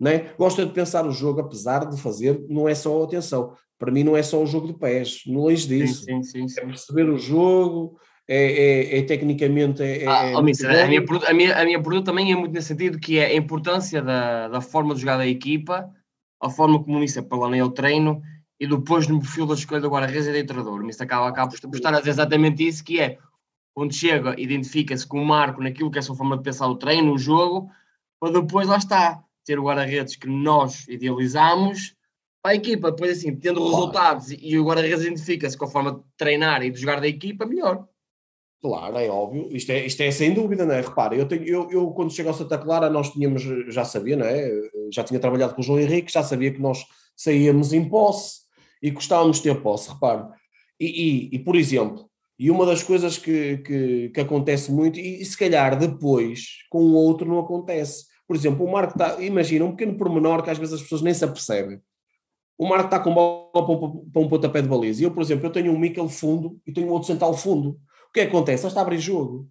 né? 0.00 0.32
gosta 0.38 0.64
de 0.64 0.72
pensar 0.72 1.06
o 1.06 1.12
jogo, 1.12 1.42
apesar 1.42 1.84
de 1.86 2.00
fazer, 2.00 2.42
não 2.48 2.66
é 2.66 2.74
só 2.74 3.02
atenção. 3.02 3.52
Para 3.78 3.92
mim, 3.92 4.02
não 4.02 4.16
é 4.16 4.22
só 4.22 4.42
o 4.42 4.46
jogo 4.46 4.66
de 4.66 4.72
pés, 4.72 5.22
não 5.26 5.42
longe 5.42 5.68
disso. 5.68 6.04
Sim, 6.04 6.22
sim, 6.22 6.48
sim, 6.48 6.60
é 6.60 6.64
perceber 6.64 7.10
o 7.10 7.18
jogo, 7.18 7.98
é, 8.28 8.96
é, 8.96 8.98
é 8.98 9.02
tecnicamente. 9.02 9.82
É, 9.82 10.06
ah, 10.06 10.26
é 10.26 10.36
oh, 10.36 10.42
mister, 10.42 10.70
a, 10.70 10.86
minha, 10.86 11.02
a, 11.26 11.34
minha, 11.34 11.56
a 11.56 11.64
minha 11.64 11.82
pergunta 11.82 12.04
também 12.04 12.30
é 12.30 12.36
muito 12.36 12.52
nesse 12.52 12.68
sentido, 12.68 12.98
que 12.98 13.18
é 13.18 13.26
a 13.26 13.36
importância 13.36 14.02
da, 14.02 14.48
da 14.48 14.60
forma 14.60 14.94
de 14.94 15.00
jogar 15.00 15.16
da 15.16 15.26
equipa, 15.26 15.90
a 16.40 16.50
forma 16.50 16.82
como 16.82 17.02
isso 17.02 17.18
é 17.18 17.22
planeia 17.22 17.64
o 17.64 17.70
treino 17.70 18.22
e 18.60 18.66
depois 18.66 19.06
no 19.06 19.20
perfil 19.20 19.46
da 19.46 19.54
escolha 19.54 19.80
do 19.80 19.88
guarda-redes 19.88 20.26
e 20.26 20.42
do 20.42 20.46
treinador. 20.46 20.84
Mister 20.84 21.06
acaba, 21.06 21.28
acaba 21.28 21.50
por 21.50 21.76
estar 21.76 21.94
a 21.94 21.98
dizer 21.98 22.10
exatamente 22.10 22.66
isso, 22.66 22.84
que 22.84 23.00
é 23.00 23.18
quando 23.74 23.94
chega, 23.94 24.34
identifica-se 24.38 25.06
com 25.06 25.22
o 25.22 25.26
marco 25.26 25.62
naquilo 25.62 25.90
que 25.90 25.98
é 25.98 26.00
a 26.00 26.02
sua 26.02 26.16
forma 26.16 26.36
de 26.36 26.42
pensar 26.42 26.66
o 26.66 26.76
treino, 26.76 27.12
o 27.12 27.18
jogo, 27.18 27.70
para 28.20 28.40
depois 28.40 28.66
lá 28.66 28.76
está, 28.76 29.22
ter 29.44 29.58
o 29.58 29.64
guarda-redes 29.64 30.16
que 30.16 30.28
nós 30.28 30.86
idealizamos 30.88 31.94
para 32.42 32.52
a 32.52 32.54
equipa. 32.56 32.90
Depois, 32.90 33.16
assim, 33.16 33.36
tendo 33.36 33.60
claro. 33.60 33.76
resultados 33.76 34.32
e 34.32 34.58
o 34.58 34.64
guarda-redes 34.64 35.02
identifica-se 35.02 35.56
com 35.56 35.64
a 35.64 35.70
forma 35.70 35.92
de 35.92 36.00
treinar 36.16 36.62
e 36.64 36.70
de 36.70 36.80
jogar 36.80 37.00
da 37.00 37.06
equipa, 37.06 37.46
melhor. 37.46 37.86
Claro, 38.60 38.98
é 38.98 39.08
óbvio. 39.08 39.48
Isto 39.52 39.70
é, 39.70 39.86
isto 39.86 40.00
é 40.00 40.10
sem 40.10 40.34
dúvida, 40.34 40.66
não 40.66 40.74
é? 40.74 40.80
Repara, 40.80 41.14
eu, 41.14 41.26
tenho, 41.26 41.44
eu, 41.44 41.70
eu 41.70 41.90
quando 41.92 42.12
chego 42.12 42.28
ao 42.28 42.34
Santa 42.34 42.58
Clara, 42.58 42.90
nós 42.90 43.10
tínhamos, 43.10 43.42
já 43.68 43.84
sabia, 43.84 44.16
não 44.16 44.26
é? 44.26 44.50
Já 44.92 45.04
tinha 45.04 45.20
trabalhado 45.20 45.54
com 45.54 45.60
o 45.60 45.64
João 45.64 45.78
Henrique, 45.78 46.12
já 46.12 46.22
sabia 46.22 46.52
que 46.52 46.60
nós 46.60 46.84
saíamos 47.16 47.72
em 47.72 47.88
posse 47.88 48.40
e 48.82 48.90
gostávamos 48.90 49.36
de 49.36 49.44
ter 49.44 49.62
posse, 49.62 49.90
repare. 49.90 50.24
E, 50.80 50.86
e, 50.86 51.36
e, 51.36 51.38
por 51.38 51.54
exemplo, 51.56 52.08
e 52.38 52.50
uma 52.50 52.66
das 52.66 52.82
coisas 52.82 53.16
que, 53.18 53.58
que, 53.58 54.10
que 54.10 54.20
acontece 54.20 54.72
muito, 54.72 54.98
e, 54.98 55.20
e, 55.20 55.24
se 55.24 55.36
calhar 55.36 55.78
depois 55.78 56.58
com 56.70 56.78
o 56.78 56.94
outro 56.94 57.28
não 57.28 57.40
acontece. 57.40 58.06
Por 58.26 58.36
exemplo, 58.36 58.64
o 58.64 58.70
Marco 58.70 58.92
está, 58.92 59.20
imagina, 59.22 59.64
um 59.64 59.72
pequeno 59.72 59.96
pormenor 59.96 60.42
que 60.42 60.50
às 60.50 60.58
vezes 60.58 60.74
as 60.74 60.82
pessoas 60.82 61.02
nem 61.02 61.14
se 61.14 61.24
apercebem. 61.24 61.80
O 62.56 62.68
Marco 62.68 62.86
está 62.86 63.00
com 63.00 63.14
bola 63.14 63.50
para 63.52 63.62
um, 63.62 64.10
para 64.10 64.22
um 64.22 64.28
pontapé 64.28 64.62
de 64.62 64.68
baliza. 64.68 65.00
E 65.00 65.04
eu, 65.04 65.12
por 65.12 65.22
exemplo, 65.22 65.46
eu 65.46 65.50
tenho 65.50 65.72
um 65.72 65.78
Mikel 65.78 66.08
fundo 66.08 66.60
e 66.66 66.72
tenho 66.72 66.88
outro 66.88 67.06
central 67.06 67.34
fundo. 67.34 67.78
O 68.08 68.12
que 68.12 68.20
é 68.20 68.24
acontece? 68.24 68.64
Ele 68.64 68.68
está 68.68 68.80
a 68.80 68.82
abrir 68.82 68.98
jogo. 68.98 69.48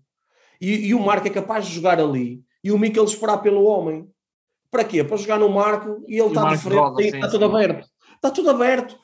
E, 0.59 0.87
e 0.87 0.93
o 0.93 0.99
Marco 0.99 1.27
é 1.27 1.31
capaz 1.31 1.65
de 1.65 1.73
jogar 1.73 1.99
ali 1.99 2.41
e 2.63 2.71
o 2.71 2.77
Mikel 2.77 3.03
esperar 3.03 3.37
pelo 3.37 3.63
homem. 3.63 4.09
Para 4.69 4.83
quê? 4.83 5.03
Para 5.03 5.17
jogar 5.17 5.39
no 5.39 5.49
Marco 5.49 6.03
e 6.07 6.19
ele 6.19 6.23
e 6.23 6.27
está 6.27 6.49
de 6.49 6.57
frente, 6.57 6.75
roda, 6.75 7.01
está 7.01 7.27
sim, 7.27 7.31
tudo 7.31 7.45
sim. 7.45 7.55
aberto. 7.55 7.87
Está 8.15 8.31
tudo 8.31 8.49
aberto. 8.49 8.99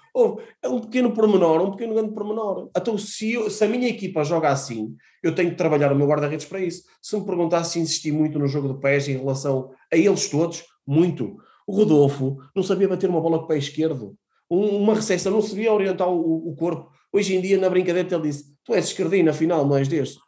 É 0.62 0.70
um 0.70 0.80
pequeno 0.80 1.12
pormenor, 1.12 1.62
um 1.62 1.72
pequeno 1.72 1.96
grande 1.96 2.14
pormenor. 2.14 2.70
Então, 2.78 2.98
se, 2.98 3.34
eu, 3.34 3.50
se 3.50 3.64
a 3.64 3.68
minha 3.68 3.88
equipa 3.88 4.24
joga 4.24 4.50
assim, 4.50 4.96
eu 5.24 5.34
tenho 5.34 5.50
que 5.52 5.56
trabalhar 5.56 5.92
o 5.92 5.96
meu 5.96 6.08
guarda-redes 6.08 6.46
para 6.46 6.60
isso. 6.60 6.84
Se 7.02 7.18
me 7.18 7.26
perguntasse 7.26 7.74
se 7.74 7.80
insisti 7.80 8.12
muito 8.12 8.38
no 8.38 8.48
jogo 8.48 8.74
de 8.74 8.80
pés 8.80 9.08
em 9.08 9.18
relação 9.18 9.72
a 9.92 9.98
eles 9.98 10.30
todos, 10.30 10.64
muito. 10.86 11.38
O 11.66 11.76
Rodolfo 11.76 12.38
não 12.56 12.62
sabia 12.62 12.88
bater 12.88 13.10
uma 13.10 13.22
bola 13.22 13.40
com 13.40 13.46
o 13.46 13.48
pé 13.48 13.58
esquerdo. 13.58 14.16
Um, 14.52 14.78
uma 14.84 14.94
recepção, 14.94 15.32
não 15.32 15.42
sabia 15.42 15.74
orientar 15.74 16.08
o, 16.08 16.50
o, 16.50 16.56
corpo. 16.56 16.92
Hoje 17.12 17.36
em 17.36 17.42
dia, 17.42 17.58
na 17.58 17.70
brincadeira, 17.70 18.08
ele 18.14 18.22
disse: 18.22 18.53
Tu 18.66 18.74
és 18.74 18.86
esquerdino, 18.86 19.30
afinal, 19.30 19.66
não 19.66 19.78
és 19.78 19.88
deste. 19.88 20.20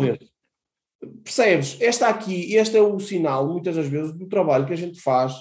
Ver. 0.00 0.20
Percebes? 1.22 1.76
Esta 1.80 2.08
aqui, 2.08 2.54
este 2.54 2.76
é 2.76 2.80
o 2.80 2.98
sinal, 2.98 3.48
muitas 3.52 3.76
das 3.76 3.86
vezes, 3.86 4.16
do 4.16 4.26
trabalho 4.26 4.66
que 4.66 4.72
a 4.72 4.76
gente 4.76 5.00
faz 5.00 5.34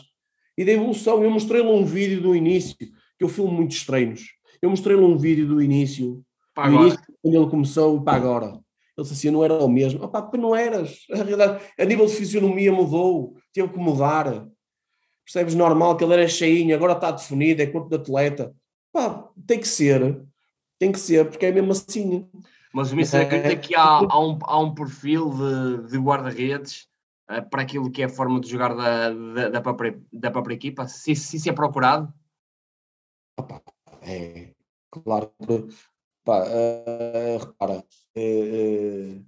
e 0.57 0.65
da 0.65 0.71
evolução. 0.71 1.23
Eu 1.23 1.31
mostrei-lhe 1.31 1.67
um 1.67 1.85
vídeo 1.85 2.21
do 2.21 2.35
início 2.35 2.75
que 2.77 3.23
eu 3.23 3.29
filmo 3.29 3.51
muitos 3.51 3.85
treinos. 3.85 4.23
Eu 4.61 4.69
mostrei-lhe 4.69 5.01
um 5.01 5.17
vídeo 5.17 5.47
do 5.47 5.61
início, 5.61 6.23
do 6.55 6.73
início 6.73 6.99
quando 7.21 7.35
ele 7.35 7.49
começou 7.49 8.01
para 8.01 8.17
agora. 8.17 8.45
Ele 8.47 9.03
disse 9.07 9.13
assim, 9.13 9.29
não 9.29 9.43
era 9.43 9.53
o 9.53 9.67
mesmo. 9.67 10.03
Opá, 10.03 10.21
porque 10.21 10.38
não 10.38 10.55
eras. 10.55 10.99
A 11.11 11.15
realidade, 11.15 11.63
a 11.77 11.85
nível 11.85 12.05
de 12.05 12.13
fisionomia 12.13 12.71
mudou, 12.71 13.35
teve 13.53 13.69
que 13.69 13.77
mudar. 13.77 14.47
Percebes? 15.23 15.55
Normal 15.55 15.97
que 15.97 16.03
ele 16.03 16.13
era 16.13 16.27
cheinho, 16.27 16.75
agora 16.75 16.93
está 16.93 17.11
definido, 17.11 17.61
é 17.61 17.65
corpo 17.65 17.89
de 17.89 17.95
atleta. 17.95 18.55
Pá, 18.91 19.29
tem 19.45 19.59
que 19.59 19.67
ser. 19.67 20.21
Tem 20.79 20.91
que 20.91 20.99
ser, 20.99 21.29
porque 21.29 21.45
é 21.45 21.51
mesmo 21.51 21.71
assim. 21.71 22.29
Mas 22.73 22.91
o 22.91 22.95
Mister 22.95 23.21
acredita 23.21 23.53
é, 23.53 23.55
que 23.55 23.75
há, 23.75 23.81
há, 23.81 24.19
um, 24.19 24.38
há 24.41 24.59
um 24.59 24.73
perfil 24.73 25.29
de, 25.29 25.91
de 25.91 25.97
guarda-redes 25.97 26.89
uh, 27.31 27.49
para 27.49 27.61
aquilo 27.61 27.89
que 27.89 28.01
é 28.01 28.05
a 28.05 28.09
forma 28.09 28.39
de 28.39 28.49
jogar 28.49 28.75
da, 28.75 29.11
da, 29.11 29.49
da, 29.49 29.61
própria, 29.61 29.97
da 30.11 30.29
própria 30.29 30.55
equipa? 30.55 30.85
Se, 30.88 31.15
se 31.15 31.38
isso 31.38 31.49
é 31.49 31.53
procurado? 31.53 32.13
Opa, 33.39 33.61
é 34.01 34.51
claro 34.91 35.31
pá, 36.25 36.43
uh, 36.43 37.38
repara, 37.38 37.83
uh, 38.17 39.25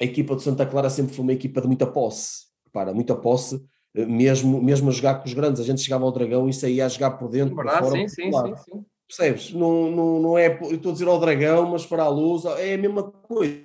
a 0.00 0.04
equipa 0.04 0.36
de 0.36 0.42
Santa 0.42 0.64
Clara 0.64 0.88
sempre 0.88 1.14
foi 1.14 1.22
uma 1.22 1.32
equipa 1.32 1.60
de 1.60 1.66
muita 1.66 1.86
posse, 1.86 2.46
repara, 2.64 2.94
muita 2.94 3.14
posse, 3.14 3.62
mesmo, 3.94 4.62
mesmo 4.62 4.88
a 4.88 4.92
jogar 4.92 5.16
com 5.16 5.26
os 5.26 5.34
grandes, 5.34 5.60
a 5.60 5.64
gente 5.64 5.82
chegava 5.82 6.04
ao 6.04 6.12
Dragão 6.12 6.48
e 6.48 6.52
saía 6.52 6.86
a 6.86 6.88
jogar 6.88 7.12
por 7.12 7.28
dentro, 7.28 7.54
Verdade, 7.54 7.80
por 7.80 7.88
fora, 7.90 8.00
sim, 8.00 8.08
sim, 8.08 8.32
sim, 8.32 8.56
sim, 8.56 8.86
Percebes? 9.16 9.52
Não, 9.52 9.90
não, 9.90 10.20
não 10.20 10.38
é, 10.38 10.46
eu 10.62 10.74
estou 10.74 10.90
a 10.90 10.92
dizer 10.92 11.08
ao 11.08 11.20
Dragão, 11.20 11.70
mas 11.70 11.86
para 11.86 12.04
a 12.04 12.08
luz, 12.08 12.44
é 12.44 12.74
a 12.74 12.78
mesma 12.78 13.02
coisa, 13.02 13.60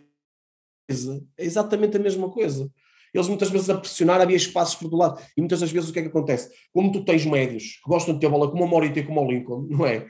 é 1.37 1.45
exatamente 1.45 1.97
a 1.97 1.99
mesma 1.99 2.29
coisa 2.29 2.69
eles 3.13 3.27
muitas 3.27 3.49
vezes 3.49 3.69
a 3.69 3.77
pressionar, 3.77 4.21
havia 4.21 4.37
espaços 4.37 4.75
por 4.75 4.89
do 4.89 4.97
lado. 4.97 5.19
E 5.35 5.41
muitas 5.41 5.59
das 5.59 5.71
vezes 5.71 5.89
o 5.89 5.93
que 5.93 5.99
é 5.99 6.01
que 6.03 6.09
acontece? 6.09 6.49
Como 6.71 6.91
tu 6.91 7.03
tens 7.03 7.25
médios 7.25 7.79
que 7.83 7.89
gostam 7.89 8.13
de 8.13 8.19
ter 8.19 8.29
bola 8.29 8.49
como 8.49 8.63
o 8.63 8.67
Morita 8.67 8.99
e 8.99 9.03
como 9.03 9.21
o 9.21 9.29
Lincoln, 9.29 9.67
não 9.69 9.85
é? 9.85 10.05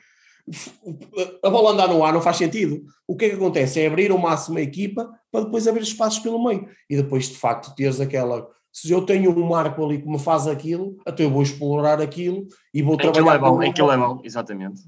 A 1.44 1.50
bola 1.50 1.72
andar 1.72 1.88
no 1.88 2.04
ar 2.04 2.12
não 2.12 2.22
faz 2.22 2.38
sentido. 2.38 2.84
O 3.08 3.16
que 3.16 3.26
é 3.26 3.30
que 3.30 3.36
acontece? 3.36 3.80
É 3.80 3.88
abrir 3.88 4.12
ao 4.12 4.18
máximo 4.18 4.58
a 4.58 4.62
equipa 4.62 5.10
para 5.32 5.46
depois 5.46 5.68
abrir 5.68 5.84
espaços 5.84 6.20
pelo 6.20 6.44
meio. 6.44 6.68
E 6.90 6.98
depois, 6.98 7.30
de 7.30 7.38
facto, 7.38 7.74
teres 7.76 8.02
aquela. 8.02 8.48
Se 8.72 8.92
eu 8.92 9.06
tenho 9.06 9.32
um 9.32 9.48
marco 9.48 9.84
ali 9.84 10.02
que 10.02 10.08
me 10.08 10.20
faz 10.20 10.48
aquilo, 10.48 10.98
até 11.06 11.24
eu 11.24 11.30
vou 11.30 11.44
explorar 11.44 12.02
aquilo 12.02 12.48
e 12.74 12.82
vou 12.82 12.98
trabalhar. 12.98 13.36
É 13.36 13.40
bom, 13.40 13.62
aquilo 13.62 13.92
é 13.92 13.98
bom, 13.98 14.22
exatamente. 14.24 14.82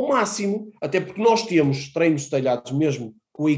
Ao 0.00 0.08
máximo, 0.08 0.72
até 0.80 0.98
porque 0.98 1.20
nós 1.20 1.46
temos 1.46 1.92
treinos 1.92 2.24
detalhados 2.24 2.72
mesmo 2.72 3.14
com 3.30 3.48
a 3.48 3.50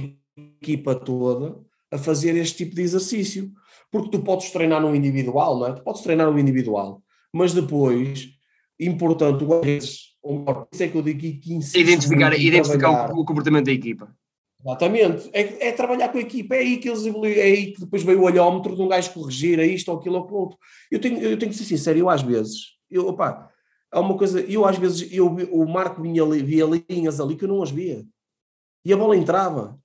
equipa 0.61 0.93
toda, 0.93 1.57
a 1.89 1.97
fazer 1.97 2.35
este 2.37 2.65
tipo 2.65 2.75
de 2.75 2.83
exercício. 2.83 3.53
Porque 3.93 4.11
tu 4.11 4.25
podes 4.25 4.51
treinar 4.51 4.81
no 4.81 4.95
individual, 4.95 5.59
não 5.59 5.67
é? 5.69 5.73
Tu 5.73 5.85
podes 5.85 6.03
treinar 6.03 6.31
no 6.33 6.39
individual, 6.39 7.01
mas 7.33 7.53
depois, 7.53 8.31
importante, 8.81 9.45
o 9.45 9.47
guarda-redes, 9.47 10.17
isso 10.73 10.83
é 10.83 10.89
que 10.89 10.97
eu 10.97 11.03
digo 11.03 11.21
que 11.21 11.59
Identificar, 11.77 12.35
identificar 12.35 13.13
o 13.13 13.25
comportamento 13.25 13.67
da 13.67 13.73
equipa. 13.73 14.13
Exatamente. 14.65 15.31
É, 15.33 15.69
é, 15.69 15.73
trabalhar 15.73 16.09
com 16.09 16.19
a 16.19 16.23
equipa, 16.23 16.57
é 16.57 16.61
aí 16.61 16.79
que 16.79 16.89
eles 16.89 17.05
é 17.07 17.43
aí 17.43 17.73
que 17.73 17.81
depois 17.81 18.03
veio 18.03 18.21
o 18.21 18.25
olhómetro 18.25 18.75
de 18.75 18.83
um 18.83 18.89
gajo 18.89 19.13
corrigir 19.13 19.61
a 19.61 19.67
isto 19.67 19.91
ou 19.93 19.99
aquilo 19.99 20.17
ou 20.17 20.33
outro. 20.33 20.59
Eu 20.91 21.01
tenho, 21.01 21.21
eu 21.21 21.39
tenho 21.39 21.53
que 21.53 21.59
ser 21.59 21.65
sincero, 21.65 21.99
eu 21.99 22.09
às 22.09 22.23
vezes, 22.23 22.73
eu, 22.91 23.07
opa, 23.07 23.52
há 23.93 24.01
uma 24.01 24.17
coisa, 24.17 24.41
eu 24.41 24.65
às 24.65 24.79
vezes, 24.79 25.13
eu, 25.13 25.27
o 25.27 25.69
Marco 25.69 26.03
vinha 26.03 26.23
ali, 26.23 26.43
via 26.43 26.65
linhas 26.65 27.21
ali 27.21 27.37
que 27.37 27.45
eu 27.45 27.49
não 27.49 27.63
as 27.63 27.71
via. 27.71 28.05
E 28.85 28.93
a 28.93 28.97
bola 28.97 29.17
entrava. 29.17 29.79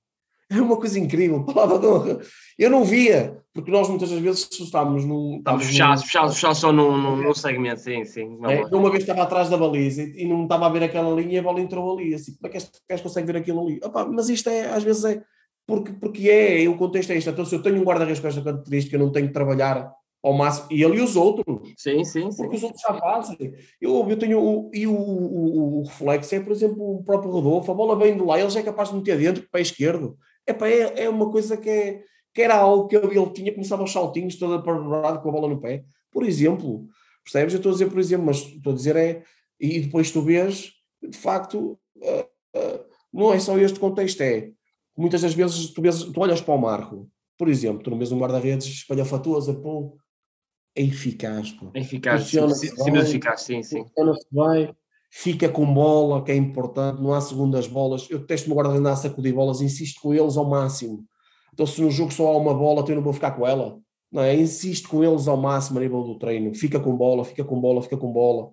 É 0.50 0.62
uma 0.62 0.78
coisa 0.78 0.98
incrível, 0.98 1.44
palavra 1.44 1.78
de 1.78 1.86
honra. 1.86 2.20
Eu 2.58 2.70
não 2.70 2.82
via, 2.82 3.38
porque 3.52 3.70
nós 3.70 3.86
muitas 3.86 4.08
das 4.08 4.18
vezes 4.18 4.48
estávamos 4.50 5.04
num. 5.04 5.36
Estávamos 5.36 5.66
fechados, 5.66 6.04
fechados, 6.04 6.34
fechados 6.36 6.58
só 6.58 6.72
num, 6.72 7.16
num, 7.22 7.34
segmento, 7.34 7.82
sim, 7.82 8.02
sim. 8.06 8.38
É, 8.44 8.64
uma 8.74 8.90
vez 8.90 9.02
estava 9.02 9.24
atrás 9.24 9.50
da 9.50 9.58
baliza 9.58 10.02
e, 10.02 10.26
não 10.26 10.44
estava 10.44 10.64
a 10.64 10.70
ver 10.70 10.84
aquela 10.84 11.14
linha 11.14 11.34
e 11.34 11.38
a 11.38 11.42
bola 11.42 11.60
entrou 11.60 11.92
ali. 11.92 12.14
Assim, 12.14 12.34
como 12.34 12.46
é 12.46 12.48
que 12.48 12.56
este 12.56 12.70
gajo 12.88 13.02
consegue 13.02 13.26
ver 13.26 13.36
aquilo 13.36 13.60
ali? 13.60 13.78
Opa, 13.84 14.06
mas 14.06 14.30
isto 14.30 14.48
é, 14.48 14.72
às 14.72 14.82
vezes 14.82 15.04
é. 15.04 15.22
Porque, 15.66 15.92
porque 15.92 16.30
é, 16.30 16.66
o 16.66 16.78
contexto 16.78 17.10
é 17.10 17.18
isto. 17.18 17.28
Então, 17.28 17.44
se 17.44 17.54
eu 17.54 17.62
tenho 17.62 17.78
um 17.78 17.84
guarda-redes 17.84 18.18
com 18.18 18.28
esta 18.28 18.40
característica, 18.40 18.96
eu 18.96 19.00
não 19.00 19.12
tenho 19.12 19.26
que 19.26 19.34
trabalhar 19.34 19.92
ao 20.22 20.32
máximo. 20.32 20.68
E 20.70 20.82
ele 20.82 20.98
e 20.98 21.00
os 21.00 21.16
outros. 21.16 21.72
Sim, 21.76 22.04
sim, 22.04 22.30
sim. 22.30 22.36
Porque 22.36 22.56
os 22.56 22.62
outros 22.62 22.80
já 22.80 22.94
fazem. 22.94 23.54
Eu, 23.80 24.08
eu 24.08 24.18
tenho. 24.18 24.40
O, 24.40 24.70
e 24.72 24.86
o, 24.86 24.92
o, 24.94 25.78
o, 25.80 25.82
reflexo 25.84 26.34
é, 26.34 26.40
por 26.40 26.52
exemplo, 26.52 26.96
o 26.96 27.04
próprio 27.04 27.30
Rodolfo. 27.30 27.70
A 27.70 27.74
bola 27.74 27.96
vem 27.96 28.16
de 28.16 28.22
lá, 28.22 28.38
ele 28.38 28.50
já 28.50 28.60
é 28.60 28.62
capaz 28.62 28.90
de 28.90 28.96
meter 28.96 29.18
dentro 29.18 29.42
com 29.42 29.48
o 29.48 29.50
pé 29.50 29.60
esquerdo. 29.60 30.18
Epá, 30.46 30.68
é, 30.68 31.04
é 31.04 31.08
uma 31.08 31.30
coisa 31.30 31.56
que, 31.56 31.68
é, 31.68 32.02
que 32.34 32.42
era 32.42 32.56
algo 32.56 32.88
que 32.88 32.96
ele 32.96 33.30
tinha, 33.30 33.52
começava 33.52 33.82
aos 33.82 33.92
saltinhos, 33.92 34.36
toda 34.36 34.62
parado 34.62 35.20
com 35.20 35.28
a 35.28 35.32
bola 35.32 35.48
no 35.48 35.60
pé. 35.60 35.84
Por 36.10 36.24
exemplo, 36.24 36.86
percebes? 37.22 37.54
Eu 37.54 37.58
estou 37.58 37.70
a 37.70 37.72
dizer, 37.74 37.90
por 37.90 37.98
exemplo, 37.98 38.26
mas 38.26 38.38
estou 38.38 38.72
a 38.72 38.76
dizer 38.76 38.96
é. 38.96 39.22
E 39.60 39.80
depois 39.80 40.10
tu 40.10 40.22
vês, 40.22 40.72
de 41.02 41.16
facto, 41.16 41.78
uh, 41.96 42.58
uh, 42.58 42.84
não 43.12 43.32
é 43.32 43.38
só 43.38 43.58
este 43.58 43.78
contexto, 43.78 44.20
é. 44.22 44.50
Muitas 44.96 45.22
das 45.22 45.34
vezes 45.34 45.72
tu, 45.72 45.82
vês, 45.82 46.02
tu 46.02 46.20
olhas 46.20 46.40
para 46.40 46.54
o 46.54 46.58
Marco, 46.58 47.08
por 47.36 47.48
exemplo, 47.48 47.82
tu 47.82 47.90
no 47.90 47.96
mesmo 47.96 48.18
guarda-redes 48.18 48.66
espalhafatoso, 48.66 49.60
pô, 49.60 49.96
é 50.74 50.82
eficaz. 50.82 51.50
Pô. 51.52 51.70
É 51.74 51.80
eficaz, 51.80 52.24
sim, 52.24 52.48
sim, 52.54 52.68
sim, 52.76 52.96
eficaz, 52.96 53.42
sim, 53.42 53.62
sim. 53.62 53.84
Funciona-se 53.84 54.26
bem, 54.30 54.74
fica 55.10 55.48
com 55.48 55.72
bola, 55.72 56.22
que 56.24 56.32
é 56.32 56.36
importante, 56.36 57.00
não 57.00 57.14
há 57.14 57.20
segundas 57.20 57.66
bolas. 57.66 58.08
Eu 58.10 58.26
testo-me 58.26 58.54
guarda 58.54 58.74
andar 58.74 58.92
a 58.92 58.96
sacudir 58.96 59.34
bolas, 59.34 59.60
insisto 59.60 60.00
com 60.00 60.14
eles 60.14 60.36
ao 60.36 60.48
máximo. 60.48 61.04
Então, 61.52 61.66
se 61.66 61.80
no 61.80 61.90
jogo 61.90 62.12
só 62.12 62.28
há 62.28 62.36
uma 62.36 62.54
bola, 62.54 62.80
então 62.80 62.90
eu 62.90 62.96
não 62.96 63.02
vou 63.02 63.12
ficar 63.12 63.32
com 63.32 63.46
ela. 63.46 63.78
Não 64.10 64.22
é? 64.22 64.34
Insisto 64.34 64.88
com 64.88 65.02
eles 65.04 65.28
ao 65.28 65.36
máximo 65.36 65.78
a 65.78 65.82
nível 65.82 66.02
do 66.02 66.18
treino. 66.18 66.54
Fica 66.54 66.80
com 66.80 66.96
bola, 66.96 67.24
fica 67.24 67.44
com 67.44 67.60
bola, 67.60 67.82
fica 67.82 67.96
com 67.96 68.12
bola. 68.12 68.50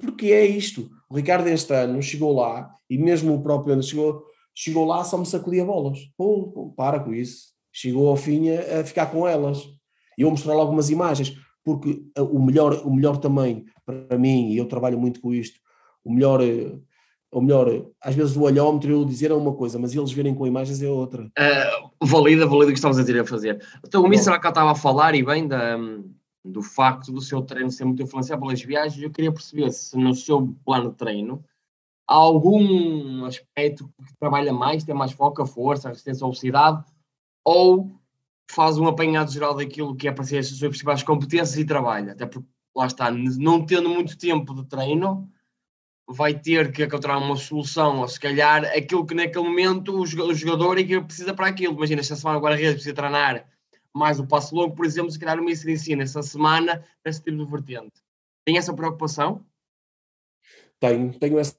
Porque 0.00 0.26
é 0.26 0.44
isto. 0.44 0.90
O 1.08 1.16
Ricardo 1.16 1.46
este 1.48 1.72
ano 1.72 2.02
chegou 2.02 2.34
lá, 2.34 2.70
e 2.90 2.98
mesmo 2.98 3.34
o 3.34 3.42
próprio 3.42 3.72
ano 3.74 3.82
chegou, 3.82 4.24
chegou 4.54 4.84
lá 4.84 5.04
só 5.04 5.16
me 5.16 5.26
sacudia 5.26 5.64
bolas. 5.64 5.98
Pum, 6.16 6.50
pum, 6.52 6.70
para 6.70 7.00
com 7.00 7.14
isso. 7.14 7.54
Chegou 7.72 8.08
ao 8.08 8.16
fim 8.16 8.50
a, 8.50 8.80
a 8.80 8.84
ficar 8.84 9.06
com 9.06 9.26
elas. 9.26 9.62
E 10.16 10.22
eu 10.22 10.30
mostrar 10.30 10.54
algumas 10.54 10.90
imagens, 10.90 11.36
porque 11.64 12.02
o 12.18 12.40
melhor, 12.40 12.86
o 12.86 12.94
melhor 12.94 13.16
também, 13.16 13.66
para 13.84 14.16
mim, 14.16 14.50
e 14.50 14.56
eu 14.56 14.66
trabalho 14.66 14.98
muito 14.98 15.20
com 15.20 15.34
isto, 15.34 15.60
o 16.04 16.12
melhor, 16.12 16.40
ou 17.30 17.42
melhor, 17.42 17.86
às 18.00 18.14
vezes 18.14 18.36
o 18.36 18.42
olhómetro 18.42 18.90
eu 18.90 19.04
dizer 19.04 19.30
é 19.30 19.34
uma 19.34 19.52
coisa, 19.52 19.78
mas 19.78 19.94
eles 19.94 20.12
verem 20.12 20.34
com 20.34 20.46
imagens 20.46 20.80
é 20.80 20.88
outra. 20.88 21.24
Uh, 21.24 22.06
valida, 22.06 22.46
valida 22.46 22.66
o 22.66 22.72
que 22.72 22.78
estavas 22.78 22.98
a 22.98 23.02
dizer 23.02 23.20
a 23.20 23.26
fazer. 23.26 23.60
Então 23.84 24.02
o 24.02 24.08
Mister 24.08 24.40
cá 24.40 24.50
estava 24.50 24.70
a 24.70 24.76
falar 24.76 25.14
e 25.14 25.24
bem 25.24 25.46
da, 25.48 25.76
do 26.44 26.62
facto 26.62 27.12
do 27.12 27.20
seu 27.20 27.42
treino 27.42 27.70
ser 27.70 27.84
muito 27.84 28.02
influenciado 28.02 28.40
pelas 28.40 28.62
viagens, 28.62 29.02
eu 29.02 29.10
queria 29.10 29.32
perceber 29.32 29.70
se 29.72 29.98
no 29.98 30.14
seu 30.14 30.54
plano 30.64 30.90
de 30.90 30.96
treino 30.96 31.44
há 32.08 32.14
algum 32.14 33.24
aspecto 33.24 33.90
que 33.98 34.16
trabalha 34.20 34.52
mais, 34.52 34.84
tem 34.84 34.94
mais 34.94 35.12
foco, 35.12 35.42
a 35.42 35.46
força, 35.46 35.88
a 35.88 35.90
resistência 35.90 36.24
à 36.24 36.28
obesidade, 36.28 36.84
ou 37.44 37.90
faz 38.50 38.78
um 38.78 38.86
apanhado 38.86 39.30
geral 39.30 39.54
daquilo 39.54 39.96
que 39.96 40.08
é 40.08 40.12
para 40.12 40.24
ser 40.24 40.38
as 40.38 40.48
suas 40.48 40.60
principais 40.60 41.02
competências 41.02 41.56
e 41.56 41.64
trabalha, 41.64 42.12
até 42.12 42.26
porque 42.26 42.48
lá 42.74 42.86
está, 42.86 43.10
não 43.10 43.64
tendo 43.64 43.88
muito 43.88 44.16
tempo 44.16 44.54
de 44.54 44.66
treino, 44.68 45.30
vai 46.08 46.38
ter 46.38 46.70
que 46.70 46.84
encontrar 46.84 47.18
uma 47.18 47.36
solução, 47.36 48.00
ou 48.00 48.08
se 48.08 48.20
calhar 48.20 48.64
aquilo 48.66 49.04
que 49.04 49.14
naquele 49.14 49.44
momento 49.44 49.98
o 50.00 50.06
jogador 50.06 50.78
é 50.78 50.84
que 50.84 51.00
precisa 51.00 51.34
para 51.34 51.48
aquilo. 51.48 51.74
Imagina, 51.74 52.00
esta 52.00 52.14
semana 52.14 52.38
agora 52.38 52.54
guarda 52.54 52.72
precisa 52.72 52.94
treinar 52.94 53.46
mais 53.96 54.20
o 54.20 54.26
passo 54.26 54.54
longo, 54.54 54.74
por 54.74 54.84
exemplo, 54.84 55.10
se 55.10 55.18
calhar 55.18 55.40
o 55.40 55.44
Mister 55.44 55.72
ensina 55.72 56.02
essa 56.02 56.22
semana 56.22 56.84
esse 57.04 57.22
tipo 57.22 57.38
de 57.38 57.50
vertente. 57.50 58.02
Tem 58.44 58.58
essa 58.58 58.74
preocupação? 58.74 59.44
Tenho, 60.78 61.18
tenho 61.18 61.38
essa, 61.38 61.56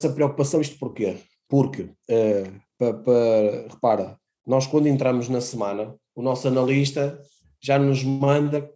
essa 0.00 0.12
preocupação, 0.12 0.60
isto 0.60 0.78
porquê? 0.78 1.18
Porque, 1.48 1.82
uh, 1.82 1.94
eh, 2.08 2.52
para, 2.76 2.94
para, 2.94 3.68
repara, 3.70 4.20
nós 4.46 4.66
quando 4.66 4.88
entramos 4.88 5.30
na 5.30 5.40
semana, 5.40 5.98
o 6.14 6.22
nosso 6.22 6.46
analista 6.48 7.20
já 7.60 7.78
nos 7.78 8.02
manda 8.02 8.70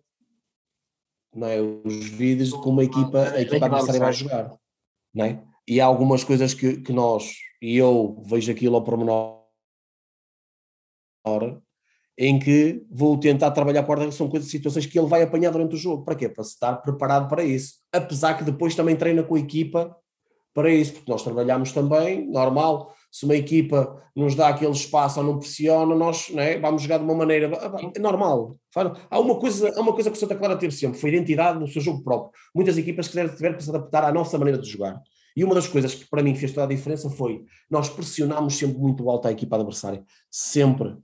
não 1.34 1.46
é, 1.46 1.60
os 1.60 2.06
vídeos 2.08 2.50
de 2.50 2.60
como 2.60 2.80
a 2.80 2.84
equipa, 2.84 3.30
a 3.30 3.40
equipa 3.40 3.66
adversária 3.66 4.00
vai 4.00 4.12
jogar 4.12 4.58
não 5.14 5.24
é? 5.24 5.42
E 5.66 5.80
há 5.80 5.86
algumas 5.86 6.24
coisas 6.24 6.54
que, 6.54 6.80
que 6.80 6.92
nós, 6.92 7.34
e 7.60 7.76
eu 7.76 8.22
vejo 8.26 8.50
aquilo 8.50 8.76
ao 8.76 8.84
pormenor, 8.84 9.38
em 12.16 12.38
que 12.38 12.84
vou 12.90 13.18
tentar 13.18 13.50
trabalhar 13.50 13.82
por 13.82 13.98
ordem, 13.98 14.10
são 14.10 14.28
coisas, 14.28 14.50
situações 14.50 14.86
que 14.86 14.98
ele 14.98 15.08
vai 15.08 15.22
apanhar 15.22 15.50
durante 15.50 15.74
o 15.74 15.78
jogo. 15.78 16.04
Para 16.04 16.14
quê? 16.14 16.28
Para 16.28 16.42
estar 16.42 16.76
preparado 16.76 17.28
para 17.28 17.44
isso. 17.44 17.74
Apesar 17.92 18.34
que 18.34 18.44
depois 18.44 18.74
também 18.74 18.96
treina 18.96 19.22
com 19.22 19.34
a 19.34 19.38
equipa 19.38 19.94
para 20.54 20.70
isso, 20.70 20.94
porque 20.94 21.10
nós 21.10 21.22
trabalhamos 21.22 21.70
também, 21.70 22.26
normal, 22.28 22.94
se 23.18 23.24
uma 23.24 23.34
equipa 23.34 24.00
nos 24.14 24.36
dá 24.36 24.48
aquele 24.48 24.70
espaço 24.70 25.18
ou 25.18 25.26
não 25.26 25.40
pressiona, 25.40 25.92
nós 25.92 26.30
é? 26.36 26.56
vamos 26.60 26.82
jogar 26.82 26.98
de 26.98 27.04
uma 27.04 27.16
maneira 27.16 27.50
é 27.92 27.98
normal. 27.98 28.56
Há 29.10 29.18
uma 29.18 29.40
coisa, 29.40 29.76
há 29.76 29.80
uma 29.80 29.92
coisa 29.92 30.08
que 30.08 30.16
o 30.16 30.20
Santa 30.20 30.36
Clara 30.36 30.56
teve 30.56 30.72
sempre, 30.72 31.00
foi 31.00 31.10
identidade 31.10 31.58
no 31.58 31.66
seu 31.66 31.82
jogo 31.82 32.04
próprio. 32.04 32.30
Muitas 32.54 32.78
equipas 32.78 33.08
tiveram 33.08 33.56
que 33.56 33.64
se 33.64 33.70
adaptar 33.70 34.04
à 34.04 34.12
nossa 34.12 34.38
maneira 34.38 34.56
de 34.56 34.70
jogar. 34.70 35.02
E 35.34 35.42
uma 35.42 35.52
das 35.52 35.66
coisas 35.66 35.96
que 35.96 36.08
para 36.08 36.22
mim 36.22 36.32
fez 36.36 36.52
toda 36.52 36.66
a 36.66 36.68
diferença 36.68 37.10
foi 37.10 37.44
nós 37.68 37.88
pressionámos 37.88 38.56
sempre 38.56 38.78
muito 38.78 39.10
alto 39.10 39.26
a 39.26 39.32
equipa 39.32 39.56
adversária. 39.56 40.04
Sempre. 40.30 40.96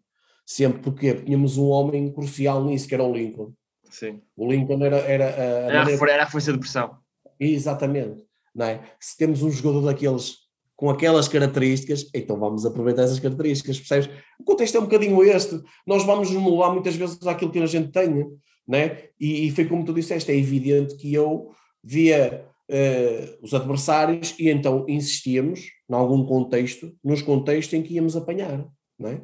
Sempre. 0.47 0.83
Porque 0.83 1.15
tínhamos 1.15 1.57
um 1.57 1.67
homem 1.67 2.13
crucial 2.13 2.65
nisso, 2.65 2.87
que 2.87 2.95
era 2.95 3.03
o 3.03 3.13
Lincoln. 3.13 3.53
Sim. 3.91 4.23
O 4.37 4.49
Lincoln 4.49 4.85
era. 4.85 4.99
Era, 4.99 5.25
a, 5.25 5.29
era, 5.29 5.79
maneira... 5.81 6.13
era 6.13 6.23
a 6.23 6.31
força 6.31 6.53
de 6.53 6.61
pressão. 6.61 6.97
Exatamente. 7.41 8.23
Não 8.55 8.67
é? 8.67 8.83
Se 9.01 9.17
temos 9.17 9.43
um 9.43 9.51
jogador 9.51 9.81
daqueles 9.87 10.44
com 10.85 10.91
aquelas 10.91 11.29
características, 11.29 12.11
então 12.15 12.39
vamos 12.39 12.67
aproveitar 12.67 13.05
essas 13.05 13.19
características, 13.19 13.79
percebes? 13.79 14.11
O 14.39 14.45
contexto 14.45 14.77
é 14.77 14.81
um 14.81 14.85
bocadinho 14.85 15.23
este, 15.23 15.59
nós 15.87 16.05
vamos 16.05 16.31
moldar 16.33 16.75
muitas 16.75 16.95
vezes 16.95 17.27
àquilo 17.27 17.51
que 17.51 17.59
a 17.59 17.65
gente 17.65 17.91
tem, 17.91 18.27
né? 18.69 19.05
E, 19.19 19.47
e 19.47 19.51
foi 19.51 19.65
como 19.65 19.83
tu 19.83 19.95
disseste, 19.95 20.31
é 20.31 20.37
evidente 20.37 20.95
que 20.97 21.15
eu 21.15 21.53
via 21.83 22.47
uh, 22.71 23.39
os 23.43 23.55
adversários 23.55 24.35
e 24.39 24.51
então 24.51 24.85
insistíamos, 24.87 25.71
em 25.89 25.95
algum 25.95 26.23
contexto, 26.27 26.95
nos 27.03 27.23
contextos 27.23 27.73
em 27.73 27.83
que 27.83 27.95
íamos 27.95 28.15
apanhar, 28.15 28.69
não 28.99 29.09
é? 29.09 29.23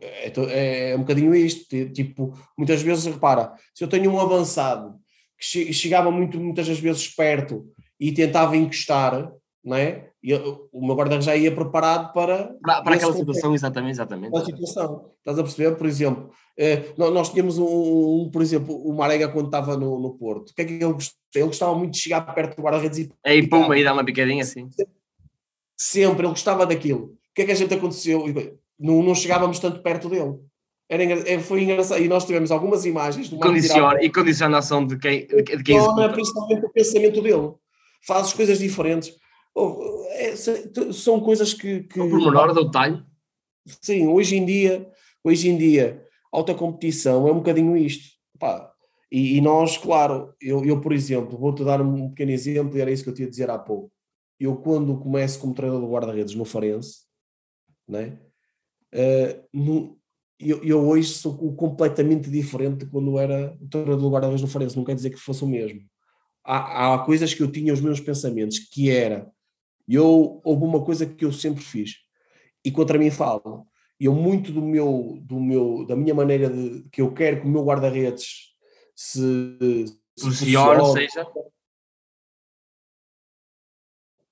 É, 0.00 0.90
é 0.90 0.96
um 0.96 1.02
bocadinho 1.02 1.32
isto, 1.32 1.90
tipo, 1.90 2.36
muitas 2.58 2.82
vezes, 2.82 3.04
repara, 3.04 3.52
se 3.72 3.84
eu 3.84 3.88
tenho 3.88 4.10
um 4.10 4.18
avançado 4.18 4.96
que 5.38 5.72
chegava 5.72 6.10
muito, 6.10 6.40
muitas 6.40 6.66
das 6.66 6.80
vezes 6.80 7.06
perto 7.06 7.68
e 8.00 8.10
tentava 8.10 8.56
encostar, 8.56 9.30
não 9.64 9.76
é? 9.76 10.08
E 10.22 10.34
o 10.34 10.84
meu 10.84 10.94
guarda 10.94 11.20
já 11.20 11.36
ia 11.36 11.54
preparado 11.54 12.12
para. 12.12 12.54
Para, 12.62 12.82
para 12.82 12.94
aquela 12.94 13.12
situação, 13.12 13.54
exatamente, 13.54 13.92
exatamente. 13.92 14.30
Para 14.30 14.42
a 14.42 14.44
situação. 14.44 15.10
Estás 15.18 15.38
a 15.38 15.42
perceber? 15.42 15.76
Por 15.76 15.86
exemplo, 15.86 16.30
eh, 16.56 16.92
nós 16.96 17.30
tínhamos 17.30 17.58
um, 17.58 17.64
um, 17.64 18.30
por 18.30 18.42
exemplo, 18.42 18.74
o 18.74 18.92
Marega 18.92 19.28
quando 19.28 19.46
estava 19.46 19.76
no, 19.76 19.98
no 19.98 20.14
Porto. 20.14 20.50
O 20.50 20.54
que 20.54 20.62
é 20.62 20.64
que 20.64 20.72
ele 20.74 20.92
gostava? 20.92 21.18
Ele 21.34 21.46
gostava 21.46 21.74
muito 21.74 21.92
de 21.92 21.98
chegar 21.98 22.20
perto 22.34 22.56
do 22.56 22.62
guarda-redes 22.62 22.98
e. 22.98 23.12
Aí, 23.24 23.46
pum, 23.46 23.70
aí 23.70 23.82
dá 23.82 23.92
uma 23.92 24.04
picadinha 24.04 24.42
assim. 24.42 24.68
Sempre, 25.76 26.26
ele 26.26 26.32
gostava 26.32 26.66
daquilo. 26.66 27.04
O 27.04 27.34
que 27.34 27.42
é 27.42 27.44
que 27.46 27.52
a 27.52 27.56
gente 27.56 27.74
aconteceu? 27.74 28.24
Não, 28.78 29.02
não 29.02 29.14
chegávamos 29.14 29.58
tanto 29.58 29.82
perto 29.82 30.08
dele. 30.08 30.34
Era, 30.88 31.04
é, 31.04 31.38
foi 31.38 31.62
engraçado. 31.62 32.02
E 32.02 32.08
nós 32.08 32.24
tivemos 32.26 32.50
algumas 32.50 32.84
imagens. 32.84 33.28
Condiciona, 33.28 34.04
e 34.04 34.10
condiciona 34.10 34.56
a 34.56 34.58
ação 34.58 34.86
de 34.86 34.98
quem, 34.98 35.26
de 35.26 35.62
quem 35.62 35.76
executa. 35.76 36.10
principalmente 36.10 36.66
o 36.66 36.70
pensamento 36.70 37.22
dele. 37.22 37.54
Faz 38.04 38.32
coisas 38.32 38.58
diferentes 38.58 39.10
é, 39.10 39.12
são 40.92 41.20
coisas 41.20 41.52
que. 41.52 41.84
que 41.84 42.00
o 42.00 42.08
pormenor 42.08 42.54
do 42.54 42.64
detalhe. 42.64 43.04
Sim, 43.80 44.08
hoje 44.08 44.36
em 44.36 44.44
dia, 44.44 44.90
hoje 45.22 45.48
em 45.48 45.56
dia, 45.56 46.04
alta 46.32 46.54
competição 46.54 47.28
é 47.28 47.32
um 47.32 47.36
bocadinho 47.36 47.76
isto. 47.76 48.12
Pá, 48.38 48.72
e, 49.10 49.36
e, 49.36 49.40
nós, 49.42 49.76
claro, 49.76 50.34
eu, 50.40 50.64
eu, 50.64 50.80
por 50.80 50.92
exemplo, 50.92 51.38
vou-te 51.38 51.62
dar 51.62 51.82
um 51.82 52.08
pequeno 52.08 52.30
exemplo, 52.30 52.76
e 52.76 52.80
era 52.80 52.90
isso 52.90 53.04
que 53.04 53.10
eu 53.10 53.14
tinha 53.14 53.28
a 53.28 53.30
dizer 53.30 53.50
há 53.50 53.58
pouco. 53.58 53.92
Eu, 54.40 54.56
quando 54.56 54.98
começo 54.98 55.38
como 55.38 55.54
treinador 55.54 55.84
de 55.84 55.92
guarda-redes 55.92 56.34
no 56.34 56.46
Farense, 56.46 57.02
né, 57.86 58.18
uh, 58.94 59.44
no, 59.52 59.98
eu, 60.40 60.64
eu 60.64 60.88
hoje 60.88 61.12
sou 61.12 61.36
completamente 61.54 62.30
diferente 62.30 62.84
de 62.84 62.86
quando 62.86 63.18
era 63.18 63.56
treinador 63.70 63.98
do 63.98 64.10
guarda-redes 64.10 64.42
no 64.42 64.48
Farense, 64.48 64.76
não 64.76 64.84
quer 64.84 64.94
dizer 64.94 65.10
que 65.10 65.18
fosse 65.18 65.44
o 65.44 65.46
mesmo. 65.46 65.82
Há, 66.42 66.94
há 66.94 66.98
coisas 67.00 67.34
que 67.34 67.42
eu 67.42 67.52
tinha 67.52 67.72
os 67.72 67.82
meus 67.82 68.00
pensamentos, 68.00 68.58
que 68.58 68.90
era, 68.90 69.30
eu, 69.88 70.40
houve 70.44 70.64
uma 70.64 70.84
coisa 70.84 71.06
que 71.06 71.24
eu 71.24 71.32
sempre 71.32 71.62
fiz, 71.62 71.96
e 72.64 72.70
contra 72.70 72.98
mim 72.98 73.10
falo, 73.10 73.66
eu 73.98 74.12
muito 74.12 74.52
do 74.52 74.62
meu, 74.62 75.18
do 75.22 75.40
meu, 75.40 75.86
da 75.86 75.96
minha 75.96 76.14
maneira 76.14 76.48
de, 76.48 76.82
que 76.90 77.00
eu 77.00 77.12
quero 77.12 77.40
que 77.40 77.46
o 77.46 77.50
meu 77.50 77.64
guarda-redes 77.64 78.52
se, 78.94 79.58
posicione, 80.20 80.92
seja 80.92 81.26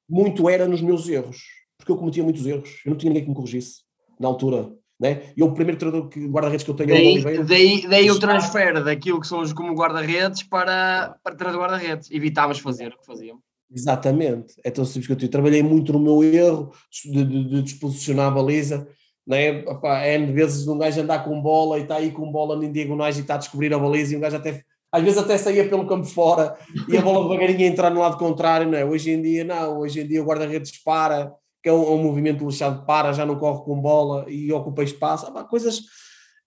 muito 0.08 0.48
era 0.48 0.66
nos 0.66 0.82
meus 0.82 1.08
erros, 1.08 1.44
porque 1.78 1.92
eu 1.92 1.96
cometia 1.96 2.24
muitos 2.24 2.44
erros, 2.44 2.82
eu 2.84 2.90
não 2.90 2.98
tinha 2.98 3.10
ninguém 3.10 3.22
que 3.22 3.30
me 3.30 3.36
corrigisse 3.36 3.82
na 4.18 4.26
altura. 4.26 4.76
Né? 4.98 5.32
E 5.34 5.42
o 5.42 5.54
primeiro 5.54 5.78
treinador 5.78 6.10
que 6.10 6.26
guarda-redes 6.26 6.62
que 6.62 6.70
eu 6.70 6.74
tenho 6.74 6.90
daí, 6.90 7.06
é 7.06 7.08
o 7.08 7.12
Oliveira. 7.12 7.44
Daí, 7.44 7.86
daí 7.88 8.10
o 8.10 8.18
transfer 8.18 8.84
daquilo 8.84 9.18
que 9.18 9.26
somos 9.26 9.50
como 9.50 9.72
guarda-redes 9.72 10.42
para, 10.42 11.16
para 11.22 11.34
treinador 11.34 11.62
guarda-redes. 11.62 12.10
Evitávamos 12.10 12.58
fazer 12.58 12.88
o 12.88 12.98
que 12.98 13.06
fazíamos. 13.06 13.42
Exatamente. 13.72 14.54
É 14.64 14.70
tão 14.70 14.84
simples 14.84 15.06
que 15.06 15.24
eu, 15.24 15.30
trabalhei 15.30 15.62
muito 15.62 15.92
no 15.92 15.98
meu 15.98 16.22
erro 16.22 16.72
de, 17.04 17.24
de, 17.24 17.44
de 17.44 17.62
disposicionar 17.62 18.26
a 18.26 18.30
baliza. 18.30 18.88
Né? 19.26 19.64
Opa, 19.66 20.06
N 20.06 20.32
vezes 20.32 20.66
um 20.66 20.78
gajo 20.78 21.00
andar 21.00 21.24
com 21.24 21.40
bola 21.40 21.78
e 21.78 21.82
está 21.82 21.96
aí 21.96 22.10
com 22.10 22.30
bola 22.30 22.64
em 22.64 22.72
diagonais 22.72 23.16
e 23.16 23.20
está 23.20 23.34
a 23.34 23.38
descobrir 23.38 23.72
a 23.72 23.78
baliza 23.78 24.14
e 24.14 24.16
um 24.16 24.20
gajo 24.20 24.36
até 24.36 24.64
às 24.92 25.04
vezes 25.04 25.18
até 25.18 25.38
saía 25.38 25.68
pelo 25.68 25.86
campo 25.86 26.04
fora 26.04 26.56
e 26.88 26.96
a 26.96 27.00
bola 27.00 27.22
devagarinho 27.22 27.68
entrar 27.68 27.90
no 27.90 28.00
lado 28.00 28.16
contrário, 28.16 28.68
não 28.68 28.76
é? 28.76 28.84
Hoje 28.84 29.12
em 29.12 29.22
dia 29.22 29.44
não, 29.44 29.78
hoje 29.78 30.00
em 30.00 30.06
dia 30.06 30.20
o 30.20 30.26
guarda-redes 30.26 30.82
para, 30.82 31.32
que 31.62 31.68
é 31.68 31.72
um, 31.72 31.82
é 31.82 31.90
um 31.90 32.02
movimento 32.02 32.44
lixado, 32.44 32.84
para, 32.84 33.12
já 33.12 33.24
não 33.24 33.38
corre 33.38 33.62
com 33.62 33.80
bola 33.80 34.24
e 34.28 34.52
ocupa 34.52 34.82
espaço, 34.82 35.32
ah, 35.32 35.44
coisas, 35.44 35.82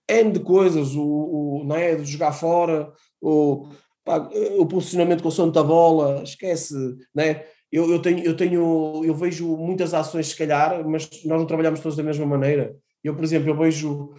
N 0.10 0.34
de 0.34 0.40
coisas, 0.42 0.94
o, 0.94 1.02
o, 1.02 1.64
não 1.64 1.76
é? 1.78 1.96
De 1.96 2.04
jogar 2.04 2.34
fora, 2.34 2.92
o, 3.22 3.70
pá, 4.04 4.30
o 4.58 4.66
posicionamento 4.66 5.22
com 5.22 5.30
o 5.30 5.32
som 5.32 5.50
da 5.50 5.64
bola, 5.64 6.24
esquece, 6.24 6.76
não 7.14 7.24
é? 7.24 7.48
Eu, 7.72 7.90
eu, 7.92 8.00
tenho, 8.00 8.20
eu 8.24 8.38
tenho, 8.38 9.02
eu 9.04 9.16
vejo 9.16 9.58
muitas 9.58 9.94
ações 9.94 10.28
se 10.28 10.38
calhar, 10.38 10.88
mas 10.88 11.10
nós 11.26 11.40
não 11.40 11.48
trabalhamos 11.48 11.80
todos 11.80 11.98
da 11.98 12.04
mesma 12.04 12.26
maneira. 12.26 12.76
Eu, 13.04 13.16
por 13.16 13.24
exemplo, 13.24 13.50
eu 13.50 13.58
vejo 13.58 14.14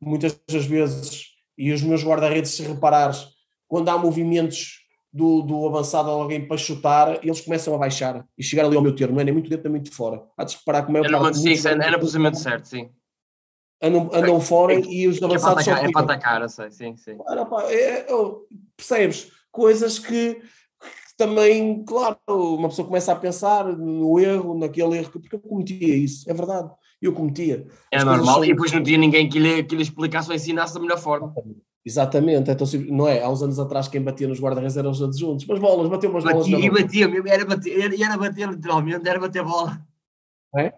muitas 0.00 0.38
das 0.50 0.66
vezes, 0.66 1.28
e 1.56 1.72
os 1.72 1.82
meus 1.82 2.04
guarda-redes, 2.04 2.50
se 2.50 2.62
reparares, 2.62 3.26
quando 3.66 3.88
há 3.88 3.96
movimentos 3.96 4.84
do, 5.10 5.42
do 5.42 5.66
avançado 5.66 6.10
alguém 6.10 6.46
para 6.46 6.58
chutar, 6.58 7.24
eles 7.24 7.40
começam 7.40 7.74
a 7.74 7.78
baixar 7.78 8.26
e 8.36 8.42
chegar 8.42 8.66
ali 8.66 8.76
ao 8.76 8.82
meu 8.82 8.94
termo, 8.94 9.14
não 9.14 9.20
é 9.20 9.24
nem 9.24 9.32
muito 9.32 9.48
dentro 9.48 9.64
nem 9.64 9.80
muito 9.80 9.94
fora. 9.94 10.22
Há 10.36 10.44
de 10.44 10.56
reparar 10.56 10.82
como 10.84 10.98
é 10.98 11.00
o 11.00 11.04
Era, 11.04 11.32
sim, 11.32 11.54
sim, 11.54 11.68
era 11.68 11.96
precisamente 11.96 12.38
certo, 12.38 12.66
sim. 12.66 12.90
Andam, 13.84 14.10
andam 14.14 14.40
fora 14.40 14.72
e 14.74 15.06
os 15.06 15.22
avançados 15.22 15.68
é 15.68 15.70
para 15.70 15.80
atacar, 15.80 15.88
é 15.88 15.92
para 15.92 16.02
atacar, 16.02 16.42
eu 16.42 16.48
sei, 16.48 16.70
sim, 16.70 16.96
sim. 16.96 17.18
Era, 17.28 17.44
pá, 17.44 17.70
é, 17.70 18.06
oh, 18.10 18.46
percebes? 18.74 19.30
Coisas 19.52 19.98
que, 19.98 20.36
que, 20.36 20.40
também, 21.18 21.84
claro, 21.84 22.18
uma 22.26 22.70
pessoa 22.70 22.88
começa 22.88 23.12
a 23.12 23.16
pensar 23.16 23.66
no 23.66 24.18
erro, 24.18 24.58
naquele 24.58 24.96
erro, 24.96 25.10
porque 25.12 25.36
eu 25.36 25.38
cometia 25.38 25.96
isso, 25.96 26.28
é 26.30 26.32
verdade, 26.32 26.70
eu 27.00 27.12
cometia. 27.12 27.66
É 27.92 28.02
normal, 28.02 28.36
são... 28.36 28.44
e 28.44 28.48
depois 28.48 28.72
não 28.72 28.82
tinha 28.82 28.96
ninguém 28.96 29.28
que 29.28 29.38
lhe, 29.38 29.62
que 29.62 29.76
lhe 29.76 29.82
explicasse 29.82 30.30
ou 30.30 30.34
ensinasse 30.34 30.72
da 30.72 30.80
melhor 30.80 30.98
forma. 30.98 31.34
Exatamente, 31.84 32.50
então, 32.50 32.66
não 32.88 33.06
é? 33.06 33.22
Há 33.22 33.28
uns 33.28 33.42
anos 33.42 33.58
atrás 33.58 33.86
quem 33.86 34.00
batia 34.00 34.26
nos 34.26 34.40
guarda-redes 34.40 34.78
eram 34.78 34.90
os 34.90 35.02
adjuntos, 35.02 35.44
mas 35.46 35.58
bolas, 35.58 35.90
bateu 35.90 36.08
umas 36.08 36.24
bolas. 36.24 36.48
Batia, 36.48 36.66
e 36.66 36.70
batia 36.70 37.06
mesmo, 37.06 37.28
era 37.28 37.44
bater, 37.44 38.00
era 38.00 38.16
bater 38.16 38.48
literalmente, 38.48 39.06
era 39.06 39.20
bater 39.20 39.44
bola. 39.44 39.78
É? 40.56 40.72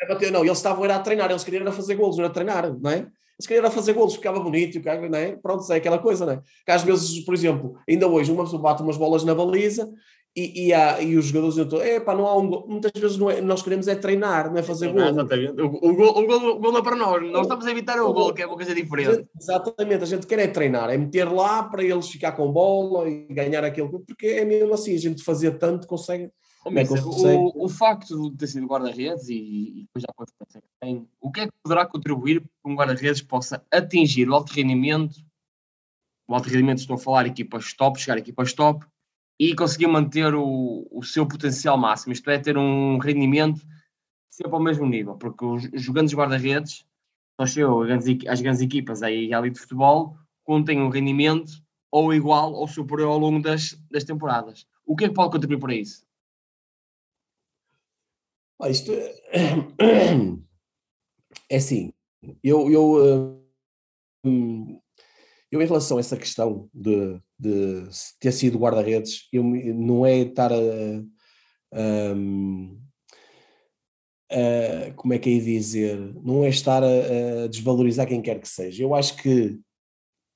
Era 0.00 0.14
bater, 0.14 0.30
não, 0.30 0.44
eles 0.44 0.58
estavam 0.58 0.84
a 0.84 0.98
treinar, 0.98 1.30
eles 1.30 1.42
queriam 1.42 1.72
fazer 1.72 1.94
golos, 1.94 2.16
não 2.16 2.24
era 2.24 2.32
treinar, 2.32 2.78
não 2.78 2.90
é? 2.90 2.98
Eles 3.38 3.46
queriam 3.46 3.64
era 3.64 3.70
fazer 3.70 3.92
golos, 3.92 4.14
ficava 4.14 4.40
bonito, 4.40 4.80
não 5.10 5.18
é? 5.18 5.36
Pronto, 5.36 5.72
é 5.72 5.76
aquela 5.76 5.98
coisa, 5.98 6.26
não 6.26 6.32
é? 6.34 6.42
Que 6.64 6.72
às 6.72 6.82
vezes, 6.82 7.20
por 7.20 7.34
exemplo, 7.34 7.76
ainda 7.88 8.06
hoje 8.06 8.30
uma 8.32 8.44
pessoa 8.44 8.62
bate 8.62 8.82
umas 8.82 8.96
bolas 8.96 9.24
na 9.24 9.34
baliza 9.34 9.90
e, 10.36 10.66
e, 10.66 10.74
há, 10.74 11.00
e 11.00 11.16
os 11.16 11.26
jogadores 11.26 11.54
dizem, 11.54 11.80
é 11.80 11.98
pá, 11.98 12.14
não 12.14 12.26
há 12.26 12.36
um 12.36 12.46
gol. 12.46 12.66
Muitas 12.68 12.92
vezes 13.00 13.16
não 13.16 13.30
é, 13.30 13.40
nós 13.40 13.62
queremos 13.62 13.88
é 13.88 13.94
treinar, 13.94 14.50
não 14.50 14.58
é 14.58 14.62
fazer 14.62 14.92
gol. 14.92 15.08
Exatamente. 15.08 15.62
O, 15.62 15.66
o, 15.66 15.96
gol, 15.96 16.10
o, 16.10 16.26
gol, 16.26 16.56
o 16.56 16.58
gol 16.58 16.72
não 16.72 16.80
é 16.80 16.82
para 16.82 16.94
nós, 16.94 17.22
nós 17.32 17.42
estamos 17.42 17.66
a 17.66 17.70
evitar 17.70 17.98
o, 17.98 18.12
gol, 18.12 18.34
que 18.34 18.42
é 18.42 18.46
uma 18.46 18.54
coisa 18.54 18.74
diferente. 18.74 19.26
Exatamente, 19.40 20.02
a 20.02 20.06
gente 20.06 20.26
quer 20.26 20.38
é 20.38 20.46
treinar, 20.46 20.90
é 20.90 20.98
meter 20.98 21.24
lá 21.24 21.62
para 21.62 21.82
eles 21.82 22.10
ficar 22.10 22.32
com 22.32 22.52
bola 22.52 23.08
e 23.08 23.26
ganhar 23.30 23.64
aquele 23.64 23.88
porque 23.88 24.26
é 24.26 24.44
mesmo 24.44 24.74
assim, 24.74 24.94
a 24.94 24.98
gente 24.98 25.24
fazer 25.24 25.52
tanto 25.52 25.86
consegue. 25.86 26.30
Oh, 26.66 26.78
é 26.78 26.84
consegue. 26.84 27.36
O, 27.36 27.66
o 27.66 27.68
facto 27.68 28.30
de 28.30 28.36
ter 28.38 28.48
sido 28.48 28.66
guarda-redes 28.66 29.28
e, 29.28 29.36
e 29.36 29.82
depois 29.82 30.02
já 30.02 30.12
pode 30.12 30.32
ser 30.50 30.62
tem, 30.80 31.08
o 31.20 31.30
que 31.30 31.40
é 31.40 31.46
que 31.46 31.52
poderá 31.62 31.86
contribuir 31.86 32.40
para 32.40 32.48
que 32.48 32.70
um 32.70 32.74
guarda-redes 32.74 33.22
possa 33.22 33.64
atingir 33.72 34.28
o 34.28 34.34
alto 34.34 34.52
rendimento? 34.52 35.14
O 36.28 36.34
alto 36.34 36.48
rendimento, 36.48 36.78
estou 36.78 36.96
a 36.96 36.98
falar 36.98 37.26
equipas 37.26 37.72
top, 37.72 38.00
chegar 38.00 38.16
a 38.16 38.18
equipas 38.18 38.52
top, 38.52 38.84
e 39.38 39.54
conseguir 39.54 39.86
manter 39.86 40.34
o, 40.34 40.88
o 40.90 41.04
seu 41.04 41.26
potencial 41.26 41.78
máximo, 41.78 42.12
isto 42.12 42.28
é, 42.28 42.38
ter 42.38 42.58
um 42.58 42.98
rendimento 42.98 43.64
sempre 44.28 44.54
ao 44.54 44.62
mesmo 44.62 44.86
nível, 44.86 45.14
porque 45.14 45.44
os, 45.44 45.64
os 45.72 46.14
guarda-redes, 46.14 46.84
nós 47.38 47.50
chegam 47.50 47.80
às 48.28 48.40
grandes 48.40 48.60
equipas 48.60 49.02
aí 49.04 49.32
ali 49.32 49.50
de 49.50 49.60
futebol, 49.60 50.16
quando 50.42 50.66
têm 50.66 50.80
um 50.80 50.88
rendimento 50.88 51.52
ou 51.92 52.12
igual 52.12 52.52
ou 52.52 52.66
superior 52.66 53.12
ao 53.12 53.18
longo 53.18 53.40
das, 53.40 53.80
das 53.90 54.04
temporadas. 54.04 54.66
O 54.84 54.96
que 54.96 55.04
é 55.04 55.08
que 55.08 55.14
pode 55.14 55.30
contribuir 55.30 55.60
para 55.60 55.74
isso? 55.74 56.05
Ah, 58.60 58.70
isto 58.70 58.92
é, 58.92 59.14
é 61.50 61.56
assim, 61.56 61.92
eu, 62.42 62.70
eu, 62.70 63.42
hum, 64.24 64.80
eu 65.50 65.62
em 65.62 65.66
relação 65.66 65.98
a 65.98 66.00
essa 66.00 66.16
questão 66.16 66.70
de 66.72 67.20
de 67.38 67.84
ter 68.18 68.32
sido 68.32 68.58
guarda-redes, 68.58 69.28
não 69.32 70.06
é 70.06 70.18
estar 70.18 70.52
a, 70.52 70.56
a, 71.72 72.14
a, 74.32 74.92
como 74.94 75.12
é 75.12 75.18
que 75.18 75.36
é 75.36 75.38
dizer, 75.38 75.98
não 76.22 76.44
é 76.44 76.48
estar 76.48 76.82
a, 76.82 77.44
a, 77.44 77.46
desvalorizar 77.48 78.06
quem 78.06 78.22
quer 78.22 78.40
que 78.40 78.48
seja. 78.48 78.82
Eu 78.82 78.94
acho 78.94 79.16
que 79.16 79.60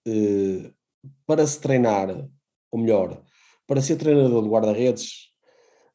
uh, 0.06 0.74
para 1.26 1.46
se 1.46 1.58
treinar, 1.60 2.28
ou 2.70 2.78
melhor, 2.78 3.22
para 3.66 3.80
ser 3.80 3.96
treinador 3.96 4.42
de 4.42 4.50
guarda-redes, 4.50 5.30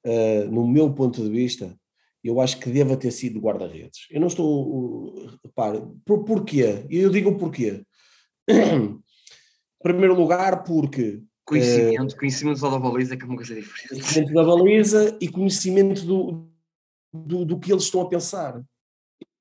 uh, 0.06 0.50
no 0.50 0.68
meu 0.68 0.92
ponto 0.94 1.22
de 1.22 1.30
vista, 1.30 1.78
eu 2.28 2.42
acho 2.42 2.60
que 2.60 2.70
deva 2.70 2.98
ter 2.98 3.12
sido 3.12 3.40
guarda-redes. 3.40 4.08
Eu 4.10 4.20
não 4.20 4.28
estou. 4.28 5.28
Repare, 5.44 5.82
por, 6.04 6.24
porquê? 6.24 6.86
Eu 6.90 7.10
digo 7.10 7.38
porquê. 7.38 7.84
primeiro 9.82 10.16
lugar, 10.16 10.64
porque. 10.64 11.22
Conhecimento, 11.46 12.18
conhecimento 12.18 12.60
só 12.60 12.72
da 12.72 12.80
baliza, 12.80 13.16
que 13.16 13.24
é 13.24 13.28
uma 13.28 13.36
coisa 13.36 13.54
diferente. 13.54 13.90
Conhecimento 13.90 14.34
da 14.34 14.44
baliza 14.44 15.18
e 15.22 15.30
conhecimento 15.30 16.04
do, 16.04 16.50
do, 17.14 17.46
do 17.46 17.60
que 17.60 17.72
eles 17.72 17.84
estão 17.84 18.02
a 18.02 18.10
pensar. 18.10 18.60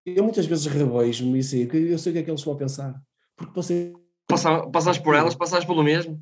Eu 0.05 0.23
muitas 0.23 0.45
vezes 0.45 0.67
revejo-me 0.67 1.39
e 1.39 1.43
sei, 1.43 1.71
eu 1.73 1.99
sei 1.99 2.11
o 2.11 2.13
que 2.13 2.19
é 2.19 2.23
que 2.23 2.31
eles 2.31 2.41
estão 2.41 2.53
a 2.53 2.59
pensar. 2.59 3.03
Porque 3.35 3.55
passei. 3.55 3.95
Passar, 4.27 4.67
passares 4.69 4.99
por 4.99 5.15
elas, 5.15 5.35
passares 5.35 5.65
pelo 5.65 5.83
mesmo. 5.83 6.19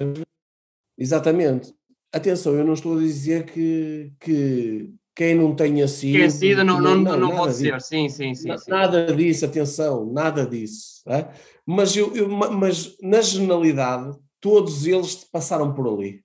Exatamente. 0.96 1.74
Atenção, 2.12 2.54
eu 2.54 2.64
não 2.64 2.74
estou 2.74 2.98
a 2.98 3.00
dizer 3.00 3.46
que, 3.46 4.12
que 4.20 4.94
quem 5.14 5.34
não 5.34 5.54
tenha 5.54 5.86
sido. 5.86 6.18
Quem 6.18 6.30
sido 6.30 6.64
não, 6.64 6.80
não, 6.80 6.96
não, 6.96 7.18
não 7.18 7.36
pode 7.36 7.54
ser, 7.54 7.80
sim, 7.80 8.08
sim, 8.08 8.34
sim. 8.34 8.48
Nada 8.68 9.08
sim. 9.08 9.16
disso, 9.16 9.44
atenção, 9.44 10.10
nada 10.12 10.46
disso. 10.46 11.02
É? 11.06 11.28
Mas, 11.66 11.96
eu, 11.96 12.14
eu, 12.14 12.28
mas 12.28 12.96
na 13.00 13.20
generalidade, 13.20 14.16
todos 14.40 14.86
eles 14.86 15.24
passaram 15.24 15.72
por 15.74 15.86
ali. 15.86 16.24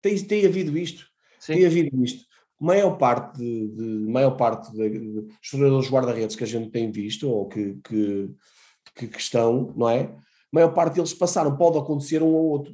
Tem, 0.00 0.16
tem 0.22 0.46
havido 0.46 0.76
isto. 0.78 1.06
Sim. 1.40 1.54
Tem 1.54 1.66
havido 1.66 2.04
isto. 2.04 2.24
Maior 2.60 2.96
parte 2.96 3.38
de, 3.38 3.68
de 3.68 4.10
maior 4.10 4.32
parte 4.32 4.72
de, 4.72 5.26
jogadores 5.42 5.90
guarda-redes 5.90 6.36
que 6.36 6.44
a 6.44 6.46
gente 6.46 6.70
tem 6.70 6.90
visto, 6.90 7.28
ou 7.28 7.48
que, 7.48 7.76
que, 7.84 8.30
que, 8.94 9.08
que 9.08 9.20
estão, 9.20 9.74
não 9.76 9.88
é? 9.88 10.14
maior 10.54 10.72
parte 10.72 10.94
deles 10.94 11.12
passaram, 11.12 11.56
pode 11.56 11.78
acontecer 11.78 12.22
um 12.22 12.28
ou 12.28 12.44
outro, 12.50 12.72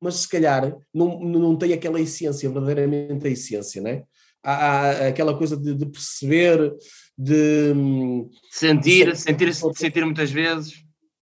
mas 0.00 0.14
se 0.16 0.28
calhar 0.28 0.78
não, 0.94 1.18
não 1.18 1.56
tem 1.56 1.72
aquela 1.72 2.00
essência, 2.00 2.48
verdadeiramente 2.48 3.26
a 3.26 3.30
essência, 3.30 3.82
não 3.82 3.90
é? 3.90 4.04
Há, 4.48 5.08
aquela 5.08 5.36
coisa 5.36 5.56
de, 5.56 5.74
de 5.74 5.86
perceber, 5.86 6.72
de 7.18 7.74
sentir, 8.48 9.10
de 9.10 9.18
sentir, 9.18 9.52
sentir 9.52 10.04
muitas 10.04 10.30
vezes. 10.30 10.84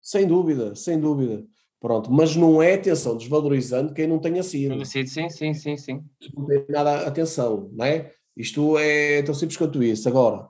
Sem 0.02 0.26
dúvida, 0.26 0.74
sem 0.74 0.98
dúvida. 0.98 1.44
Pronto, 1.80 2.10
mas 2.10 2.34
não 2.34 2.60
é 2.60 2.74
atenção, 2.74 3.16
desvalorizando 3.16 3.94
quem 3.94 4.08
não 4.08 4.18
tenha 4.18 4.42
sido. 4.42 4.84
Sim, 4.84 5.06
sim, 5.06 5.28
sim, 5.54 5.76
sim. 5.76 6.04
Não 6.36 6.46
tem 6.46 6.64
nada 6.68 7.06
atenção, 7.06 7.70
não 7.72 7.84
é? 7.84 8.12
Isto 8.36 8.76
é 8.76 9.22
tão 9.22 9.34
simples 9.34 9.56
quanto 9.56 9.84
isso. 9.84 10.08
Agora, 10.08 10.48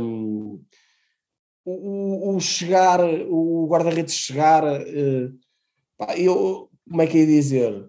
um, 0.00 0.58
o, 1.66 2.34
o, 2.34 2.40
chegar, 2.40 2.98
o 3.02 3.66
guarda-redes 3.68 4.14
chegar, 4.14 4.64
uh, 4.64 5.38
pá, 5.98 6.16
eu, 6.16 6.70
como 6.88 7.02
é 7.02 7.06
que 7.06 7.18
ia 7.18 7.26
dizer? 7.26 7.86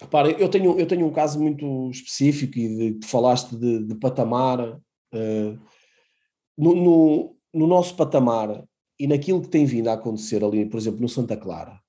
Repara, 0.00 0.30
eu 0.30 0.48
tenho, 0.48 0.78
eu 0.78 0.86
tenho 0.86 1.06
um 1.06 1.12
caso 1.12 1.40
muito 1.40 1.90
específico 1.90 2.56
e 2.56 2.94
de, 2.94 3.06
falaste 3.06 3.56
de, 3.56 3.84
de 3.84 3.94
patamar. 3.96 4.76
Uh, 5.12 5.58
no, 6.56 6.74
no, 6.74 7.36
no, 7.54 7.66
nosso 7.66 7.96
patamar, 7.96 8.64
e 8.98 9.06
naquilo 9.06 9.40
que 9.40 9.48
tem 9.48 9.64
vindo 9.64 9.88
a 9.88 9.94
acontecer 9.94 10.44
ali, 10.44 10.68
por 10.68 10.76
exemplo, 10.76 11.00
no 11.00 11.08
Santa 11.08 11.36
Clara, 11.36 11.80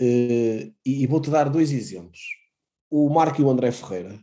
uh, 0.00 0.04
e, 0.04 0.74
e 0.84 1.06
vou-te 1.06 1.30
dar 1.30 1.48
dois 1.48 1.72
exemplos. 1.72 2.20
O 2.90 3.08
Marco 3.08 3.40
e 3.40 3.44
o 3.44 3.50
André 3.50 3.72
Ferreira. 3.72 4.20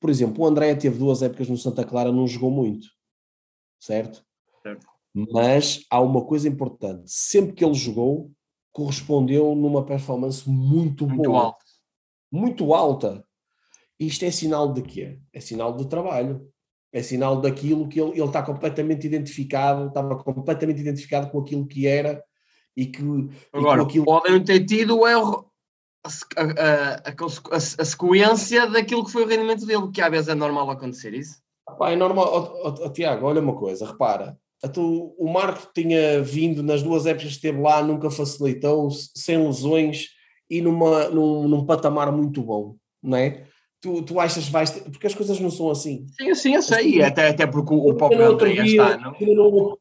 Por 0.00 0.10
exemplo, 0.10 0.42
o 0.42 0.46
André 0.46 0.74
teve 0.74 0.98
duas 0.98 1.22
épocas 1.22 1.48
no 1.48 1.56
Santa 1.56 1.84
Clara, 1.84 2.12
não 2.12 2.26
jogou 2.26 2.50
muito, 2.50 2.88
certo? 3.78 4.24
certo. 4.62 4.86
Mas 5.14 5.84
há 5.90 6.00
uma 6.00 6.24
coisa 6.24 6.48
importante: 6.48 7.04
sempre 7.06 7.54
que 7.54 7.64
ele 7.64 7.74
jogou, 7.74 8.30
correspondeu 8.76 9.54
numa 9.54 9.86
performance 9.86 10.46
muito, 10.46 11.08
muito 11.08 11.30
boa. 11.30 11.44
Alta. 11.44 11.64
Muito 12.30 12.74
alta. 12.74 13.24
Isto 13.98 14.26
é 14.26 14.30
sinal 14.30 14.70
de 14.70 14.82
quê? 14.82 15.18
É 15.32 15.40
sinal 15.40 15.74
de 15.74 15.88
trabalho. 15.88 16.46
É 16.92 17.02
sinal 17.02 17.40
daquilo 17.40 17.88
que 17.88 17.98
ele, 17.98 18.10
ele 18.10 18.24
está 18.24 18.42
completamente 18.42 19.06
identificado, 19.06 19.86
estava 19.88 20.22
completamente 20.22 20.78
identificado 20.78 21.30
com 21.30 21.40
aquilo 21.40 21.66
que 21.66 21.86
era 21.86 22.22
e 22.76 22.84
que. 22.84 23.02
Agora, 23.50 23.80
e 23.80 23.84
aquilo... 23.86 24.04
podem 24.04 24.44
ter 24.44 24.66
tido 24.66 24.98
o 24.98 25.08
erro, 25.08 25.50
a, 26.04 26.42
a, 26.42 26.94
a, 27.08 27.56
a, 27.56 27.84
sequência 27.84 28.66
daquilo 28.66 29.06
que 29.06 29.12
foi 29.12 29.24
o 29.24 29.26
rendimento 29.26 29.64
dele, 29.64 29.90
que 29.90 30.02
às 30.02 30.10
vezes 30.10 30.28
é 30.28 30.34
normal 30.34 30.68
acontecer 30.70 31.14
isso. 31.14 31.40
Pá, 31.78 31.92
é 31.92 31.96
normal. 31.96 32.26
Oh, 32.30 32.68
oh, 32.68 32.74
oh, 32.84 32.92
Tiago, 32.92 33.24
olha 33.24 33.40
uma 33.40 33.56
coisa, 33.56 33.86
repara. 33.86 34.38
Tu, 34.72 35.14
o 35.18 35.30
Marco 35.30 35.70
tinha 35.74 36.22
vindo 36.22 36.62
nas 36.62 36.82
duas 36.82 37.06
épocas 37.06 37.28
que 37.28 37.34
esteve 37.34 37.60
lá, 37.60 37.82
nunca 37.82 38.10
facilitou, 38.10 38.90
sem 38.90 39.44
lesões 39.46 40.08
e 40.48 40.60
numa, 40.60 41.08
num, 41.10 41.46
num 41.46 41.66
patamar 41.66 42.10
muito 42.10 42.42
bom, 42.42 42.76
não 43.02 43.16
é? 43.16 43.46
tu, 43.86 44.02
tu 44.02 44.20
achas 44.20 44.46
que 44.46 44.52
vais 44.52 44.70
ter, 44.70 44.90
porque 44.90 45.06
as 45.06 45.14
coisas 45.14 45.38
não 45.38 45.50
são 45.50 45.70
assim. 45.70 46.06
Sim, 46.18 46.34
sim, 46.34 46.54
eu 46.54 46.62
sei, 46.62 47.02
até, 47.02 47.28
até 47.28 47.46
porque 47.46 47.72
o, 47.72 47.90
o 47.90 47.94
próprio 47.94 48.24
André 48.24 48.54
está, 48.64 48.96
não? 48.98 49.14
Ainda 49.14 49.34
no, 49.34 49.78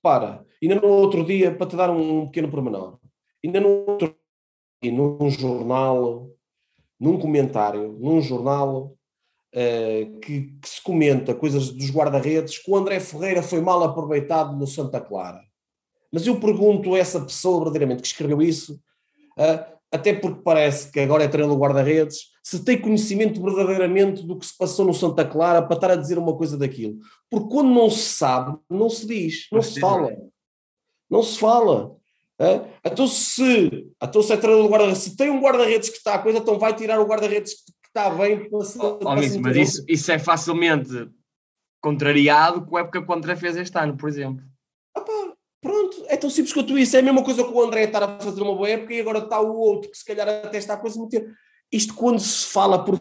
para, 0.00 0.44
ainda 0.62 0.74
no 0.76 0.88
outro 0.88 1.24
dia, 1.24 1.54
para 1.54 1.66
te 1.66 1.76
dar 1.76 1.90
um, 1.90 2.20
um 2.20 2.26
pequeno 2.26 2.50
pormenor, 2.50 2.98
ainda 3.44 3.60
no 3.60 3.84
outro 3.86 4.16
dia, 4.82 4.92
num 4.92 5.30
jornal, 5.30 6.30
num 6.98 7.18
comentário, 7.18 7.96
num 8.00 8.20
jornal, 8.20 8.94
uh, 9.54 10.18
que, 10.20 10.52
que, 10.60 10.68
se 10.68 10.82
comenta 10.82 11.34
coisas 11.34 11.70
dos 11.70 11.90
guarda-redes, 11.90 12.58
que 12.58 12.70
o 12.70 12.76
André 12.76 13.00
Ferreira 13.00 13.42
foi 13.42 13.60
mal 13.60 13.82
aproveitado 13.82 14.56
no 14.56 14.66
Santa 14.66 15.00
Clara. 15.00 15.40
Mas 16.12 16.26
eu 16.26 16.38
pergunto 16.38 16.94
a 16.94 16.98
essa 16.98 17.20
pessoa 17.20 17.58
verdadeiramente 17.58 18.02
que 18.02 18.08
escreveu 18.08 18.42
isso, 18.42 18.74
uh, 19.38 19.72
até 19.90 20.14
porque 20.14 20.40
parece 20.42 20.90
que 20.90 21.00
agora 21.00 21.24
é 21.24 21.28
treinador 21.28 21.58
guarda-redes, 21.58 22.32
se 22.42 22.64
tem 22.64 22.80
conhecimento 22.80 23.40
verdadeiramente 23.42 24.22
do 24.22 24.38
que 24.38 24.46
se 24.46 24.56
passou 24.56 24.86
no 24.86 24.94
Santa 24.94 25.24
Clara 25.24 25.62
para 25.62 25.76
estar 25.76 25.90
a 25.90 25.96
dizer 25.96 26.18
uma 26.18 26.36
coisa 26.36 26.56
daquilo. 26.56 26.98
Porque 27.30 27.48
quando 27.48 27.70
não 27.70 27.88
se 27.90 28.14
sabe, 28.14 28.58
não 28.68 28.88
se 28.90 29.06
diz, 29.06 29.46
não 29.52 29.62
se 29.62 29.78
fala. 29.78 30.16
Não 31.08 31.22
se 31.22 31.38
fala. 31.38 31.94
É? 32.38 32.60
Então, 32.84 33.06
se, 33.06 33.86
então 34.02 34.22
se 34.22 34.32
é 34.32 34.36
treinador 34.36 34.68
guarda-redes, 34.68 35.02
se 35.02 35.16
tem 35.16 35.30
um 35.30 35.40
guarda-redes 35.40 35.90
que 35.90 35.98
está 35.98 36.14
a 36.14 36.18
coisa, 36.18 36.38
então 36.38 36.58
vai 36.58 36.74
tirar 36.74 36.98
o 36.98 37.06
guarda-redes 37.06 37.54
que 37.54 37.81
está 37.94 38.10
bem 38.10 38.48
para 38.48 38.64
se, 38.64 38.78
oh, 38.78 38.96
para 38.96 39.22
isso, 39.22 39.40
Mas 39.40 39.56
isso, 39.56 39.84
isso 39.86 40.10
é 40.10 40.18
facilmente 40.18 41.10
contrariado 41.80 42.64
com 42.64 42.76
a 42.76 42.80
época 42.80 43.02
que 43.02 43.10
o 43.10 43.14
André 43.14 43.36
fez 43.36 43.56
este 43.56 43.76
ano, 43.78 43.96
por 43.96 44.08
exemplo. 44.08 44.44
Pronto, 45.60 46.04
é 46.08 46.16
tão 46.16 46.28
simples 46.28 46.52
quanto 46.52 46.76
isso. 46.76 46.96
É 46.96 46.98
a 46.98 47.02
mesma 47.02 47.22
coisa 47.22 47.44
que 47.44 47.50
o 47.50 47.62
André 47.62 47.84
estar 47.84 48.02
a 48.02 48.18
fazer 48.18 48.42
uma 48.42 48.56
boa 48.56 48.68
época 48.68 48.92
e 48.92 49.00
agora 49.00 49.20
está 49.20 49.40
o 49.40 49.56
outro 49.56 49.90
que 49.90 49.96
se 49.96 50.04
calhar 50.04 50.28
até 50.28 50.58
está 50.58 50.74
a 50.74 50.76
coisa 50.78 51.00
meter. 51.00 51.32
Isto 51.70 51.94
quando 51.94 52.18
se 52.18 52.46
fala 52.48 52.84
por 52.84 53.00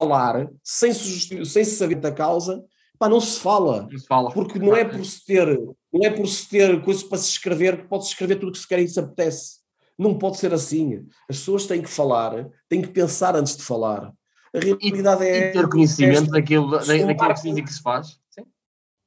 falar, 0.00 0.50
sem 0.64 0.92
se, 0.92 1.46
sem 1.46 1.64
se 1.64 1.76
saber 1.76 1.94
da 1.94 2.10
causa, 2.10 2.64
pá, 2.98 3.08
não 3.08 3.20
se 3.20 3.38
fala. 3.38 3.82
Não 3.82 3.98
se 3.98 4.06
fala. 4.06 4.32
Porque 4.32 4.58
não 4.58 4.74
é 4.74 4.84
por 4.84 5.04
se 5.04 5.24
ter, 5.24 5.46
não 5.92 6.04
é 6.04 6.10
por 6.10 6.26
se 6.26 6.48
ter 6.48 6.82
coisa 6.82 7.06
para 7.06 7.18
se 7.18 7.30
escrever 7.30 7.82
que 7.82 7.88
pode-se 7.88 8.10
escrever 8.10 8.34
tudo 8.36 8.48
o 8.48 8.52
que 8.52 8.58
se 8.58 8.66
quer 8.66 8.80
e 8.80 8.88
se 8.88 8.98
apetece. 8.98 9.63
Não 9.98 10.18
pode 10.18 10.38
ser 10.38 10.52
assim. 10.52 11.06
As 11.28 11.38
pessoas 11.38 11.66
têm 11.66 11.82
que 11.82 11.88
falar, 11.88 12.48
têm 12.68 12.82
que 12.82 12.88
pensar 12.88 13.36
antes 13.36 13.56
de 13.56 13.62
falar. 13.62 14.12
A 14.54 14.58
realidade 14.58 15.24
e, 15.24 15.28
é. 15.28 15.48
E 15.50 15.52
ter 15.52 15.68
conhecimento 15.68 16.30
daquilo, 16.30 16.70
daquilo 16.70 17.16
que 17.16 17.36
se 17.36 17.48
diz 17.50 17.58
e 17.58 17.62
que 17.62 17.72
se 17.72 17.82
faz. 17.82 18.18
Sim 18.30 18.44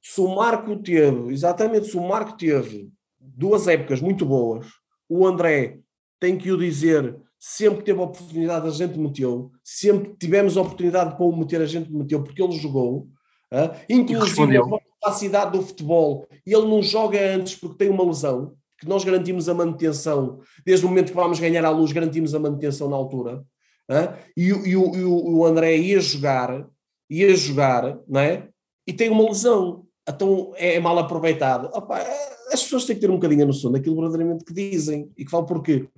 se 0.07 0.21
o 0.21 0.33
Marco 0.33 0.77
teve, 0.77 1.33
exatamente, 1.33 1.88
se 1.88 1.97
o 1.97 2.07
Marco 2.07 2.38
teve 2.38 2.89
duas 3.19 3.67
épocas 3.67 3.99
muito 3.99 4.25
boas, 4.25 4.65
o 5.09 5.27
André 5.27 5.79
tem 6.17 6.38
que 6.38 6.49
o 6.49 6.57
dizer, 6.57 7.17
sempre 7.38 7.79
que 7.79 7.83
teve 7.83 7.99
a 7.99 8.03
oportunidade 8.03 8.67
a 8.67 8.71
gente 8.71 8.97
meteu, 8.97 9.51
sempre 9.61 10.11
que 10.11 10.15
tivemos 10.15 10.55
a 10.55 10.61
oportunidade 10.61 11.15
para 11.17 11.25
o 11.25 11.38
meter 11.38 11.61
a 11.61 11.65
gente 11.65 11.91
meteu, 11.91 12.23
porque 12.23 12.41
ele 12.41 12.57
jogou, 12.57 13.09
uh, 13.53 13.75
inclusive 13.89 14.57
a 14.57 14.61
capacidade 15.01 15.51
do 15.51 15.61
futebol, 15.61 16.25
e 16.45 16.53
ele 16.53 16.67
não 16.67 16.81
joga 16.81 17.19
antes 17.35 17.55
porque 17.55 17.77
tem 17.77 17.89
uma 17.89 18.05
lesão, 18.05 18.55
que 18.78 18.88
nós 18.88 19.03
garantimos 19.03 19.49
a 19.49 19.53
manutenção, 19.53 20.39
desde 20.65 20.86
o 20.86 20.89
momento 20.89 21.09
que 21.09 21.15
vamos 21.15 21.39
ganhar 21.39 21.65
à 21.65 21.69
luz, 21.69 21.91
garantimos 21.91 22.36
a 22.36 22.39
manutenção 22.39 22.89
na 22.89 22.95
altura, 22.95 23.43
uh, 23.89 24.17
e, 24.36 24.51
e, 24.51 24.71
e, 24.71 24.75
o, 24.75 25.38
o 25.38 25.45
André 25.45 25.78
ia 25.78 25.99
jogar, 25.99 26.67
ia 27.09 27.36
jogar, 27.36 27.99
não 28.07 28.19
é? 28.19 28.49
E 28.86 28.93
tem 28.93 29.09
uma 29.09 29.28
lesão 29.28 29.88
então 30.07 30.53
é 30.55 30.80
mal 30.80 30.97
aproveitado. 30.97 31.69
Opa, 31.73 31.99
as 32.51 32.63
pessoas 32.63 32.86
têm 32.86 32.95
que 32.95 33.01
ter 33.01 33.09
um 33.09 33.15
bocadinho 33.15 33.43
a 33.43 33.47
noção 33.47 33.71
daquilo 33.71 33.95
verdadeiramente 33.95 34.45
que 34.45 34.53
dizem 34.53 35.11
e 35.17 35.25
que 35.25 35.32
falam 35.32 35.45
porque 35.45 35.89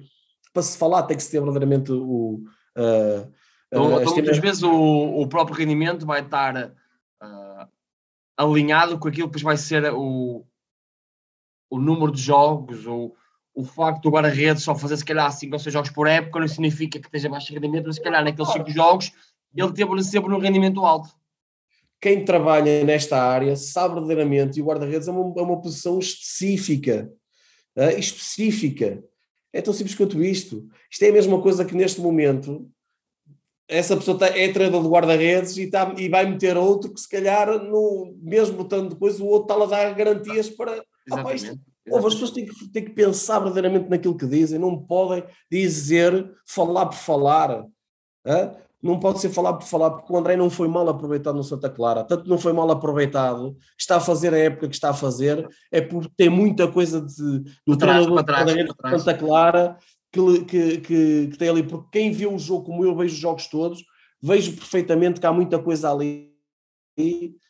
para 0.51 0.63
se 0.63 0.77
falar 0.77 1.03
tem 1.03 1.15
que 1.15 1.21
se 1.21 1.29
ter 1.29 1.39
verdadeiramente 1.39 1.91
o. 1.91 2.43
Uh, 2.75 3.31
então, 3.71 4.01
então 4.01 4.13
muitas 4.13 4.39
vezes 4.39 4.63
o, 4.63 4.71
o 4.71 5.27
próprio 5.27 5.55
rendimento 5.55 6.05
vai 6.05 6.21
estar 6.21 6.73
uh, 7.21 7.67
alinhado 8.35 8.97
com 8.97 9.07
aquilo 9.07 9.29
que 9.29 9.43
vai 9.43 9.57
ser 9.57 9.93
o, 9.93 10.43
o 11.69 11.79
número 11.79 12.11
de 12.11 12.21
jogos, 12.21 12.85
ou 12.85 13.15
o 13.53 13.63
facto 13.63 14.03
do 14.03 14.11
guarda-redes 14.11 14.63
só 14.63 14.75
fazer 14.75 14.97
se 14.97 15.05
calhar 15.05 15.31
5 15.31 15.53
ou 15.53 15.59
6 15.59 15.73
jogos 15.73 15.89
por 15.89 16.07
época 16.07 16.39
não 16.39 16.47
significa 16.47 16.99
que 16.99 17.07
esteja 17.07 17.29
baixo 17.29 17.53
rendimento, 17.53 17.87
mas 17.87 17.95
se 17.95 18.01
calhar 18.01 18.23
naqueles 18.23 18.51
5 18.51 18.69
jogos 18.71 19.11
ele 19.55 19.73
teve 19.73 20.03
sempre 20.03 20.33
um 20.33 20.39
rendimento 20.39 20.85
alto 20.85 21.09
quem 22.01 22.23
trabalha 22.23 22.83
nesta 22.83 23.21
área 23.21 23.55
sabe 23.55 23.95
verdadeiramente, 23.95 24.57
e 24.57 24.61
o 24.61 24.65
guarda-redes 24.65 25.07
é 25.07 25.11
uma, 25.11 25.39
é 25.39 25.43
uma 25.43 25.61
posição 25.61 25.99
específica, 25.99 27.11
uh, 27.75 27.99
específica. 27.99 29.03
É 29.51 29.61
tão 29.61 29.73
simples 29.73 29.95
quanto 29.95 30.23
isto. 30.23 30.67
Isto 30.89 31.03
é 31.03 31.09
a 31.09 31.13
mesma 31.13 31.41
coisa 31.41 31.65
que 31.65 31.75
neste 31.75 31.99
momento 31.99 32.69
essa 33.67 33.97
pessoa 33.97 34.17
tá, 34.17 34.27
é 34.27 34.51
treinador 34.51 34.81
de 34.81 34.89
guarda-redes 34.89 35.57
e, 35.57 35.67
tá, 35.67 35.93
e 35.97 36.07
vai 36.07 36.25
meter 36.25 36.55
outro 36.55 36.93
que 36.93 36.99
se 36.99 37.09
calhar, 37.09 37.47
no, 37.63 38.15
mesmo 38.21 38.57
botando 38.57 38.89
depois, 38.89 39.19
o 39.19 39.25
outro 39.25 39.53
está 39.53 39.63
a 39.63 39.67
dar 39.67 39.93
garantias 39.93 40.49
para... 40.49 40.83
Ah, 41.11 41.33
isto, 41.33 41.59
as 41.87 42.13
pessoas 42.13 42.31
têm 42.31 42.45
que, 42.45 42.67
têm 42.69 42.85
que 42.85 42.91
pensar 42.91 43.39
verdadeiramente 43.39 43.89
naquilo 43.89 44.17
que 44.17 44.25
dizem, 44.25 44.59
não 44.59 44.77
podem 44.77 45.23
dizer, 45.51 46.31
falar 46.45 46.85
por 46.87 46.97
falar. 46.97 47.63
Uh, 47.63 48.69
não 48.81 48.99
pode 48.99 49.19
ser 49.19 49.29
falar 49.29 49.53
por 49.53 49.65
falar, 49.65 49.91
porque 49.91 50.11
o 50.11 50.17
André 50.17 50.37
não 50.37 50.49
foi 50.49 50.67
mal 50.67 50.87
aproveitado 50.87 51.35
no 51.35 51.43
Santa 51.43 51.69
Clara. 51.69 52.03
Tanto 52.03 52.29
não 52.29 52.37
foi 52.37 52.53
mal 52.53 52.69
aproveitado, 52.71 53.57
está 53.77 53.97
a 53.97 54.01
fazer 54.01 54.33
a 54.33 54.37
época 54.37 54.69
que 54.69 54.75
está 54.75 54.91
a 54.91 54.93
fazer, 54.93 55.47
é 55.71 55.81
porque 55.81 56.11
tem 56.15 56.29
muita 56.29 56.71
coisa 56.71 57.01
de, 57.01 57.43
do 57.67 57.77
trás, 57.77 58.05
treinador 58.05 58.23
trás, 58.23 58.53
de 58.53 58.99
Santa 58.99 59.17
Clara 59.17 59.77
que, 60.11 60.45
que, 60.45 60.77
que, 60.77 61.27
que, 61.27 61.37
tem 61.37 61.49
ali. 61.49 61.63
Porque 61.63 61.89
quem 61.91 62.11
viu 62.11 62.33
o 62.33 62.39
jogo, 62.39 62.65
como 62.65 62.85
eu 62.85 62.95
vejo 62.95 63.13
os 63.13 63.19
jogos 63.19 63.47
todos, 63.47 63.83
vejo 64.21 64.53
perfeitamente 64.53 65.19
que 65.19 65.27
há 65.27 65.33
muita 65.33 65.59
coisa 65.59 65.91
ali 65.91 66.29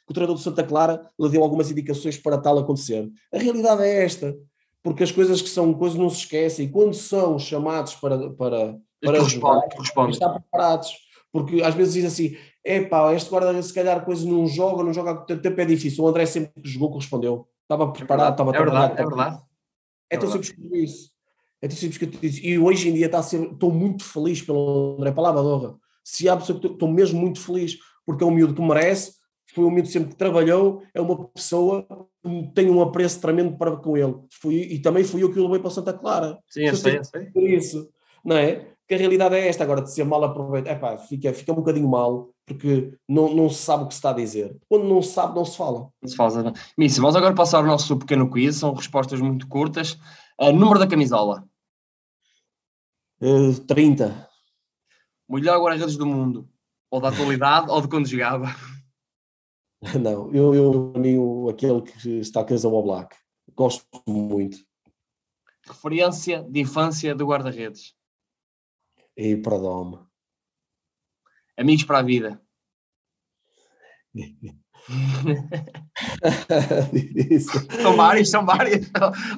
que 0.09 0.11
o 0.11 0.13
treinador 0.15 0.35
do 0.35 0.41
Santa 0.41 0.63
Clara 0.63 1.07
lhe 1.19 1.29
deu 1.29 1.43
algumas 1.43 1.69
indicações 1.69 2.17
para 2.17 2.39
tal 2.39 2.57
acontecer. 2.57 3.07
A 3.31 3.37
realidade 3.37 3.83
é 3.83 4.03
esta, 4.03 4.35
porque 4.81 5.03
as 5.03 5.11
coisas 5.11 5.39
que 5.41 5.49
são 5.49 5.71
coisas 5.73 5.97
não 5.97 6.09
se 6.09 6.17
esquecem, 6.17 6.65
e 6.65 6.69
quando 6.69 6.95
são 6.95 7.37
chamados 7.37 7.93
para, 7.95 8.31
para, 8.31 8.77
para 9.01 9.19
jogar, 9.21 9.67
estão 10.09 10.33
preparados 10.33 11.09
porque 11.31 11.61
às 11.61 11.75
vezes 11.75 11.93
diz 11.93 12.05
assim: 12.05 12.35
é 12.63 12.81
pá, 12.81 13.13
este 13.13 13.29
guarda 13.29 13.61
se 13.61 13.73
calhar 13.73 14.03
coisas 14.03 14.25
não 14.25 14.47
joga, 14.47 14.83
não 14.83 14.93
joga 14.93 15.11
há 15.11 15.15
tanto 15.17 15.41
tempo, 15.41 15.61
é 15.61 15.65
difícil. 15.65 16.03
O 16.03 16.07
André 16.07 16.25
sempre 16.25 16.61
que 16.61 16.69
jogou 16.69 16.89
correspondeu, 16.89 17.47
estava 17.63 17.91
preparado, 17.91 18.31
estava 18.31 18.55
é 18.55 18.57
verdade, 18.57 18.93
é 18.93 19.05
verdade. 19.05 19.41
É 20.09 20.17
tão 20.17 20.31
simples 20.31 20.51
quanto 20.51 20.75
isso. 20.75 21.11
É 21.61 21.67
tão 21.67 21.77
simples 21.77 21.97
que 21.97 22.05
eu 22.05 22.11
te 22.11 22.17
disse. 22.17 22.47
E 22.47 22.57
hoje 22.57 22.89
em 22.89 22.93
dia 22.93 23.05
está 23.05 23.21
ser, 23.21 23.41
estou 23.43 23.71
muito 23.71 24.03
feliz 24.03 24.41
pelo 24.41 24.95
André, 24.97 25.11
palavra 25.11 25.41
de 25.41 25.47
honra. 25.47 25.75
Se 26.03 26.27
há 26.27 26.35
pessoa 26.35 26.59
que 26.59 26.65
estou 26.65 26.91
mesmo 26.91 27.19
muito 27.19 27.39
feliz, 27.39 27.77
porque 28.05 28.23
é 28.23 28.27
um 28.27 28.31
miúdo 28.31 28.55
que 28.55 28.61
merece, 28.61 29.13
foi 29.53 29.65
um 29.65 29.71
miúdo 29.71 29.87
sempre 29.87 30.09
que 30.09 30.15
trabalhou, 30.15 30.83
é 30.93 31.01
uma 31.01 31.27
pessoa 31.29 31.85
que 32.23 32.51
tem 32.53 32.69
um 32.69 32.81
apreço 32.81 33.19
tremendo 33.21 33.57
para 33.57 33.75
com 33.77 33.97
ele. 33.97 34.15
Fui, 34.41 34.55
e 34.55 34.79
também 34.79 35.03
fui 35.03 35.23
eu 35.23 35.31
que 35.31 35.39
o 35.39 35.43
levei 35.43 35.59
para 35.59 35.69
Santa 35.69 35.93
Clara. 35.93 36.37
Sim, 36.47 36.63
eu 36.63 36.75
sei, 36.75 36.97
eu 36.97 37.03
sei. 37.03 37.25
Por 37.27 37.43
isso, 37.43 37.89
não 38.23 38.35
é? 38.35 38.69
que 38.89 38.95
a 38.95 38.97
realidade 38.97 39.35
é 39.35 39.47
esta 39.47 39.63
agora 39.63 39.83
de 39.83 39.93
ser 39.93 40.03
mal 40.03 40.23
aproveitado. 40.23 40.75
Epá, 40.75 40.97
fica, 40.97 41.31
fica 41.31 41.51
um 41.51 41.57
bocadinho 41.57 41.87
mal, 41.87 42.33
porque 42.43 42.91
não, 43.07 43.35
não 43.35 43.47
se 43.47 43.61
sabe 43.61 43.83
o 43.83 43.87
que 43.87 43.93
se 43.93 43.99
está 43.99 44.09
a 44.09 44.13
dizer. 44.13 44.57
Quando 44.67 44.85
não 44.85 44.99
se 44.99 45.13
sabe, 45.13 45.35
não 45.35 45.45
se 45.45 45.55
fala. 45.55 45.91
Não 46.01 46.09
se 46.09 46.15
fala. 46.15 46.41
Não. 46.41 46.53
Mício, 46.75 46.99
vamos 46.99 47.15
agora 47.15 47.35
passar 47.35 47.63
o 47.63 47.67
nosso 47.67 47.95
pequeno 47.99 48.27
quiz, 48.31 48.55
são 48.55 48.73
respostas 48.73 49.21
muito 49.21 49.47
curtas. 49.47 49.93
Uh, 50.41 50.51
número 50.51 50.79
da 50.79 50.87
camisola? 50.87 51.47
Uh, 53.21 53.53
30. 53.67 54.27
Melhor 55.29 55.61
guarda-redes 55.61 55.95
do 55.95 56.07
mundo? 56.07 56.49
Ou 56.89 56.99
da 56.99 57.09
atualidade, 57.09 57.69
ou 57.69 57.81
de 57.81 57.87
quando 57.87 58.07
jogava? 58.07 58.47
Não, 60.01 60.33
eu, 60.33 60.53
eu 60.53 60.91
para 60.91 61.01
mim, 61.01 61.17
aquele 61.49 61.81
que 61.81 62.19
está 62.19 62.41
a 62.41 62.45
ao 62.65 62.83
Black. 62.83 63.15
Gosto 63.55 63.85
muito. 64.07 64.57
Referência 65.65 66.43
de 66.43 66.59
infância 66.61 67.15
do 67.15 67.25
guarda-redes. 67.25 67.93
E 69.15 69.37
para 69.37 69.57
Dome. 69.57 69.99
Amigos 71.57 71.83
para 71.83 71.99
a 71.99 72.03
vida. 72.03 72.41
São 77.81 77.95
vários, 77.95 78.29
são 78.29 78.45
vários. 78.45 78.89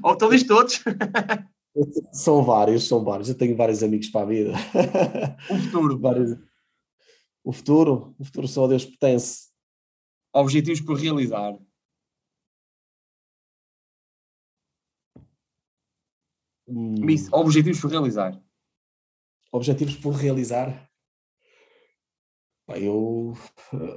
Ou 0.03 0.29
diz 0.29 0.43
todos. 0.43 0.81
São 2.13 2.43
vários, 2.43 2.87
são 2.87 3.03
vários. 3.03 3.29
Eu 3.29 3.35
tenho 3.35 3.55
vários 3.55 3.81
amigos 3.81 4.09
para 4.09 4.21
a 4.21 4.25
vida. 4.25 4.53
O 5.49 5.57
futuro. 5.57 5.99
Vários. 5.99 6.37
O 7.43 7.51
futuro, 7.51 8.15
o 8.19 8.23
futuro 8.23 8.47
só 8.47 8.65
a 8.65 8.67
Deus 8.67 8.85
pertence. 8.85 9.50
Objetivos 10.33 10.81
por 10.81 10.97
realizar. 10.97 11.57
Hum, 16.67 16.95
Objetivos 17.33 17.81
por 17.81 17.91
realizar. 17.91 18.41
objetivos 19.51 19.95
por 19.97 20.13
realizar. 20.13 20.89
Eu, 22.69 23.33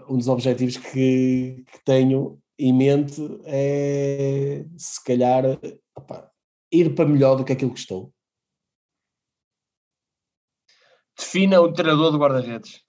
um 0.09 0.19
dos 0.19 0.27
objetivos 0.27 0.77
que, 0.77 1.65
que 1.71 1.85
tenho 1.85 2.43
em 2.59 2.73
mente 2.73 3.21
é, 3.45 4.65
se 4.77 5.03
calhar, 5.05 5.45
opá, 5.97 6.33
ir 6.73 6.93
para 6.95 7.09
melhor 7.09 7.37
do 7.37 7.45
que 7.45 7.53
aquilo 7.53 7.73
que 7.73 7.79
estou. 7.79 8.13
Defina 11.17 11.61
o 11.61 11.73
treinador 11.73 12.11
do 12.11 12.19
guarda-redes. 12.19 12.84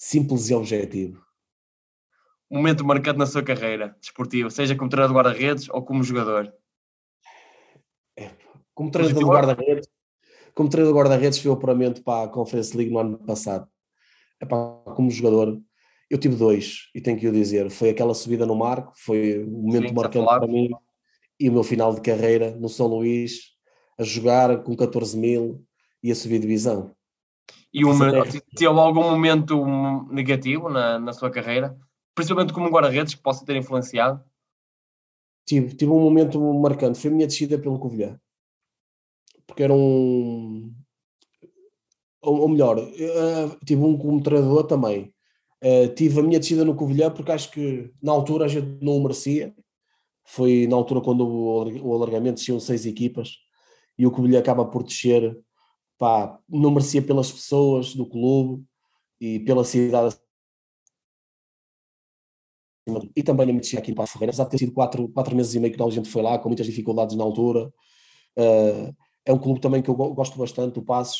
Simples 0.00 0.48
e 0.48 0.54
objetivo. 0.54 1.20
Momento 2.48 2.84
marcante 2.84 3.18
na 3.18 3.26
sua 3.26 3.42
carreira 3.42 3.96
desportiva, 4.00 4.48
seja 4.48 4.76
como 4.76 4.88
treinador 4.88 5.12
de 5.12 5.18
guarda-redes 5.18 5.68
ou 5.68 5.84
como 5.84 6.04
jogador. 6.04 6.54
Como 8.72 8.92
treinador 8.92 9.18
de 9.18 9.28
guarda-redes, 9.28 9.88
como 10.54 10.68
treinador 10.68 10.94
de 10.94 10.98
guarda-redes 11.00 11.38
fui 11.40 11.50
o 11.50 11.54
apuramento 11.54 12.02
para 12.04 12.26
a 12.26 12.28
Conference 12.28 12.76
League 12.76 12.92
no 12.92 13.00
ano 13.00 13.18
passado. 13.18 13.68
Epá, 14.40 14.56
como 14.94 15.10
jogador, 15.10 15.60
eu 16.08 16.16
tive 16.16 16.36
dois, 16.36 16.88
e 16.94 17.00
tenho 17.00 17.18
que 17.18 17.26
o 17.26 17.32
dizer, 17.32 17.68
foi 17.68 17.90
aquela 17.90 18.14
subida 18.14 18.46
no 18.46 18.54
Marco, 18.54 18.92
foi 18.96 19.44
um 19.44 19.62
momento 19.62 19.88
Sim, 19.88 19.94
marcante 19.94 20.24
para 20.24 20.46
mim, 20.46 20.70
e 21.40 21.48
o 21.50 21.52
meu 21.52 21.64
final 21.64 21.92
de 21.92 22.00
carreira 22.00 22.52
no 22.52 22.68
São 22.68 22.86
Luís, 22.86 23.56
a 23.98 24.04
jogar 24.04 24.62
com 24.62 24.76
14 24.76 25.18
mil 25.18 25.66
e 26.02 26.12
a 26.12 26.14
subir 26.14 26.38
divisão. 26.38 26.96
E 27.72 27.84
um, 27.84 27.90
Essa 27.90 28.38
é- 28.38 28.40
teve 28.54 28.66
algum 28.66 29.02
momento 29.02 29.64
negativo 30.10 30.68
na, 30.68 30.98
na 30.98 31.12
sua 31.12 31.30
carreira? 31.30 31.76
Principalmente 32.14 32.52
como 32.52 32.70
guarda-redes 32.70 33.14
que 33.14 33.22
possa 33.22 33.44
ter 33.44 33.56
influenciado? 33.56 34.22
Tive, 35.46 35.74
tive 35.74 35.90
um 35.90 36.00
momento 36.00 36.40
marcante, 36.54 36.98
foi 36.98 37.10
a 37.10 37.14
minha 37.14 37.26
descida 37.26 37.58
pelo 37.58 37.78
Covilhã. 37.78 38.18
Porque 39.46 39.62
era 39.62 39.72
um. 39.72 40.74
Ou, 42.20 42.40
ou 42.40 42.48
melhor, 42.48 42.78
eh, 42.78 43.56
tive 43.64 43.82
um 43.82 43.96
como 43.96 44.22
treinador 44.22 44.66
também. 44.66 45.14
Eh, 45.60 45.88
tive 45.88 46.20
a 46.20 46.22
minha 46.22 46.38
descida 46.38 46.64
no 46.64 46.74
Covilhã 46.74 47.10
porque 47.10 47.32
acho 47.32 47.50
que 47.50 47.90
na 48.02 48.12
altura 48.12 48.44
a 48.44 48.48
gente 48.48 48.78
não 48.82 48.96
o 48.96 49.02
merecia. 49.02 49.54
Foi 50.26 50.66
na 50.66 50.76
altura 50.76 51.00
quando 51.00 51.26
o, 51.26 51.88
o 51.88 51.94
alargamento 51.94 52.34
desciam 52.34 52.60
seis 52.60 52.84
equipas 52.84 53.36
e 53.96 54.06
o 54.06 54.10
Covilhã 54.10 54.38
acaba 54.40 54.64
por 54.66 54.82
descer. 54.82 55.38
Pá, 55.98 56.38
não 56.48 56.70
merecia 56.70 57.02
pelas 57.02 57.30
pessoas 57.30 57.94
do 57.94 58.06
clube 58.06 58.64
e 59.20 59.40
pela 59.40 59.64
cidade 59.64 60.16
e 63.14 63.22
também 63.22 63.46
na 63.46 63.52
minha 63.52 63.60
descida 63.60 63.80
aqui 63.82 63.92
para 63.92 64.04
a 64.04 64.06
Ferreira, 64.06 64.30
apesar 64.30 64.44
de 64.44 64.50
ter 64.50 64.58
sido 64.58 64.72
quatro, 64.72 65.08
quatro 65.08 65.36
meses 65.36 65.54
e 65.54 65.60
meio 65.60 65.74
que 65.74 65.82
a 65.82 65.90
gente 65.90 66.08
foi 66.08 66.22
lá, 66.22 66.38
com 66.38 66.48
muitas 66.48 66.66
dificuldades 66.66 67.16
na 67.16 67.24
altura. 67.24 67.66
Uh, 68.38 68.94
é 69.26 69.32
um 69.32 69.38
clube 69.38 69.60
também 69.60 69.82
que 69.82 69.90
eu 69.90 69.94
go- 69.94 70.14
gosto 70.14 70.38
bastante, 70.38 70.78
o 70.78 70.82
Passos. 70.82 71.18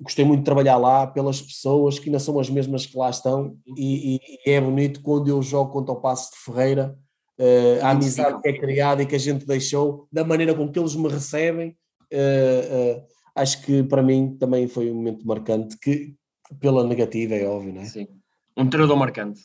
Gostei 0.00 0.24
muito 0.24 0.40
de 0.40 0.44
trabalhar 0.44 0.76
lá 0.76 1.06
pelas 1.06 1.40
pessoas 1.40 1.98
que 1.98 2.06
ainda 2.10 2.18
são 2.18 2.38
as 2.38 2.50
mesmas 2.50 2.84
que 2.84 2.96
lá 2.98 3.08
estão 3.08 3.56
e, 3.76 4.16
e- 4.16 4.20
e 4.46 4.50
é 4.50 4.60
bonito 4.60 5.00
quando 5.00 5.28
eu 5.28 5.40
jogo 5.42 5.72
contra 5.72 5.92
o 5.94 6.00
Passos 6.00 6.30
de 6.32 6.44
Ferreira, 6.44 6.98
uh, 7.38 7.82
a 7.84 7.90
amizade 7.90 8.40
que 8.42 8.48
é 8.48 8.58
criada 8.58 9.02
e 9.02 9.06
que 9.06 9.14
a 9.14 9.18
gente 9.18 9.46
deixou, 9.46 10.06
da 10.12 10.22
maneira 10.22 10.54
com 10.54 10.70
que 10.70 10.78
eles 10.78 10.94
me 10.94 11.08
recebem, 11.08 11.70
uh, 12.12 13.02
acho 13.40 13.62
que 13.62 13.82
para 13.82 14.02
mim 14.02 14.36
também 14.38 14.68
foi 14.68 14.90
um 14.90 14.94
momento 14.94 15.26
marcante, 15.26 15.76
que 15.78 16.14
pela 16.58 16.86
negativa 16.86 17.34
é 17.34 17.46
óbvio, 17.46 17.72
não 17.72 17.82
é? 17.82 17.84
Sim. 17.84 18.08
Um 18.56 18.68
treinador 18.68 18.96
marcante. 18.96 19.40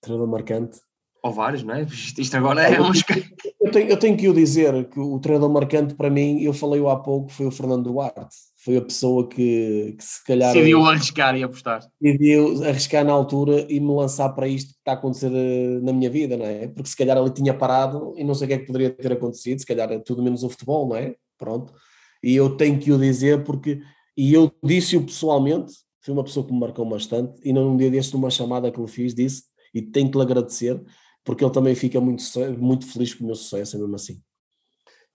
Treinador 0.00 0.28
marcante. 0.28 0.80
Ou 1.22 1.32
vários, 1.32 1.62
não 1.62 1.74
é? 1.74 1.82
Isto, 1.82 2.36
agora 2.36 2.62
é 2.62 2.78
uns. 2.80 3.02
Eu 3.58 3.70
tenho, 3.70 3.88
eu 3.88 3.98
tenho 3.98 4.14
que 4.14 4.28
o 4.28 4.34
dizer 4.34 4.90
que 4.90 5.00
o 5.00 5.18
treinador 5.18 5.50
marcante 5.50 5.94
para 5.94 6.10
mim, 6.10 6.42
eu 6.42 6.52
falei 6.52 6.86
há 6.86 6.96
pouco, 6.96 7.32
foi 7.32 7.46
o 7.46 7.50
Fernando 7.50 7.90
Duarte. 7.90 8.36
Foi 8.58 8.76
a 8.76 8.82
pessoa 8.82 9.26
que, 9.26 9.94
que 9.98 10.04
se 10.04 10.22
calhar 10.24 10.52
Decidiu 10.52 10.84
arriscar 10.84 11.36
e 11.36 11.42
apostar. 11.42 11.80
decidiu 12.00 12.62
arriscar 12.64 13.04
na 13.04 13.12
altura 13.12 13.66
e 13.70 13.80
me 13.80 13.94
lançar 13.94 14.30
para 14.30 14.46
isto 14.46 14.72
que 14.72 14.78
está 14.78 14.92
a 14.92 14.94
acontecer 14.94 15.30
eh, 15.34 15.80
na 15.82 15.92
minha 15.94 16.10
vida, 16.10 16.36
não 16.36 16.44
é? 16.46 16.68
Porque 16.68 16.88
se 16.88 16.96
calhar 16.96 17.16
ele 17.16 17.30
tinha 17.30 17.54
parado 17.54 18.14
e 18.16 18.24
não 18.24 18.34
sei 18.34 18.44
o 18.44 18.48
que 18.48 18.54
é 18.54 18.58
que 18.58 18.66
poderia 18.66 18.90
ter 18.90 19.12
acontecido, 19.12 19.58
se 19.60 19.66
calhar 19.66 19.90
é 19.92 19.98
tudo 19.98 20.22
menos 20.22 20.42
o 20.42 20.50
futebol, 20.50 20.88
não 20.88 20.96
é? 20.96 21.14
Pronto. 21.44 21.74
E 22.22 22.34
eu 22.34 22.56
tenho 22.56 22.80
que 22.80 22.90
o 22.90 22.98
dizer 22.98 23.44
porque, 23.44 23.82
e 24.16 24.32
eu 24.32 24.50
disse-o 24.64 25.04
pessoalmente, 25.04 25.74
foi 26.00 26.14
uma 26.14 26.24
pessoa 26.24 26.46
que 26.46 26.52
me 26.52 26.58
marcou 26.58 26.88
bastante, 26.88 27.38
e 27.44 27.52
num 27.52 27.76
dia 27.76 27.90
deste, 27.90 28.14
numa 28.14 28.30
chamada 28.30 28.70
que 28.70 28.80
lhe 28.80 28.88
fiz, 28.88 29.14
disse, 29.14 29.44
e 29.74 29.82
tenho 29.82 30.10
que 30.10 30.16
lhe 30.16 30.22
agradecer, 30.22 30.82
porque 31.22 31.44
ele 31.44 31.52
também 31.52 31.74
fica 31.74 32.00
muito, 32.00 32.22
muito 32.58 32.86
feliz 32.86 33.12
com 33.12 33.24
o 33.24 33.26
meu 33.26 33.36
sucesso, 33.36 33.76
é 33.76 33.78
mesmo 33.78 33.94
assim. 33.94 34.22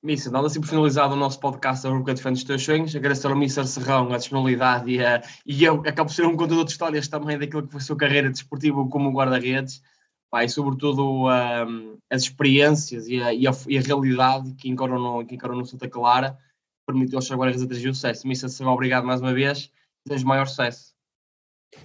Missa, 0.04 0.30
dando 0.30 0.46
assim 0.46 0.62
por 0.62 0.70
finalizado 0.70 1.16
o 1.16 1.18
nosso 1.18 1.40
podcast 1.40 1.84
da 1.84 1.90
Rubrica 1.90 2.14
Defende 2.14 2.38
os 2.38 2.44
Teus 2.44 2.64
Sonhos, 2.64 2.96
agradecer 2.96 3.28
ao 3.28 3.36
Missa 3.36 3.66
Serrão 3.66 4.14
a 4.14 4.18
disponibilidade 4.18 4.90
e, 4.92 5.04
a, 5.04 5.22
e 5.46 5.64
eu 5.64 5.82
acabo 5.86 6.10
por 6.10 6.16
ser 6.16 6.26
um 6.26 6.38
contador 6.38 6.64
de 6.64 6.72
histórias 6.72 7.08
também 7.08 7.38
daquilo 7.38 7.64
que 7.64 7.72
foi 7.72 7.82
a 7.82 7.84
sua 7.84 7.98
carreira 7.98 8.30
desportiva 8.30 8.88
como 8.88 9.12
guarda-redes, 9.12 9.82
pá, 10.30 10.44
e 10.44 10.50
sobretudo 10.50 11.26
um, 11.28 11.98
as 12.10 12.24
experiências 12.24 13.08
e 13.08 13.22
a, 13.22 13.34
e 13.34 13.48
a- 13.48 13.52
e 13.68 13.78
a 13.78 13.82
realidade 13.82 14.54
que 14.56 14.70
encontram 14.70 15.00
no, 15.00 15.26
que 15.26 15.36
encontram 15.36 15.58
no 15.58 15.66
Santa 15.66 15.88
Clara, 15.90 16.38
permitiu 16.86 17.18
aos 17.18 17.26
seus 17.26 17.38
guarda-redes 17.40 17.66
atingir 17.66 17.90
o 17.90 17.94
sucesso. 17.94 18.28
Missa 18.28 18.48
Serrão, 18.50 18.74
obrigado 18.74 19.06
mais 19.06 19.22
uma 19.22 19.34
vez, 19.34 19.72
desejo 20.06 20.26
maior 20.28 20.48
sucesso. 20.48 20.94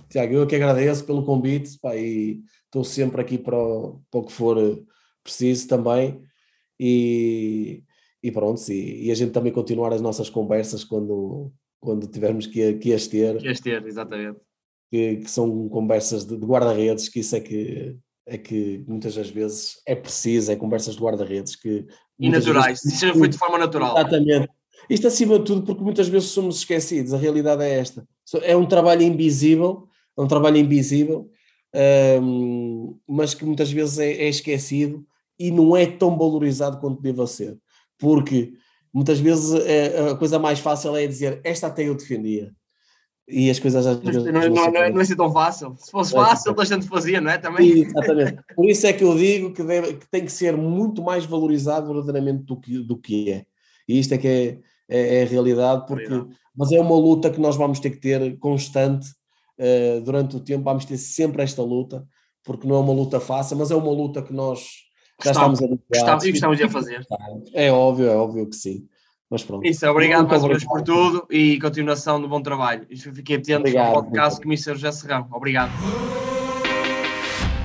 Tiago, 0.09 0.32
eu 0.32 0.47
que 0.47 0.57
agradeço 0.57 1.05
pelo 1.05 1.24
convite 1.24 1.78
pá, 1.78 1.95
e 1.95 2.42
estou 2.64 2.82
sempre 2.84 3.20
aqui 3.20 3.36
para 3.38 3.57
o, 3.59 4.01
para 4.11 4.20
o 4.20 4.24
que 4.24 4.32
for 4.32 4.57
preciso 5.22 5.68
também 5.68 6.22
e, 6.80 7.82
e 8.22 8.32
pronto, 8.32 8.61
e, 8.70 9.07
e 9.07 9.11
a 9.11 9.14
gente 9.14 9.32
também 9.32 9.53
continuar 9.53 9.92
as 9.92 10.01
nossas 10.01 10.28
conversas 10.30 10.84
quando, 10.84 11.53
quando 11.80 12.07
tivermos 12.07 12.47
que, 12.47 12.74
que 12.74 12.92
as 12.92 13.07
ter, 13.07 13.36
Que 13.38 13.49
és 13.49 13.61
ter, 13.61 13.86
exatamente. 13.86 14.40
que, 14.90 15.16
que 15.18 15.30
são 15.30 15.68
conversas 15.68 16.24
de, 16.24 16.36
de 16.36 16.45
guarda-redes, 16.47 17.09
que 17.09 17.20
isso 17.20 17.36
é 17.36 17.40
que, 17.40 17.97
é 18.27 18.39
que 18.39 18.83
muitas 18.87 19.14
das 19.14 19.29
vezes 19.31 19.81
é 19.87 19.95
preciso, 19.95 20.51
é 20.51 20.57
conversas 20.57 20.95
de 20.97 21.01
guarda-redes 21.03 21.57
que 21.57 21.87
E 22.18 22.29
naturais, 22.31 22.81
vezes- 22.83 23.03
isso 23.03 23.18
foi 23.18 23.29
de 23.29 23.37
forma 23.39 23.59
natural. 23.59 23.97
Exatamente. 23.99 24.49
Isto 24.89 25.07
acima 25.07 25.39
de 25.39 25.45
tudo 25.45 25.62
porque 25.62 25.83
muitas 25.83 26.09
vezes 26.09 26.29
somos 26.31 26.59
esquecidos, 26.59 27.12
a 27.14 27.18
realidade 27.18 27.62
é 27.62 27.79
esta. 27.79 28.07
É 28.43 28.57
um 28.57 28.66
trabalho 28.66 29.03
invisível, 29.03 29.87
é 30.16 30.20
um 30.20 30.27
trabalho 30.27 30.57
invisível, 30.59 31.31
hum, 32.22 32.99
mas 33.07 33.35
que 33.35 33.45
muitas 33.45 33.70
vezes 33.70 33.99
é, 33.99 34.11
é 34.12 34.29
esquecido 34.29 35.07
e 35.39 35.51
não 35.51 35.77
é 35.77 35.87
tão 35.87 36.16
valorizado 36.16 36.79
quanto 36.81 37.01
deva 37.03 37.27
ser. 37.27 37.59
Porque 37.99 38.53
muitas 38.93 39.18
vezes 39.18 39.53
é- 39.64 40.11
a 40.11 40.14
coisa 40.16 40.39
mais 40.39 40.59
fácil 40.59 40.97
é 40.97 41.07
dizer 41.07 41.41
esta 41.45 41.66
até 41.66 41.89
eu 41.89 41.95
defendia. 41.95 42.53
E 43.27 43.49
as 43.49 43.59
coisas 43.59 43.87
às 43.87 43.97
Não, 43.97 44.03
vezes 44.12 44.25
não, 44.25 44.33
não 44.33 44.41
não, 44.41 44.55
não, 44.72 44.81
é- 44.83 44.91
não 44.91 44.99
é 44.99 45.03
assim 45.03 45.16
tão 45.16 45.33
fácil. 45.33 45.75
Se 45.79 45.91
fosse 45.91 46.14
é 46.14 46.18
assim 46.18 46.29
fácil, 46.31 46.55
tão- 46.55 46.62
a 46.62 46.66
gente 46.66 46.87
fazia, 46.87 47.20
não 47.20 47.31
é? 47.31 47.39
Também. 47.39 47.81
Exatamente. 47.81 48.39
Por 48.55 48.68
isso 48.68 48.87
é 48.87 48.93
que 48.93 49.03
eu 49.03 49.16
digo 49.16 49.53
que, 49.53 49.62
deve- 49.62 49.95
que 49.95 50.07
tem 50.11 50.25
que 50.25 50.33
ser 50.33 50.55
muito 50.57 51.03
mais 51.03 51.25
valorizado 51.25 51.87
verdadeiramente 51.87 52.43
do 52.45 52.61
que, 52.61 52.79
do 52.79 52.97
que 52.99 53.31
é. 53.31 53.47
E 53.89 53.99
isto 53.99 54.12
é 54.12 54.18
que 54.18 54.29
é, 54.29 54.59
é, 54.89 55.20
é 55.20 55.22
a 55.22 55.27
realidade, 55.27 55.87
porque, 55.87 56.07
Realidade. 56.07 56.37
mas 56.55 56.70
é 56.72 56.81
uma 56.81 56.97
luta 56.97 57.31
que 57.31 57.41
nós 57.41 57.57
vamos 57.57 57.81
ter 57.81 57.91
que 57.91 57.97
ter 58.01 58.39
constante 58.39 59.07
eh, 59.57 60.01
durante 60.05 60.37
o 60.37 60.41
tempo, 60.41 60.64
vamos 60.64 60.85
ter 60.85 60.99
sempre 60.99 61.43
esta 61.43 61.62
luta, 61.62 62.07
porque 62.43 62.66
não 62.66 62.77
é 62.77 62.79
uma 62.81 62.93
luta 62.93 63.20
fácil, 63.20 63.57
mas 63.57 63.70
é 63.70 63.75
uma 63.75 63.91
luta 63.93 64.20
que 64.20 64.33
nós 64.35 64.66
já 65.25 65.31
estamos 65.31 65.61
habituados. 65.62 65.87
Gostava, 65.91 66.27
e 66.27 66.31
gostamos 66.33 66.57
de 66.59 66.64
a 66.64 66.68
fazer. 66.68 67.07
É 67.55 67.70
óbvio, 67.72 68.07
é 68.09 68.16
óbvio 68.16 68.47
que 68.51 68.57
sim. 68.57 68.87
Mas 69.35 69.43
pronto. 69.43 69.66
Isso, 69.66 69.85
obrigado 69.89 70.20
Muito 70.20 70.30
mais 70.30 70.43
uma 70.45 70.51
vez 70.51 70.64
por 70.64 70.80
tudo 70.80 71.26
e 71.28 71.59
continuação 71.59 72.20
do 72.20 72.28
bom 72.28 72.41
trabalho. 72.41 72.87
Isto 72.89 73.12
fiquei 73.12 73.35
atento 73.35 73.62
Obrigado, 73.62 73.87
ao 73.89 74.05
podcast 74.05 74.47
me 74.47 74.57
José 74.57 74.93
Serrão. 74.93 75.26
Obrigado. 75.32 75.72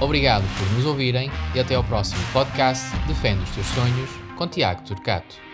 Obrigado 0.01 0.45
por 0.57 0.75
nos 0.75 0.85
ouvirem 0.87 1.29
e 1.53 1.59
até 1.59 1.75
ao 1.75 1.83
próximo 1.83 2.19
podcast 2.33 2.83
Defende 3.07 3.43
os 3.43 3.51
Teus 3.51 3.67
Sonhos 3.67 4.09
com 4.35 4.47
Tiago 4.47 4.81
Turcato. 4.81 5.48